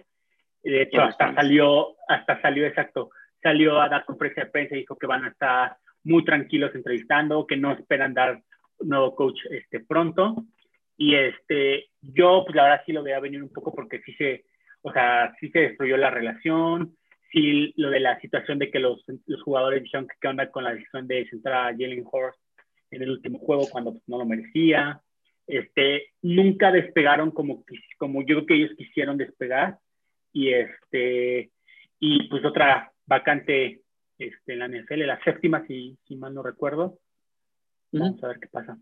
De 0.64 0.82
hecho, 0.82 1.02
hasta 1.02 1.34
salió, 1.34 1.96
hasta 2.08 2.42
salió 2.42 2.66
exacto, 2.66 3.12
salió 3.42 3.82
a 3.82 3.90
dar 3.90 4.06
conferencia 4.06 4.46
de 4.46 4.52
prensa 4.52 4.76
y 4.76 4.80
dijo 4.80 4.98
que 4.98 5.08
van 5.08 5.24
a 5.24 5.30
estar 5.30 5.78
muy 6.04 6.26
tranquilos 6.26 6.74
entrevistando, 6.76 7.48
que 7.48 7.58
no 7.58 7.72
esperan 7.72 8.14
dar 8.14 8.42
nuevo 8.82 9.16
coach 9.16 9.40
este, 9.50 9.80
pronto. 9.80 10.46
Y 10.98 11.16
este, 11.16 11.90
yo, 12.02 12.44
pues 12.46 12.56
la 12.56 12.64
verdad 12.64 12.82
sí 12.86 12.92
lo 12.92 13.04
veía 13.04 13.20
venir 13.20 13.42
un 13.42 13.54
poco 13.54 13.74
porque 13.74 14.02
sí 14.02 14.14
se, 14.14 14.46
o 14.82 14.92
sea, 14.92 15.34
sí 15.40 15.50
se 15.50 15.60
destruyó 15.60 15.98
la 15.98 16.10
relación, 16.10 16.98
sí 17.32 17.74
lo 17.78 17.90
de 17.90 18.00
la 18.00 18.20
situación 18.20 18.60
de 18.60 18.70
que 18.70 18.80
los, 18.80 19.04
los 19.26 19.42
jugadores 19.44 19.84
dijeron 19.84 20.08
que 20.08 20.16
qué 20.20 20.28
onda 20.28 20.52
con 20.52 20.64
la 20.64 20.74
decisión 20.74 21.08
de 21.08 21.28
sentar 21.30 21.54
a 21.54 21.72
Jalen 21.72 22.04
Horst 22.10 22.40
en 22.92 23.04
el 23.04 23.12
último 23.12 23.40
juego 23.40 23.68
cuando 23.70 23.92
pues, 23.94 24.04
no 24.08 24.18
lo 24.18 24.26
merecía. 24.26 25.02
Este, 25.48 26.10
nunca 26.22 26.72
despegaron 26.72 27.32
como, 27.32 27.64
como 27.98 28.22
yo 28.22 28.36
creo 28.36 28.46
que 28.46 28.56
ellos 28.56 28.72
quisieron 28.78 29.18
despegar. 29.18 29.78
Y 30.32 30.50
este, 30.50 31.50
y 32.00 32.28
pues 32.30 32.46
otra 32.46 32.92
vacante 33.06 33.82
este, 34.18 34.54
en 34.54 34.60
la 34.60 34.68
NFL, 34.68 35.06
la 35.06 35.24
séptima, 35.24 35.66
si, 35.66 35.98
si 36.08 36.16
mal 36.16 36.34
no 36.34 36.44
recuerdo. 36.44 37.00
Vamos 37.92 38.24
a 38.24 38.28
ver 38.28 38.40
qué 38.40 38.48
pasa. 38.48 38.78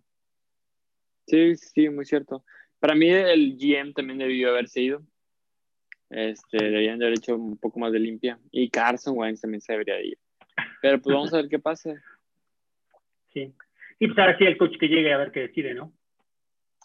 Sí, 1.25 1.55
sí, 1.55 1.89
muy 1.89 2.05
cierto. 2.05 2.43
Para 2.79 2.95
mí 2.95 3.09
el 3.09 3.57
GM 3.57 3.93
también 3.93 4.19
debió 4.19 4.49
haberse 4.49 4.81
ido. 4.81 5.03
Este, 6.09 6.57
deberían 6.63 7.01
haber 7.01 7.17
hecho 7.17 7.35
un 7.35 7.57
poco 7.57 7.79
más 7.79 7.91
de 7.91 7.99
limpia. 7.99 8.39
Y 8.51 8.69
Carson 8.69 9.17
Wentz 9.17 9.41
también 9.41 9.61
se 9.61 9.73
debería 9.73 10.01
ir. 10.01 10.17
Pero 10.81 11.01
pues 11.01 11.13
vamos 11.13 11.33
a 11.33 11.37
ver 11.37 11.49
qué 11.49 11.59
pasa. 11.59 12.01
Sí. 13.33 13.53
Y 13.99 14.07
pues 14.07 14.17
ahora 14.19 14.37
sí 14.37 14.45
el 14.45 14.57
coach 14.57 14.77
que 14.79 14.87
llegue 14.87 15.13
a 15.13 15.17
ver 15.17 15.31
qué 15.31 15.41
decide, 15.41 15.73
¿no? 15.73 15.91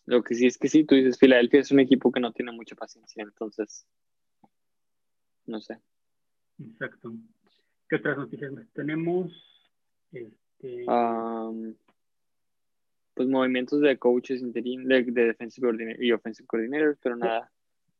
Lo 0.07 0.23
que 0.23 0.35
sí 0.35 0.47
es 0.47 0.59
que 0.59 0.69
sí, 0.69 0.85
tú 0.85 0.95
dices, 0.95 1.19
Filadelfia 1.19 1.61
es 1.61 1.71
un 1.71 1.81
equipo 1.81 2.11
que 2.11 2.21
no 2.21 2.33
tiene 2.33 2.51
mucha 2.53 2.75
paciencia, 2.75 3.23
entonces, 3.23 3.87
no 5.47 5.61
sé. 5.61 5.79
Exacto. 6.59 7.13
¿Qué 7.89 7.97
otras 7.97 8.17
noticias 8.17 8.53
más 8.53 8.67
tenemos? 8.73 9.31
Este... 10.11 10.85
Um, 10.89 11.75
pues 13.15 13.29
movimientos 13.29 13.81
de 13.81 13.99
coaches 13.99 14.41
interim, 14.41 14.85
de, 14.85 15.03
de 15.05 15.27
defensive 15.27 15.67
coordinator 15.67 16.05
y 16.05 16.13
offensive 16.13 16.47
coordinators, 16.47 16.99
pero 17.03 17.17
nada. 17.17 17.51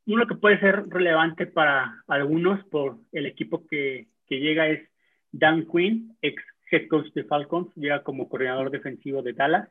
Uno 0.05 0.27
que 0.27 0.35
puede 0.35 0.59
ser 0.59 0.87
relevante 0.87 1.45
para 1.45 2.03
algunos 2.07 2.63
por 2.65 2.97
el 3.11 3.25
equipo 3.25 3.65
que, 3.67 4.07
que 4.27 4.39
llega 4.39 4.67
es 4.67 4.89
Dan 5.31 5.65
Quinn, 5.65 6.17
ex 6.21 6.43
head 6.71 6.87
coach 6.87 7.11
de 7.13 7.23
Falcons, 7.23 7.73
llega 7.75 8.03
como 8.03 8.27
coordinador 8.27 8.71
defensivo 8.71 9.21
de 9.21 9.33
Dallas. 9.33 9.69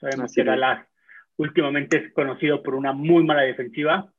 Sabemos 0.00 0.26
Así 0.26 0.36
que 0.36 0.40
es. 0.42 0.46
Dallas 0.46 0.86
últimamente 1.36 1.98
es 1.98 2.12
conocido 2.12 2.62
por 2.62 2.74
una 2.74 2.92
muy 2.92 3.24
mala 3.24 3.42
defensiva, 3.42 4.12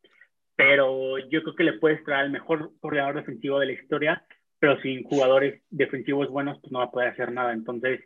pero 0.55 1.17
yo 1.29 1.43
creo 1.43 1.55
que 1.55 1.63
le 1.63 1.73
puedes 1.73 2.03
traer 2.03 2.25
el 2.25 2.31
mejor 2.31 2.71
coordinador 2.79 3.15
defensivo 3.15 3.59
de 3.59 3.67
la 3.67 3.71
historia, 3.73 4.23
pero 4.59 4.79
sin 4.81 5.03
jugadores 5.03 5.61
defensivos 5.69 6.29
buenos, 6.29 6.59
pues 6.59 6.71
no 6.71 6.79
va 6.79 6.85
a 6.85 6.91
poder 6.91 7.09
hacer 7.09 7.31
nada. 7.31 7.53
Entonces, 7.53 8.01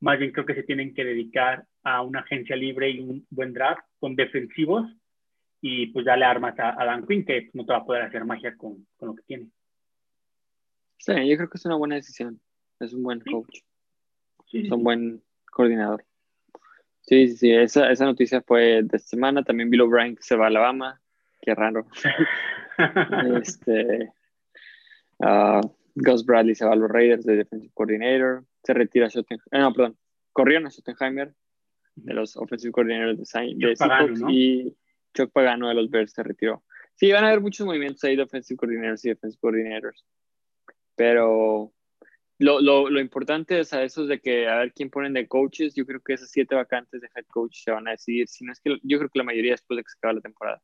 más 0.00 0.18
bien 0.18 0.32
creo 0.32 0.46
que 0.46 0.54
se 0.54 0.62
tienen 0.62 0.94
que 0.94 1.04
dedicar 1.04 1.64
a 1.82 2.02
una 2.02 2.20
agencia 2.20 2.56
libre 2.56 2.90
y 2.90 3.00
un 3.00 3.26
buen 3.30 3.52
draft 3.52 3.82
con 3.98 4.14
defensivos 4.16 4.86
y 5.60 5.88
pues 5.88 6.06
darle 6.06 6.24
armas 6.24 6.58
a, 6.58 6.80
a 6.80 6.84
Dan 6.84 7.06
Quinn, 7.06 7.24
que 7.24 7.50
no 7.52 7.64
te 7.64 7.72
va 7.72 7.78
a 7.78 7.84
poder 7.84 8.02
hacer 8.02 8.24
magia 8.24 8.56
con, 8.56 8.86
con, 8.96 9.08
lo 9.08 9.14
que 9.14 9.22
tiene. 9.24 9.50
Sí, 10.98 11.12
yo 11.28 11.36
creo 11.36 11.48
que 11.48 11.58
es 11.58 11.64
una 11.64 11.76
buena 11.76 11.96
decisión. 11.96 12.40
Es 12.78 12.94
un 12.94 13.02
buen 13.02 13.20
coach. 13.20 13.58
Sí, 14.46 14.60
sí, 14.60 14.66
es 14.66 14.72
un 14.72 14.82
buen 14.82 15.22
coordinador. 15.50 16.04
Sí, 17.02 17.28
sí, 17.28 17.36
sí. 17.36 17.52
Esa, 17.52 17.90
esa 17.90 18.04
noticia 18.04 18.42
fue 18.42 18.82
de 18.82 18.98
semana. 18.98 19.42
También 19.42 19.70
Bill 19.70 19.82
O'Brien 19.82 20.16
se 20.20 20.36
va 20.36 20.44
a 20.44 20.48
Alabama. 20.48 21.00
Qué 21.42 21.54
raro. 21.54 21.86
este, 23.42 24.12
uh, 25.18 25.60
Gus 25.94 26.24
Bradley 26.24 26.54
se 26.54 26.64
va 26.64 26.72
a 26.72 26.76
los 26.76 26.90
Raiders 26.90 27.24
de 27.24 27.36
Defensive 27.36 27.72
Coordinator. 27.74 28.44
Se 28.62 28.74
retira 28.74 29.08
Schottenheimer. 29.08 29.46
Eh, 29.50 29.58
no, 29.58 29.72
perdón. 29.72 29.98
Corrieron 30.32 30.66
a 30.66 30.70
Schottenheimer 30.70 31.34
de 31.94 32.14
los 32.14 32.36
Offensive 32.36 32.72
Coordinators 32.72 33.16
de, 33.16 33.54
de 33.56 33.76
Seahawks 33.76 34.20
¿no? 34.20 34.30
y 34.30 34.76
Chuck 35.14 35.32
Pagano 35.32 35.68
de 35.68 35.74
los 35.74 35.90
Bears 35.90 36.12
se 36.12 36.22
retiró. 36.22 36.64
Sí, 36.94 37.10
van 37.12 37.24
a 37.24 37.28
haber 37.28 37.40
muchos 37.40 37.66
movimientos 37.66 38.04
ahí 38.04 38.16
de 38.16 38.22
Offensive 38.22 38.56
Coordinators 38.56 39.04
y 39.04 39.08
Defensive 39.08 39.40
Coordinators. 39.40 40.04
Pero 40.96 41.72
lo, 42.38 42.60
lo, 42.60 42.90
lo, 42.90 43.00
importante 43.00 43.60
es 43.60 43.72
a 43.72 43.82
esos 43.82 44.08
de 44.08 44.20
que 44.20 44.48
a 44.48 44.56
ver 44.56 44.72
quién 44.72 44.90
ponen 44.90 45.14
de 45.14 45.26
coaches. 45.26 45.74
Yo 45.74 45.86
creo 45.86 46.00
que 46.00 46.14
esas 46.14 46.30
siete 46.30 46.54
vacantes 46.54 47.00
de 47.00 47.08
head 47.14 47.26
coach 47.26 47.56
se 47.64 47.70
van 47.70 47.88
a 47.88 47.92
decidir. 47.92 48.28
Si 48.28 48.44
no 48.44 48.52
es 48.52 48.60
que 48.60 48.78
yo 48.82 48.98
creo 48.98 49.10
que 49.10 49.18
la 49.18 49.24
mayoría 49.24 49.52
después 49.52 49.76
de 49.76 49.82
que 49.82 49.90
se 49.90 49.98
acabe 49.98 50.14
la 50.14 50.20
temporada. 50.20 50.62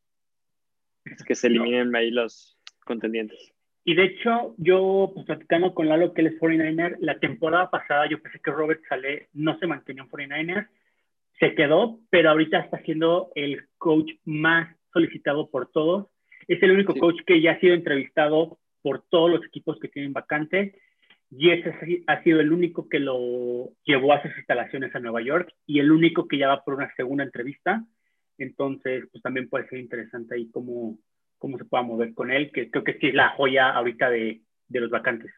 Es 1.04 1.22
que 1.22 1.34
se 1.34 1.46
eliminen 1.46 1.94
ahí 1.94 2.10
los 2.10 2.58
contendientes. 2.84 3.52
Y 3.84 3.94
de 3.94 4.04
hecho, 4.04 4.54
yo, 4.58 5.12
pues 5.14 5.26
platicando 5.26 5.72
con 5.72 5.88
Lalo, 5.88 6.12
que 6.12 6.22
él 6.22 6.26
es 6.26 6.40
49er, 6.40 6.96
la 6.98 7.20
temporada 7.20 7.70
pasada 7.70 8.08
yo 8.08 8.20
pensé 8.20 8.40
que 8.40 8.50
Robert 8.50 8.82
Saleh 8.88 9.28
no 9.32 9.56
se 9.58 9.68
mantenía 9.68 10.02
en 10.02 10.08
49ers, 10.08 10.68
se 11.38 11.54
quedó, 11.54 12.00
pero 12.10 12.30
ahorita 12.30 12.60
está 12.60 12.78
siendo 12.82 13.30
el 13.34 13.66
coach 13.78 14.10
más 14.24 14.74
solicitado 14.92 15.50
por 15.50 15.70
todos. 15.70 16.08
Es 16.48 16.62
el 16.62 16.72
único 16.72 16.92
sí. 16.92 17.00
coach 17.00 17.20
que 17.26 17.40
ya 17.40 17.52
ha 17.52 17.60
sido 17.60 17.74
entrevistado 17.74 18.58
por 18.82 19.04
todos 19.10 19.30
los 19.30 19.44
equipos 19.44 19.78
que 19.80 19.88
tienen 19.88 20.12
vacante 20.12 20.80
y 21.30 21.50
ese 21.50 21.74
ha 22.06 22.22
sido 22.22 22.40
el 22.40 22.52
único 22.52 22.88
que 22.88 23.00
lo 23.00 23.70
llevó 23.84 24.12
a 24.12 24.22
sus 24.22 24.36
instalaciones 24.36 24.94
a 24.94 25.00
Nueva 25.00 25.22
York 25.22 25.52
y 25.66 25.80
el 25.80 25.90
único 25.90 26.28
que 26.28 26.38
ya 26.38 26.48
va 26.48 26.64
por 26.64 26.74
una 26.74 26.92
segunda 26.94 27.24
entrevista. 27.24 27.84
Entonces, 28.38 29.04
pues 29.10 29.22
también 29.22 29.48
puede 29.48 29.68
ser 29.68 29.80
interesante 29.80 30.36
ahí 30.36 30.50
cómo, 30.50 30.98
cómo 31.38 31.58
se 31.58 31.64
pueda 31.64 31.82
mover 31.82 32.14
con 32.14 32.30
él, 32.30 32.52
que 32.52 32.70
creo 32.70 32.84
que 32.84 32.98
sí 32.98 33.08
es 33.08 33.14
la 33.14 33.30
joya 33.30 33.70
ahorita 33.70 34.08
de, 34.10 34.42
de 34.68 34.80
los 34.80 34.90
vacantes. 34.90 35.32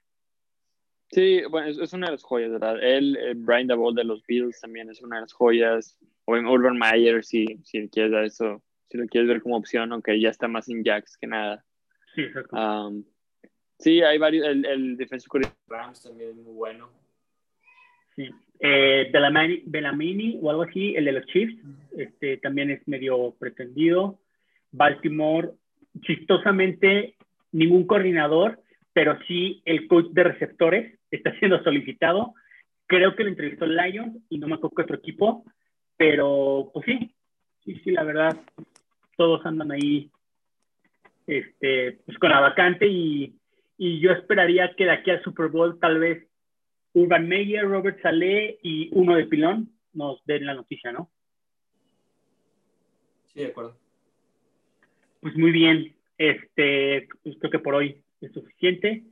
Sí, 1.10 1.42
bueno, 1.50 1.68
es, 1.68 1.78
es, 1.78 1.92
una 1.92 2.06
de 2.06 2.12
las 2.12 2.22
joyas, 2.22 2.50
¿verdad? 2.50 2.82
Él, 2.82 3.16
eh, 3.16 3.32
Brian 3.34 3.66
Dabol 3.66 3.94
de 3.94 4.04
los 4.04 4.24
Bills 4.26 4.60
también 4.60 4.90
es 4.90 5.00
una 5.00 5.16
de 5.16 5.22
las 5.22 5.32
joyas. 5.32 5.98
O 6.26 6.36
en 6.36 6.46
Urban 6.46 6.78
Meyer, 6.78 7.24
si, 7.24 7.46
si 7.64 7.88
quieres 7.88 8.12
dar 8.12 8.24
eso, 8.24 8.62
si 8.90 8.98
lo 8.98 9.06
quieres 9.06 9.28
ver 9.28 9.40
como 9.40 9.56
opción, 9.56 9.92
aunque 9.92 10.20
ya 10.20 10.28
está 10.28 10.46
más 10.48 10.68
en 10.68 10.84
Jacks 10.84 11.16
que 11.16 11.26
nada. 11.26 11.64
Sí, 12.14 12.22
exacto. 12.22 12.56
Um, 12.56 13.04
Sí, 13.78 14.02
hay 14.02 14.18
varios. 14.18 14.46
El, 14.46 14.64
el 14.64 15.08
coordinator 15.28 15.56
Rams 15.68 16.02
también 16.02 16.30
es 16.30 16.36
muy 16.36 16.54
bueno. 16.54 16.90
Sí. 18.16 18.28
Eh, 18.60 19.08
Bellamini, 19.12 19.62
Bellamini 19.66 20.38
o 20.42 20.50
algo 20.50 20.62
así, 20.62 20.96
el 20.96 21.04
de 21.04 21.12
los 21.12 21.26
Chiefs, 21.26 21.54
este, 21.96 22.38
también 22.38 22.70
es 22.70 22.86
medio 22.88 23.36
pretendido. 23.38 24.18
Baltimore, 24.72 25.50
chistosamente, 26.00 27.14
ningún 27.52 27.86
coordinador, 27.86 28.60
pero 28.92 29.16
sí 29.28 29.62
el 29.64 29.86
coach 29.86 30.06
de 30.10 30.24
receptores 30.24 30.97
está 31.10 31.36
siendo 31.38 31.62
solicitado. 31.62 32.34
Creo 32.86 33.14
que 33.14 33.24
lo 33.24 33.30
entrevistó 33.30 33.66
Lions 33.66 34.16
y 34.28 34.38
no 34.38 34.48
me 34.48 34.54
acuerdo 34.54 34.76
qué 34.76 34.82
otro 34.82 34.96
equipo, 34.96 35.44
pero 35.96 36.70
pues 36.72 36.86
sí, 36.86 37.14
sí, 37.64 37.80
sí, 37.84 37.90
la 37.90 38.04
verdad, 38.04 38.36
todos 39.16 39.44
andan 39.44 39.72
ahí 39.72 40.10
este, 41.26 42.00
pues 42.06 42.18
con 42.18 42.30
la 42.30 42.40
vacante 42.40 42.86
y 42.86 43.38
y 43.78 44.00
yo 44.00 44.10
esperaría 44.10 44.74
que 44.74 44.84
de 44.84 44.90
aquí 44.90 45.10
al 45.12 45.22
Super 45.22 45.48
Bowl 45.48 45.78
tal 45.78 46.00
vez 46.00 46.28
Urban 46.94 47.28
Meyer, 47.28 47.64
Robert 47.64 48.02
Saleh 48.02 48.58
y 48.62 48.90
uno 48.92 49.14
de 49.14 49.26
Pilón 49.26 49.70
nos 49.92 50.22
den 50.26 50.46
la 50.46 50.54
noticia, 50.54 50.90
¿no? 50.90 51.10
Sí, 53.32 53.40
de 53.40 53.46
acuerdo. 53.46 53.78
Pues 55.20 55.36
muy 55.36 55.52
bien, 55.52 55.94
este, 56.18 57.08
pues 57.22 57.36
creo 57.38 57.52
que 57.52 57.58
por 57.60 57.76
hoy 57.76 58.02
es 58.20 58.32
suficiente. 58.32 59.04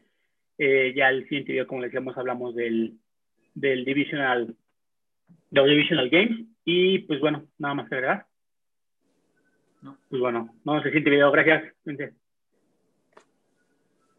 Eh, 0.59 0.93
ya 0.97 1.11
el 1.11 1.25
siguiente 1.25 1.53
video, 1.53 1.67
como 1.67 1.83
les 1.83 1.91
decíamos, 1.91 2.17
hablamos 2.17 2.55
del, 2.55 2.99
del 3.55 3.85
Divisional, 3.85 4.55
de 5.51 5.65
Divisional 5.65 6.11
Games. 6.11 6.47
Y 6.65 7.01
pues 7.01 7.21
bueno, 7.21 7.47
nada 7.59 7.75
más 7.75 7.89
que 7.89 7.95
agregar. 7.95 8.27
Pues 10.09 10.21
bueno, 10.21 10.55
vamos 10.65 10.85
al 10.85 10.91
siguiente 10.91 11.11
video. 11.11 11.31
Gracias. 11.31 12.17